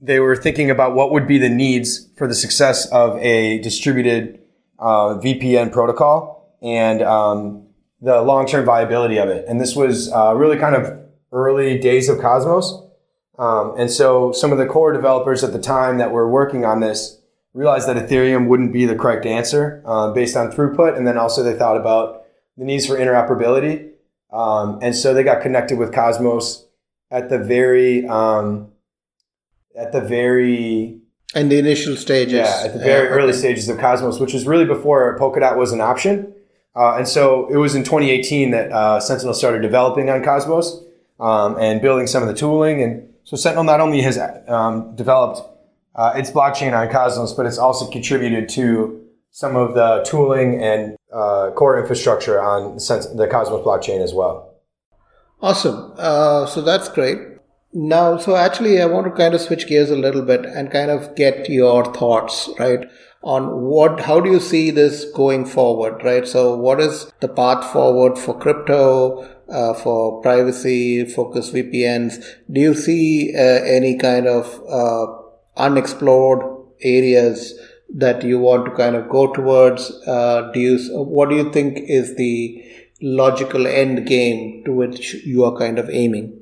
they 0.00 0.20
were 0.20 0.36
thinking 0.36 0.70
about 0.70 0.94
what 0.94 1.10
would 1.12 1.26
be 1.26 1.38
the 1.38 1.48
needs 1.48 2.08
for 2.16 2.26
the 2.26 2.34
success 2.34 2.90
of 2.92 3.18
a 3.18 3.58
distributed 3.60 4.40
uh, 4.78 5.18
VPN 5.18 5.72
protocol 5.72 6.56
and 6.62 7.02
um, 7.02 7.66
the 8.00 8.20
long-term 8.22 8.64
viability 8.64 9.18
of 9.18 9.28
it. 9.28 9.44
And 9.48 9.60
this 9.60 9.74
was 9.74 10.12
uh, 10.12 10.34
really 10.34 10.56
kind 10.56 10.74
of 10.74 11.07
early 11.32 11.78
days 11.78 12.08
of 12.08 12.18
Cosmos. 12.18 12.82
Um, 13.38 13.74
and 13.78 13.90
so 13.90 14.32
some 14.32 14.50
of 14.50 14.58
the 14.58 14.66
core 14.66 14.92
developers 14.92 15.44
at 15.44 15.52
the 15.52 15.60
time 15.60 15.98
that 15.98 16.10
were 16.10 16.28
working 16.28 16.64
on 16.64 16.80
this 16.80 17.20
realized 17.54 17.88
that 17.88 17.96
Ethereum 17.96 18.48
wouldn't 18.48 18.72
be 18.72 18.84
the 18.84 18.96
correct 18.96 19.26
answer 19.26 19.82
uh, 19.84 20.12
based 20.12 20.36
on 20.36 20.50
throughput. 20.50 20.96
And 20.96 21.06
then 21.06 21.16
also 21.16 21.42
they 21.42 21.54
thought 21.54 21.76
about 21.76 22.24
the 22.56 22.64
needs 22.64 22.86
for 22.86 22.96
interoperability. 22.96 23.90
Um, 24.32 24.78
and 24.82 24.94
so 24.94 25.14
they 25.14 25.22
got 25.22 25.40
connected 25.40 25.78
with 25.78 25.94
Cosmos 25.94 26.66
at 27.10 27.28
the 27.28 27.38
very, 27.38 28.06
um, 28.06 28.68
at 29.76 29.92
the 29.92 30.00
very 30.00 31.00
and 31.34 31.52
the 31.52 31.58
initial 31.58 31.96
stages. 31.96 32.32
Yeah, 32.32 32.62
at 32.64 32.72
the 32.72 32.78
very 32.78 33.06
yeah, 33.06 33.14
early 33.14 33.32
stages 33.32 33.68
of 33.68 33.78
Cosmos, 33.78 34.18
which 34.18 34.32
was 34.32 34.46
really 34.46 34.64
before 34.64 35.16
Polkadot 35.18 35.56
was 35.56 35.72
an 35.72 35.80
option. 35.80 36.34
Uh, 36.74 36.96
and 36.96 37.06
so 37.06 37.48
it 37.48 37.56
was 37.56 37.74
in 37.74 37.84
2018 37.84 38.50
that 38.52 38.72
uh, 38.72 39.00
Sentinel 39.00 39.34
started 39.34 39.60
developing 39.60 40.08
on 40.08 40.22
Cosmos 40.22 40.82
um, 41.20 41.56
and 41.58 41.80
building 41.80 42.06
some 42.06 42.22
of 42.22 42.28
the 42.28 42.34
tooling. 42.34 42.82
And 42.82 43.08
so 43.24 43.36
Sentinel 43.36 43.64
not 43.64 43.80
only 43.80 44.02
has 44.02 44.18
um, 44.48 44.94
developed 44.94 45.40
uh, 45.94 46.12
its 46.16 46.30
blockchain 46.30 46.78
on 46.78 46.90
Cosmos, 46.90 47.32
but 47.32 47.46
it's 47.46 47.58
also 47.58 47.90
contributed 47.90 48.48
to 48.50 49.04
some 49.30 49.56
of 49.56 49.74
the 49.74 50.04
tooling 50.08 50.62
and 50.62 50.96
uh, 51.12 51.50
core 51.54 51.80
infrastructure 51.80 52.40
on 52.40 52.76
the 52.76 53.28
Cosmos 53.30 53.64
blockchain 53.64 54.02
as 54.02 54.14
well. 54.14 54.54
Awesome. 55.40 55.92
Uh, 55.96 56.46
so 56.46 56.62
that's 56.62 56.88
great. 56.88 57.18
Now, 57.72 58.16
so 58.16 58.34
actually, 58.34 58.80
I 58.80 58.86
want 58.86 59.06
to 59.06 59.12
kind 59.12 59.34
of 59.34 59.40
switch 59.40 59.68
gears 59.68 59.90
a 59.90 59.96
little 59.96 60.22
bit 60.22 60.46
and 60.46 60.70
kind 60.70 60.90
of 60.90 61.14
get 61.14 61.48
your 61.48 61.84
thoughts, 61.92 62.48
right? 62.58 62.86
on 63.22 63.62
what 63.62 64.00
how 64.00 64.20
do 64.20 64.30
you 64.30 64.38
see 64.38 64.70
this 64.70 65.04
going 65.12 65.44
forward 65.44 66.02
right 66.04 66.26
so 66.26 66.56
what 66.56 66.80
is 66.80 67.12
the 67.20 67.28
path 67.28 67.72
forward 67.72 68.16
for 68.16 68.38
crypto 68.38 69.28
uh, 69.50 69.74
for 69.74 70.20
privacy 70.22 71.04
focused 71.04 71.54
vpns 71.54 72.22
do 72.50 72.60
you 72.60 72.74
see 72.74 73.34
uh, 73.34 73.40
any 73.40 73.96
kind 73.96 74.26
of 74.26 74.62
uh, 74.68 75.06
unexplored 75.56 76.40
areas 76.82 77.58
that 77.94 78.22
you 78.22 78.38
want 78.38 78.66
to 78.66 78.70
kind 78.72 78.94
of 78.94 79.08
go 79.08 79.32
towards 79.32 79.90
uh, 80.06 80.50
do 80.52 80.60
you 80.60 80.78
what 81.04 81.28
do 81.28 81.36
you 81.36 81.50
think 81.52 81.78
is 81.78 82.16
the 82.16 82.64
logical 83.00 83.66
end 83.66 84.06
game 84.06 84.64
to 84.64 84.72
which 84.72 85.14
you 85.14 85.44
are 85.44 85.56
kind 85.56 85.78
of 85.78 85.88
aiming? 85.90 86.34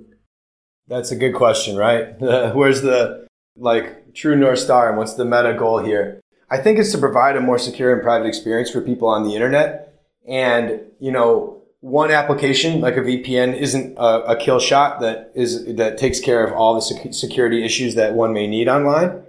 That's 0.88 1.10
a 1.10 1.16
good 1.16 1.34
question, 1.34 1.76
right? 1.76 2.14
Where's 2.54 2.82
the 2.82 3.26
like 3.56 4.14
true 4.14 4.36
north 4.36 4.58
star 4.58 4.88
and 4.88 4.98
what's 4.98 5.14
the 5.14 5.24
meta 5.24 5.54
goal 5.58 5.78
here? 5.78 6.20
I 6.48 6.58
think 6.58 6.78
it's 6.78 6.92
to 6.92 6.98
provide 6.98 7.36
a 7.36 7.40
more 7.40 7.58
secure 7.58 7.92
and 7.92 8.02
private 8.02 8.26
experience 8.26 8.70
for 8.70 8.80
people 8.80 9.08
on 9.08 9.24
the 9.24 9.34
internet. 9.34 9.94
And, 10.28 10.80
you 11.00 11.10
know, 11.10 11.55
one 11.86 12.10
application 12.10 12.80
like 12.80 12.96
a 12.96 13.00
VPN 13.00 13.56
isn't 13.56 13.96
a, 13.96 14.32
a 14.32 14.36
kill 14.36 14.58
shot 14.58 14.98
that 14.98 15.30
is, 15.36 15.76
that 15.76 15.96
takes 15.96 16.18
care 16.18 16.44
of 16.44 16.52
all 16.52 16.74
the 16.74 16.80
sec- 16.80 17.14
security 17.14 17.64
issues 17.64 17.94
that 17.94 18.12
one 18.12 18.32
may 18.32 18.48
need 18.48 18.66
online. 18.66 19.22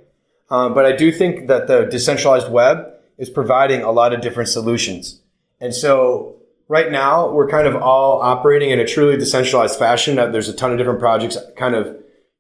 Um, 0.49 0.74
but 0.74 0.84
I 0.84 0.95
do 0.95 1.12
think 1.12 1.47
that 1.49 1.68
the 1.68 1.86
decentralized 1.86 2.51
web 2.51 2.93
is 3.20 3.30
providing 3.30 3.84
a 3.84 3.91
lot 3.91 4.12
of 4.12 4.22
different 4.22 4.49
solutions. 4.49 5.22
And 5.62 5.72
so 5.76 6.38
right 6.68 6.91
now 6.91 7.30
we're 7.32 7.47
kind 7.47 7.68
of 7.68 7.76
all 7.76 8.22
operating 8.24 8.72
in 8.72 8.80
a 8.80 8.88
truly 8.88 9.18
decentralized 9.18 9.78
fashion. 9.78 10.16
There's 10.16 10.49
a 10.49 10.55
ton 10.55 10.72
of 10.72 10.80
different 10.80 10.99
projects 10.99 11.38
kind 11.58 11.76
of 11.76 11.95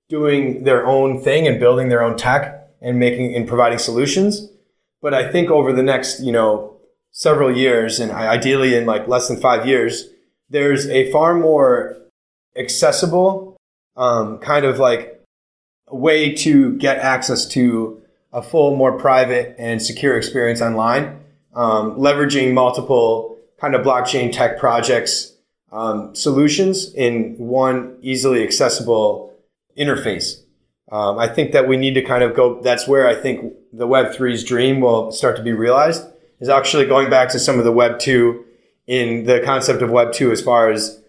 doing 0.09 0.63
their 0.63 0.87
own 0.87 1.21
thing 1.21 1.47
and 1.47 1.59
building 1.59 1.89
their 1.89 2.01
own 2.01 2.17
tech 2.17 2.67
and 2.81 2.97
making 2.97 3.35
and 3.35 3.47
providing 3.47 3.77
solutions. 3.77 4.49
But 4.99 5.13
I 5.13 5.31
think 5.31 5.51
over 5.51 5.71
the 5.71 5.83
next, 5.83 6.21
you 6.21 6.31
know, 6.31 6.76
several 7.17 7.51
years 7.51 7.99
and 7.99 8.11
ideally 8.11 8.75
in 8.75 8.85
like 8.85 9.07
less 9.07 9.27
than 9.27 9.41
five 9.41 9.65
years, 9.65 10.09
there's 10.51 10.87
a 10.87 11.11
far 11.11 11.33
more 11.33 11.97
accessible, 12.55 13.57
um, 13.95 14.37
kind 14.37 14.65
of 14.65 14.77
like 14.77 15.19
way 15.89 16.31
to 16.31 16.73
get 16.77 16.99
access 16.99 17.47
to 17.47 17.99
a 18.31 18.39
full, 18.43 18.75
more 18.75 18.99
private 18.99 19.55
and 19.57 19.81
secure 19.81 20.15
experience 20.15 20.61
online, 20.61 21.19
um, 21.55 21.95
leveraging 21.95 22.53
multiple 22.53 23.35
kind 23.59 23.73
of 23.73 23.83
blockchain 23.83 24.31
tech 24.31 24.59
projects, 24.59 25.33
um, 25.71 26.13
solutions 26.13 26.93
in 26.93 27.33
one 27.39 27.97
easily 28.03 28.43
accessible 28.43 29.33
interface. 29.75 30.43
Um, 30.91 31.17
I 31.17 31.27
think 31.27 31.51
that 31.53 31.67
we 31.67 31.77
need 31.77 31.95
to 31.95 32.03
kind 32.03 32.23
of 32.23 32.35
go, 32.35 32.61
that's 32.61 32.87
where 32.87 33.07
I 33.07 33.15
think 33.15 33.55
the 33.73 33.87
Web 33.87 34.13
3's 34.13 34.43
dream 34.43 34.81
will 34.81 35.11
start 35.11 35.35
to 35.37 35.41
be 35.41 35.51
realized 35.51 36.03
is 36.39 36.49
actually 36.49 36.85
going 36.85 37.09
back 37.09 37.29
to 37.29 37.39
some 37.39 37.59
of 37.59 37.65
the 37.65 37.71
Web 37.71 37.99
2 37.99 38.45
in 38.87 39.25
the 39.25 39.41
concept 39.43 39.81
of 39.81 39.89
Web 39.89 40.13
2 40.13 40.31
as 40.31 40.41
far 40.41 40.71
as 40.71 41.01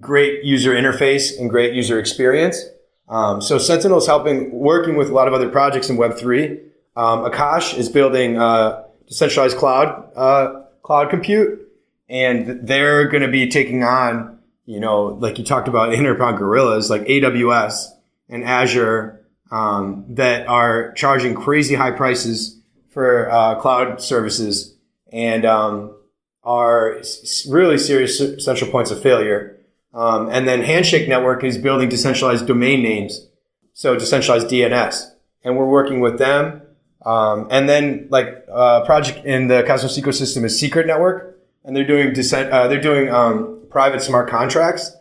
great 0.00 0.44
user 0.44 0.72
interface 0.72 1.38
and 1.38 1.48
great 1.48 1.74
user 1.74 1.98
experience. 1.98 2.62
Um, 3.08 3.40
so 3.40 3.58
Sentinel 3.58 3.98
is 3.98 4.06
helping, 4.06 4.52
working 4.52 4.96
with 4.96 5.08
a 5.08 5.14
lot 5.14 5.28
of 5.28 5.34
other 5.34 5.48
projects 5.48 5.88
in 5.88 5.96
Web3. 5.96 6.60
Um, 6.96 7.24
Akash 7.30 7.76
is 7.76 7.88
building 7.88 8.38
uh, 8.38 8.84
decentralized 9.06 9.56
cloud 9.56 10.10
uh, 10.14 10.64
cloud 10.82 11.10
compute, 11.10 11.68
and 12.08 12.66
they're 12.66 13.06
going 13.08 13.22
to 13.22 13.28
be 13.28 13.48
taking 13.48 13.84
on, 13.84 14.38
you 14.66 14.80
know, 14.80 15.04
like 15.04 15.38
you 15.38 15.44
talked 15.44 15.68
about 15.68 15.90
Interpod 15.90 16.38
gorillas 16.38 16.90
like 16.90 17.02
AWS 17.02 17.86
and 18.28 18.44
Azure 18.44 19.24
um, 19.50 20.04
that 20.08 20.46
are 20.48 20.92
charging 20.92 21.34
crazy 21.34 21.74
high 21.74 21.92
prices 21.92 22.57
for 22.88 23.30
uh, 23.30 23.54
cloud 23.56 24.00
services 24.00 24.74
and 25.12 25.44
um, 25.44 25.94
are 26.42 27.00
really 27.48 27.78
serious 27.78 28.18
central 28.44 28.70
points 28.70 28.90
of 28.90 29.02
failure. 29.02 29.58
Um, 29.94 30.28
and 30.30 30.46
then 30.46 30.62
Handshake 30.62 31.08
Network 31.08 31.44
is 31.44 31.58
building 31.58 31.88
decentralized 31.88 32.46
domain 32.46 32.82
names, 32.82 33.26
so 33.72 33.96
decentralized 33.96 34.48
DNS, 34.48 35.10
and 35.44 35.56
we're 35.56 35.68
working 35.68 36.00
with 36.00 36.18
them. 36.18 36.62
Um, 37.04 37.48
and 37.50 37.68
then 37.68 38.06
like 38.10 38.28
a 38.48 38.52
uh, 38.52 38.84
project 38.84 39.24
in 39.24 39.48
the 39.48 39.62
Cosmos 39.66 39.98
ecosystem 39.98 40.44
is 40.44 40.58
Secret 40.58 40.86
Network, 40.86 41.38
and 41.64 41.74
they're 41.74 41.86
doing 41.86 42.12
decent, 42.12 42.50
uh, 42.50 42.68
they're 42.68 42.80
doing 42.80 43.10
um, 43.10 43.62
private 43.70 44.02
smart 44.02 44.28
contracts, 44.28 44.94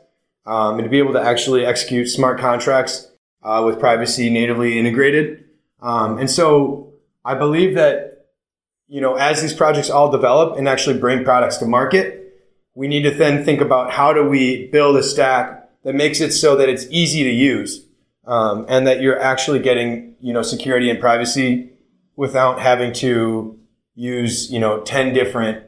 um, 0.46 0.76
and 0.76 0.86
to 0.86 0.90
be 0.90 1.00
able 1.00 1.14
to 1.14 1.22
actually 1.22 1.66
execute 1.66 2.08
smart 2.10 2.40
contracts 2.40 3.12
uh, 3.44 3.62
with 3.66 3.80
privacy 3.80 4.30
natively 4.30 4.80
integrated. 4.80 5.44
Um, 5.82 6.18
and 6.18 6.30
so 6.30 6.87
I 7.28 7.36
believe 7.36 7.75
that 7.75 8.28
you 8.88 9.01
know 9.01 9.15
as 9.15 9.41
these 9.41 9.53
projects 9.53 9.89
all 9.89 10.09
develop 10.09 10.57
and 10.57 10.67
actually 10.67 10.97
bring 10.97 11.23
products 11.23 11.57
to 11.57 11.65
market 11.65 12.23
we 12.73 12.88
need 12.88 13.01
to 13.01 13.11
then 13.11 13.43
think 13.43 13.59
about 13.59 13.91
how 13.91 14.13
do 14.13 14.23
we 14.23 14.67
build 14.67 14.95
a 14.95 15.03
stack 15.03 15.67
that 15.84 15.93
makes 15.93 16.21
it 16.21 16.32
so 16.32 16.55
that 16.55 16.69
it's 16.69 16.86
easy 16.89 17.23
to 17.23 17.30
use 17.30 17.86
um, 18.25 18.65
and 18.69 18.88
that 18.88 19.01
you're 19.01 19.19
actually 19.19 19.59
getting 19.59 20.15
you 20.21 20.32
know 20.32 20.41
security 20.41 20.89
and 20.89 20.99
privacy 20.99 21.69
without 22.15 22.61
having 22.61 22.93
to 22.93 23.59
use 23.95 24.49
you 24.51 24.59
know 24.59 24.82
10 24.82 25.13
different 25.13 25.65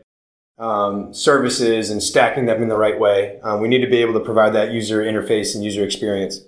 um, 0.59 1.13
services 1.13 1.89
and 1.89 2.03
stacking 2.03 2.45
them 2.45 2.61
in 2.61 2.67
the 2.67 2.77
right 2.77 2.99
way. 2.99 3.39
Um, 3.43 3.61
we 3.61 3.69
need 3.69 3.79
to 3.79 3.89
be 3.89 4.01
able 4.01 4.13
to 4.13 4.19
provide 4.19 4.53
that 4.53 4.71
user 4.71 5.01
interface 5.01 5.55
and 5.55 5.63
user 5.63 5.83
experience. 5.83 6.41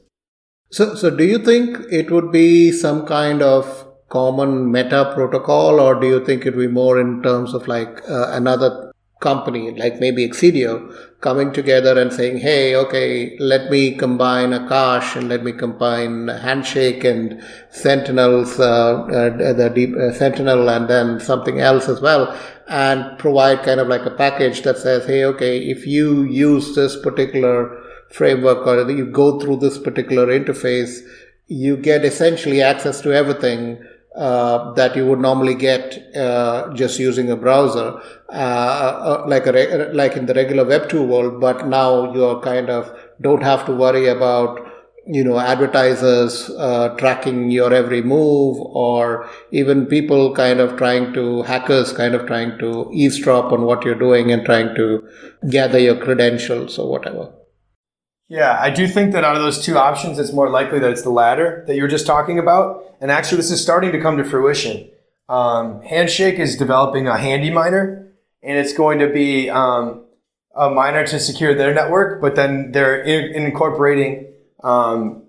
So 0.72 0.96
so 0.96 1.10
do 1.10 1.24
you 1.24 1.40
think 1.40 1.78
it 1.92 2.12
would 2.12 2.32
be 2.32 2.72
some 2.72 3.06
kind 3.06 3.42
of 3.42 3.91
common 4.12 4.72
meta 4.72 5.12
protocol 5.16 5.80
or 5.80 6.00
do 6.00 6.08
you 6.08 6.24
think 6.26 6.46
it 6.46 6.56
would 6.56 6.68
be 6.68 6.74
more 6.82 7.00
in 7.00 7.22
terms 7.24 7.54
of 7.54 7.68
like 7.68 8.02
uh, 8.10 8.28
another 8.32 8.92
company 9.22 9.72
like 9.78 10.00
maybe 10.00 10.28
Exidio 10.28 10.74
coming 11.22 11.54
together 11.54 12.02
and 12.02 12.12
saying, 12.12 12.40
hey, 12.40 12.76
okay, 12.76 13.38
let 13.40 13.70
me 13.70 13.96
combine 13.96 14.50
Akash 14.50 15.16
and 15.16 15.30
let 15.30 15.44
me 15.44 15.52
combine 15.52 16.28
Handshake 16.28 17.04
and 17.04 17.42
Sentinels, 17.70 18.60
uh, 18.60 19.04
uh, 19.04 19.54
the 19.54 19.72
deep, 19.74 19.96
uh, 19.96 20.12
Sentinel 20.12 20.68
and 20.70 20.90
then 20.90 21.20
something 21.20 21.60
else 21.60 21.88
as 21.88 22.02
well, 22.02 22.36
and 22.68 23.18
provide 23.20 23.62
kind 23.64 23.80
of 23.80 23.88
like 23.88 24.06
a 24.06 24.12
package 24.12 24.64
that 24.64 24.80
says, 24.80 25.06
hey, 25.06 25.24
okay, 25.24 25.60
if 25.60 25.86
you 25.86 26.24
use 26.24 26.76
this 26.76 27.00
particular 27.00 27.80
framework 28.10 28.66
or 28.66 28.90
you 28.90 29.06
go 29.06 29.40
through 29.40 29.58
this 29.58 29.78
particular 29.78 30.28
interface, 30.28 31.00
you 31.48 31.78
get 31.78 32.04
essentially 32.04 32.62
access 32.62 33.00
to 33.02 33.14
everything 33.14 33.78
uh, 34.16 34.74
that 34.74 34.96
you 34.96 35.06
would 35.06 35.20
normally 35.20 35.56
get 35.56 36.16
uh, 36.16 36.74
just 36.74 37.00
using 37.00 37.32
a 37.32 37.36
browser, 37.36 38.02
uh, 38.30 38.34
uh 38.34 39.24
like 39.28 39.48
a 39.48 39.90
like 39.94 40.18
in 40.18 40.26
the 40.26 40.34
regular 40.34 40.66
Web 40.66 40.90
two 40.90 41.04
world. 41.04 41.40
But 41.40 41.68
now 41.68 42.14
you 42.14 42.26
are 42.26 42.42
kind 42.42 42.70
of 42.70 42.94
don't 43.22 43.44
have 43.44 43.66
to 43.68 43.74
worry 43.74 44.08
about 44.08 44.60
you 45.08 45.24
know 45.24 45.40
advertisers 45.40 46.50
uh, 46.58 46.90
tracking 46.98 47.52
your 47.52 47.74
every 47.74 48.02
move, 48.02 48.58
or 48.60 49.30
even 49.52 49.86
people 49.86 50.36
kind 50.36 50.60
of 50.60 50.78
trying 50.78 51.14
to 51.14 51.44
hackers 51.44 51.94
kind 51.94 52.14
of 52.14 52.28
trying 52.28 52.58
to 52.60 52.90
eavesdrop 52.92 53.52
on 53.54 53.62
what 53.62 53.86
you're 53.86 53.96
doing 53.96 54.32
and 54.32 54.44
trying 54.46 54.76
to 54.76 55.08
gather 55.50 55.80
your 55.80 55.96
credentials 55.96 56.78
or 56.78 56.90
whatever. 56.92 57.32
Yeah, 58.32 58.58
I 58.58 58.70
do 58.70 58.88
think 58.88 59.12
that 59.12 59.26
out 59.26 59.36
of 59.36 59.42
those 59.42 59.62
two 59.62 59.78
options, 59.78 60.18
it's 60.18 60.32
more 60.32 60.50
likely 60.50 60.80
that 60.80 60.90
it's 60.90 61.02
the 61.02 61.10
latter 61.10 61.66
that 61.68 61.76
you 61.76 61.82
were 61.82 61.90
just 61.90 62.08
talking 62.08 62.40
about. 62.40 62.82
And 63.02 63.12
actually, 63.12 63.36
this 63.36 63.52
is 63.52 63.62
starting 63.62 63.92
to 63.92 64.00
come 64.00 64.16
to 64.16 64.24
fruition. 64.24 64.90
Um, 65.28 65.82
Handshake 65.82 66.40
is 66.40 66.56
developing 66.56 67.08
a 67.08 67.16
HandyMiner, 67.16 68.08
and 68.42 68.58
it's 68.58 68.72
going 68.72 69.00
to 69.00 69.10
be 69.10 69.50
um, 69.50 70.06
a 70.56 70.70
miner 70.70 71.06
to 71.08 71.20
secure 71.20 71.54
their 71.54 71.74
network, 71.74 72.22
but 72.22 72.36
then 72.36 72.72
they're 72.72 73.02
in- 73.02 73.36
incorporating 73.48 74.32
um, 74.64 75.24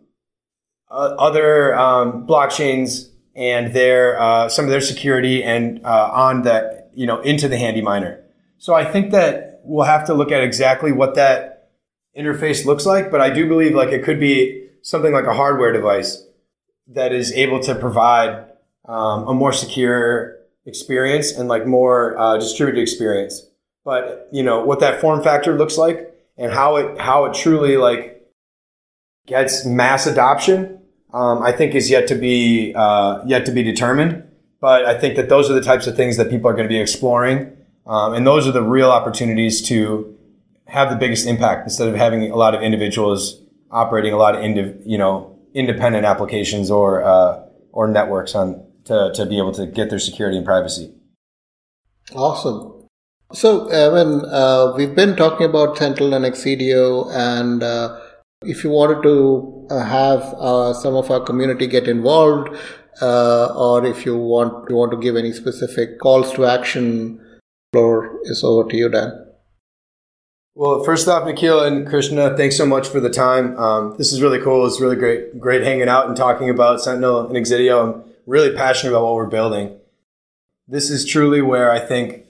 uh, 0.88 1.16
other 1.18 1.76
um, 1.76 2.24
blockchains 2.24 3.08
and 3.34 3.74
their 3.74 4.20
uh, 4.20 4.48
some 4.48 4.66
of 4.66 4.70
their 4.70 4.80
security 4.80 5.42
and 5.42 5.84
uh, 5.84 6.08
on 6.12 6.42
that 6.42 6.92
you 6.94 7.08
know 7.08 7.20
into 7.22 7.48
the 7.48 7.56
HandyMiner. 7.56 8.22
So 8.58 8.74
I 8.74 8.84
think 8.84 9.10
that 9.10 9.60
we'll 9.64 9.86
have 9.86 10.06
to 10.06 10.14
look 10.14 10.30
at 10.30 10.44
exactly 10.44 10.92
what 10.92 11.16
that 11.16 11.51
interface 12.16 12.64
looks 12.64 12.86
like, 12.86 13.10
but 13.10 13.20
I 13.20 13.30
do 13.30 13.48
believe 13.48 13.74
like 13.74 13.90
it 13.90 14.04
could 14.04 14.20
be 14.20 14.68
something 14.82 15.12
like 15.12 15.26
a 15.26 15.34
hardware 15.34 15.72
device 15.72 16.24
that 16.88 17.12
is 17.12 17.32
able 17.32 17.60
to 17.60 17.74
provide 17.74 18.46
um, 18.86 19.28
a 19.28 19.34
more 19.34 19.52
secure 19.52 20.36
experience 20.66 21.32
and 21.32 21.48
like 21.48 21.66
more 21.66 22.18
uh, 22.18 22.36
distributed 22.36 22.80
experience. 22.80 23.46
But 23.84 24.28
you 24.32 24.42
know 24.42 24.64
what 24.64 24.80
that 24.80 25.00
form 25.00 25.22
factor 25.22 25.56
looks 25.56 25.76
like 25.76 26.12
and 26.36 26.52
how 26.52 26.76
it 26.76 27.00
how 27.00 27.24
it 27.24 27.34
truly 27.34 27.76
like 27.76 28.22
gets 29.26 29.64
mass 29.64 30.06
adoption, 30.06 30.80
um, 31.12 31.42
I 31.42 31.52
think 31.52 31.74
is 31.74 31.90
yet 31.90 32.06
to 32.08 32.14
be 32.14 32.74
uh, 32.76 33.22
yet 33.26 33.46
to 33.46 33.52
be 33.52 33.62
determined. 33.62 34.28
But 34.60 34.84
I 34.84 34.98
think 34.98 35.16
that 35.16 35.28
those 35.28 35.50
are 35.50 35.54
the 35.54 35.62
types 35.62 35.88
of 35.88 35.96
things 35.96 36.16
that 36.16 36.30
people 36.30 36.48
are 36.48 36.52
going 36.52 36.68
to 36.68 36.72
be 36.72 36.78
exploring, 36.78 37.56
um, 37.86 38.14
and 38.14 38.24
those 38.24 38.46
are 38.46 38.52
the 38.52 38.62
real 38.62 38.90
opportunities 38.90 39.60
to 39.62 40.11
have 40.72 40.88
the 40.88 40.96
biggest 40.96 41.26
impact 41.26 41.64
instead 41.64 41.86
of 41.86 41.94
having 41.94 42.30
a 42.30 42.34
lot 42.34 42.54
of 42.54 42.62
individuals 42.62 43.42
operating 43.70 44.12
a 44.12 44.16
lot 44.16 44.34
of 44.34 44.40
indiv- 44.40 44.80
you 44.86 44.96
know 44.96 45.38
independent 45.54 46.04
applications 46.06 46.70
or 46.70 47.04
uh, 47.04 47.42
or 47.72 47.88
networks 47.88 48.34
on 48.34 48.64
to, 48.86 49.12
to 49.14 49.26
be 49.26 49.36
able 49.38 49.52
to 49.52 49.66
get 49.66 49.90
their 49.90 49.98
security 49.98 50.36
and 50.36 50.46
privacy. 50.46 50.92
Awesome. 52.14 52.88
So, 53.32 53.68
Evan, 53.68 54.24
uh, 54.26 54.72
we've 54.76 54.94
been 54.94 55.14
talking 55.16 55.46
about 55.46 55.76
Sentinel 55.76 56.14
and 56.14 56.24
Exidio, 56.24 57.10
and 57.14 57.62
uh, 57.62 57.98
if 58.42 58.64
you 58.64 58.70
wanted 58.70 59.02
to 59.02 59.68
uh, 59.70 59.84
have 59.84 60.20
uh, 60.38 60.74
some 60.74 60.94
of 60.96 61.10
our 61.10 61.20
community 61.20 61.66
get 61.66 61.86
involved, 61.86 62.48
uh, 63.00 63.46
or 63.54 63.84
if 63.84 64.06
you 64.06 64.16
want 64.16 64.70
you 64.70 64.76
want 64.76 64.90
to 64.92 64.98
give 64.98 65.16
any 65.16 65.32
specific 65.32 65.98
calls 66.00 66.32
to 66.32 66.46
action, 66.46 67.20
floor 67.72 68.18
is 68.24 68.42
over 68.42 68.68
to 68.70 68.76
you, 68.76 68.88
Dan. 68.88 69.31
Well, 70.54 70.84
first 70.84 71.08
off, 71.08 71.24
Nikhil 71.24 71.64
and 71.64 71.86
Krishna, 71.86 72.36
thanks 72.36 72.58
so 72.58 72.66
much 72.66 72.86
for 72.86 73.00
the 73.00 73.08
time. 73.08 73.56
Um, 73.58 73.94
this 73.96 74.12
is 74.12 74.20
really 74.20 74.38
cool. 74.38 74.66
It's 74.66 74.82
really 74.82 74.96
great, 74.96 75.40
great 75.40 75.62
hanging 75.62 75.88
out 75.88 76.08
and 76.08 76.16
talking 76.16 76.50
about 76.50 76.82
Sentinel 76.82 77.26
and 77.26 77.34
Exidio. 77.34 77.82
I'm 77.82 78.04
really 78.26 78.54
passionate 78.54 78.92
about 78.92 79.04
what 79.04 79.14
we're 79.14 79.26
building. 79.28 79.78
This 80.68 80.90
is 80.90 81.06
truly 81.06 81.40
where 81.40 81.70
I 81.70 81.78
think 81.78 82.26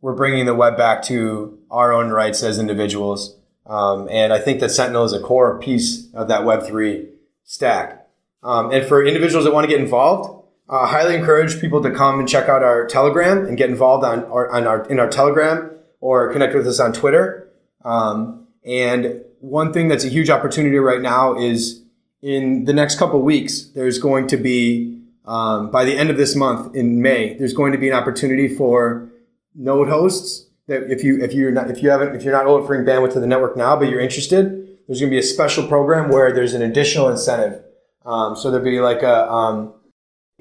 we're 0.00 0.14
bringing 0.14 0.46
the 0.46 0.54
web 0.54 0.76
back 0.76 1.02
to 1.04 1.58
our 1.68 1.92
own 1.92 2.10
rights 2.10 2.44
as 2.44 2.60
individuals. 2.60 3.36
Um, 3.66 4.08
and 4.08 4.32
I 4.32 4.38
think 4.38 4.60
that 4.60 4.70
Sentinel 4.70 5.04
is 5.04 5.12
a 5.12 5.20
core 5.20 5.58
piece 5.58 6.12
of 6.14 6.28
that 6.28 6.42
Web3 6.42 7.08
stack. 7.42 8.06
Um, 8.44 8.70
and 8.70 8.86
for 8.86 9.04
individuals 9.04 9.46
that 9.46 9.52
want 9.52 9.64
to 9.64 9.70
get 9.70 9.80
involved, 9.80 10.44
uh, 10.68 10.82
I 10.82 10.88
highly 10.88 11.16
encourage 11.16 11.60
people 11.60 11.82
to 11.82 11.90
come 11.90 12.20
and 12.20 12.28
check 12.28 12.48
out 12.48 12.62
our 12.62 12.86
Telegram 12.86 13.44
and 13.46 13.58
get 13.58 13.68
involved 13.68 14.04
on, 14.04 14.24
on 14.26 14.66
our, 14.66 14.86
in 14.88 15.00
our 15.00 15.08
Telegram 15.08 15.72
or 16.00 16.32
connect 16.32 16.54
with 16.54 16.68
us 16.68 16.78
on 16.78 16.92
Twitter. 16.92 17.43
Um, 17.84 18.46
and 18.64 19.22
one 19.40 19.72
thing 19.72 19.88
that's 19.88 20.04
a 20.04 20.08
huge 20.08 20.30
opportunity 20.30 20.78
right 20.78 21.00
now 21.00 21.36
is 21.36 21.82
in 22.22 22.64
the 22.64 22.72
next 22.72 22.98
couple 22.98 23.20
weeks, 23.20 23.64
there's 23.74 23.98
going 23.98 24.26
to 24.28 24.36
be, 24.36 25.02
um, 25.26 25.70
by 25.70 25.84
the 25.84 25.96
end 25.96 26.08
of 26.08 26.16
this 26.16 26.34
month 26.34 26.74
in 26.74 27.02
May, 27.02 27.34
there's 27.34 27.52
going 27.52 27.72
to 27.72 27.78
be 27.78 27.88
an 27.88 27.94
opportunity 27.94 28.48
for 28.48 29.10
node 29.54 29.88
hosts 29.88 30.46
that 30.66 30.90
if 30.90 31.04
you, 31.04 31.22
if 31.22 31.34
you're 31.34 31.50
not, 31.50 31.70
if 31.70 31.82
you 31.82 31.90
haven't, 31.90 32.16
if 32.16 32.22
you're 32.22 32.32
not 32.32 32.46
offering 32.46 32.84
bandwidth 32.84 33.12
to 33.12 33.20
the 33.20 33.26
network 33.26 33.56
now, 33.56 33.76
but 33.76 33.90
you're 33.90 34.00
interested, 34.00 34.66
there's 34.86 35.00
going 35.00 35.10
to 35.10 35.14
be 35.14 35.18
a 35.18 35.22
special 35.22 35.66
program 35.66 36.10
where 36.10 36.32
there's 36.32 36.54
an 36.54 36.62
additional 36.62 37.08
incentive. 37.08 37.62
Um, 38.06 38.36
so 38.36 38.50
there'll 38.50 38.64
be 38.64 38.80
like 38.80 39.02
a, 39.02 39.30
um, 39.30 39.74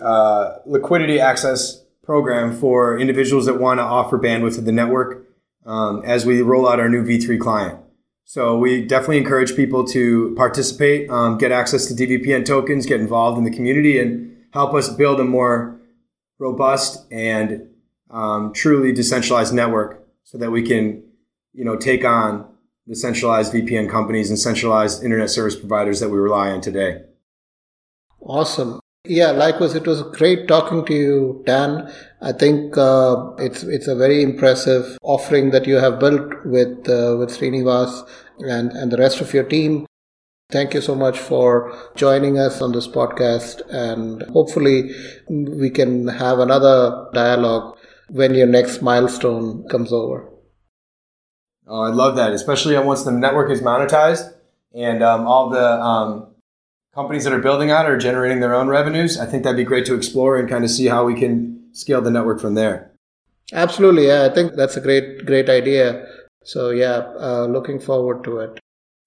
uh, 0.01 0.57
liquidity 0.65 1.19
access 1.19 1.83
program 2.03 2.55
for 2.55 2.97
individuals 2.97 3.45
that 3.45 3.59
want 3.59 3.79
to 3.79 3.83
offer 3.83 4.17
bandwidth 4.17 4.55
to 4.55 4.61
the 4.61 4.71
network 4.71 5.22
um, 5.65 6.01
as 6.05 6.25
we 6.25 6.41
roll 6.41 6.67
out 6.67 6.79
our 6.79 6.89
new 6.89 7.03
V3 7.03 7.39
client. 7.39 7.79
So 8.25 8.57
we 8.57 8.85
definitely 8.85 9.17
encourage 9.17 9.55
people 9.55 9.85
to 9.87 10.33
participate, 10.35 11.09
um, 11.09 11.37
get 11.37 11.51
access 11.51 11.85
to 11.87 11.93
DVPN 11.93 12.45
tokens, 12.45 12.85
get 12.85 12.99
involved 12.99 13.37
in 13.37 13.43
the 13.43 13.51
community, 13.51 13.99
and 13.99 14.37
help 14.53 14.73
us 14.73 14.89
build 14.89 15.19
a 15.19 15.23
more 15.23 15.79
robust 16.39 17.05
and 17.11 17.69
um, 18.09 18.53
truly 18.53 18.91
decentralized 18.91 19.53
network, 19.53 20.07
so 20.23 20.37
that 20.37 20.51
we 20.51 20.61
can, 20.61 21.03
you 21.53 21.65
know, 21.65 21.75
take 21.75 22.05
on 22.05 22.47
the 22.87 22.95
centralized 22.95 23.53
VPN 23.53 23.89
companies 23.89 24.29
and 24.29 24.39
centralized 24.39 25.03
internet 25.03 25.29
service 25.29 25.55
providers 25.55 25.99
that 25.99 26.09
we 26.09 26.17
rely 26.17 26.49
on 26.49 26.61
today. 26.61 27.01
Awesome. 28.19 28.79
Yeah, 29.05 29.31
likewise, 29.31 29.75
it 29.75 29.85
was 29.85 30.01
great 30.01 30.47
talking 30.47 30.85
to 30.85 30.93
you, 30.93 31.43
Dan. 31.45 31.91
I 32.21 32.31
think 32.31 32.77
uh, 32.77 33.33
it's 33.37 33.63
it's 33.63 33.87
a 33.87 33.95
very 33.95 34.23
impressive 34.23 34.97
offering 35.01 35.51
that 35.51 35.67
you 35.67 35.75
have 35.75 35.99
built 35.99 36.45
with 36.45 36.87
uh, 36.87 37.17
with 37.19 37.29
Srinivas 37.29 38.07
and 38.39 38.71
and 38.71 38.91
the 38.91 38.97
rest 38.97 39.19
of 39.19 39.33
your 39.33 39.43
team. 39.43 39.85
Thank 40.51 40.73
you 40.73 40.79
so 40.79 40.95
much 40.95 41.19
for 41.19 41.75
joining 41.95 42.39
us 42.39 42.61
on 42.61 42.71
this 42.71 42.87
podcast, 42.87 43.61
and 43.69 44.23
hopefully 44.31 44.91
we 45.27 45.69
can 45.69 46.07
have 46.07 46.39
another 46.39 47.09
dialogue 47.13 47.77
when 48.09 48.33
your 48.33 48.47
next 48.47 48.81
milestone 48.81 49.67
comes 49.67 49.91
over. 49.91 50.29
Oh, 51.67 51.81
I 51.81 51.89
love 51.89 52.15
that, 52.15 52.31
especially 52.31 52.77
once 52.79 53.03
the 53.03 53.11
network 53.11 53.51
is 53.51 53.61
monetized 53.61 54.33
and 54.73 55.03
um, 55.03 55.27
all 55.27 55.49
the 55.49 55.81
um, 55.81 56.32
companies 56.93 57.23
that 57.23 57.33
are 57.33 57.39
building 57.39 57.71
on 57.71 57.85
are 57.85 57.97
generating 57.97 58.39
their 58.39 58.53
own 58.53 58.67
revenues. 58.67 59.19
I 59.19 59.25
think 59.25 59.43
that'd 59.43 59.57
be 59.57 59.63
great 59.63 59.85
to 59.87 59.95
explore 59.95 60.37
and 60.37 60.47
kind 60.49 60.63
of 60.63 60.69
see 60.69 60.87
how 60.87 61.05
we 61.05 61.19
can 61.19 61.69
scale 61.73 62.01
the 62.01 62.11
network 62.11 62.39
from 62.39 62.55
there. 62.55 62.91
Absolutely, 63.51 64.07
yeah. 64.07 64.27
I 64.29 64.33
think 64.33 64.53
that's 64.55 64.77
a 64.77 64.81
great, 64.81 65.25
great 65.25 65.49
idea. 65.49 66.05
So 66.43 66.69
yeah, 66.69 67.11
uh, 67.19 67.45
looking 67.45 67.79
forward 67.79 68.23
to 68.25 68.39
it. 68.39 68.59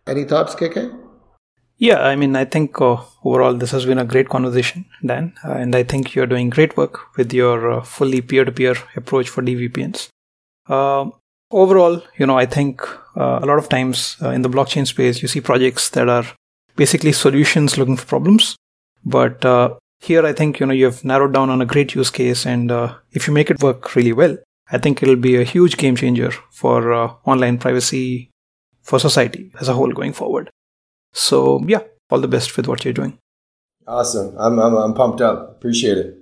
Any 0.07 0.25
thoughts, 0.25 0.55
KK? 0.55 1.03
Yeah, 1.79 2.01
I 2.01 2.17
mean, 2.17 2.37
I 2.37 2.47
think 2.47 2.81
uh, 2.81 2.97
overall 3.23 3.55
this 3.55 3.71
has 3.73 3.85
been 3.85 3.99
a 3.99 4.05
great 4.05 4.31
conversation, 4.31 4.87
Dan, 5.05 5.35
uh, 5.45 5.53
and 5.53 5.75
I 5.77 5.83
think 5.83 6.15
you're 6.15 6.27
doing 6.27 6.49
great 6.49 6.77
work 6.77 7.17
with 7.17 7.35
your 7.35 7.71
uh, 7.71 7.83
fully 7.83 8.23
peer-to-peer 8.23 8.77
approach 8.97 9.29
for 9.29 9.43
DVPNs. 9.43 10.09
Uh, 10.69 11.11
overall, 11.51 12.03
you 12.17 12.27
know, 12.27 12.39
I 12.39 12.47
think 12.47 12.81
uh, 13.15 13.41
a 13.43 13.47
lot 13.47 13.59
of 13.59 13.69
times 13.69 14.17
uh, 14.23 14.31
in 14.31 14.41
the 14.41 14.49
blockchain 14.49 14.87
space, 14.87 15.21
you 15.21 15.29
see 15.29 15.43
projects 15.43 15.91
that 15.91 16.09
are 16.09 16.25
basically 16.77 17.13
solutions 17.13 17.77
looking 17.79 17.97
for 17.97 18.07
problems, 18.07 18.57
but 19.05 19.45
uh, 19.45 19.75
here 20.01 20.25
I 20.25 20.33
think 20.33 20.61
you 20.61 20.67
know 20.67 20.73
you 20.73 20.85
have 20.85 21.05
narrowed 21.05 21.33
down 21.33 21.51
on 21.51 21.63
a 21.63 21.67
great 21.67 21.95
use 21.95 22.11
case, 22.11 22.47
and 22.47 22.71
uh, 22.71 22.95
if 23.13 23.27
you 23.27 23.35
make 23.35 23.51
it 23.51 23.63
work 23.63 23.95
really 23.97 24.13
well, 24.13 24.37
I 24.71 24.79
think 24.79 25.03
it'll 25.03 25.17
be 25.17 25.37
a 25.37 25.45
huge 25.45 25.77
game 25.77 25.97
changer 25.97 26.31
for 26.51 26.93
uh, 26.93 27.15
online 27.25 27.59
privacy 27.59 28.31
for 28.83 28.99
society 28.99 29.53
as 29.61 29.69
a 29.69 29.75
whole 29.75 29.93
going 29.93 30.13
forward. 30.13 30.51
So 31.13 31.65
yeah, 31.67 31.83
all 32.11 32.21
the 32.21 32.29
best 32.29 32.57
with 32.57 32.69
what 32.69 32.85
you're 32.85 32.95
doing. 32.95 33.19
Awesome. 33.87 34.35
I'm, 34.39 34.59
I'm, 34.59 34.75
I'm 34.75 34.95
pumped 34.95 35.21
up. 35.21 35.51
Appreciate 35.51 35.99
it. 35.99 36.19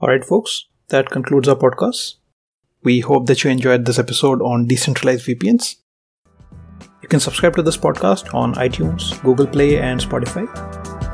All 0.00 0.08
right, 0.08 0.24
folks. 0.24 0.66
That 0.88 1.10
concludes 1.10 1.48
our 1.48 1.56
podcast. 1.56 2.14
We 2.82 3.00
hope 3.00 3.26
that 3.26 3.42
you 3.42 3.50
enjoyed 3.50 3.84
this 3.84 3.98
episode 3.98 4.40
on 4.40 4.66
decentralized 4.66 5.26
VPNs. 5.26 5.76
You 7.08 7.10
can 7.12 7.20
subscribe 7.20 7.56
to 7.56 7.62
this 7.62 7.78
podcast 7.78 8.34
on 8.34 8.54
iTunes, 8.56 9.18
Google 9.22 9.46
Play, 9.46 9.78
and 9.78 9.98
Spotify. 9.98 10.44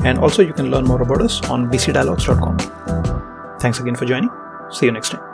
And 0.04 0.18
also, 0.18 0.42
you 0.42 0.52
can 0.52 0.68
learn 0.68 0.84
more 0.84 1.00
about 1.00 1.22
us 1.22 1.40
on 1.48 1.70
bcdialogues.com. 1.70 2.58
Thanks 3.60 3.78
again 3.78 3.94
for 3.94 4.04
joining. 4.04 4.28
See 4.72 4.86
you 4.86 4.92
next 4.92 5.10
time. 5.10 5.33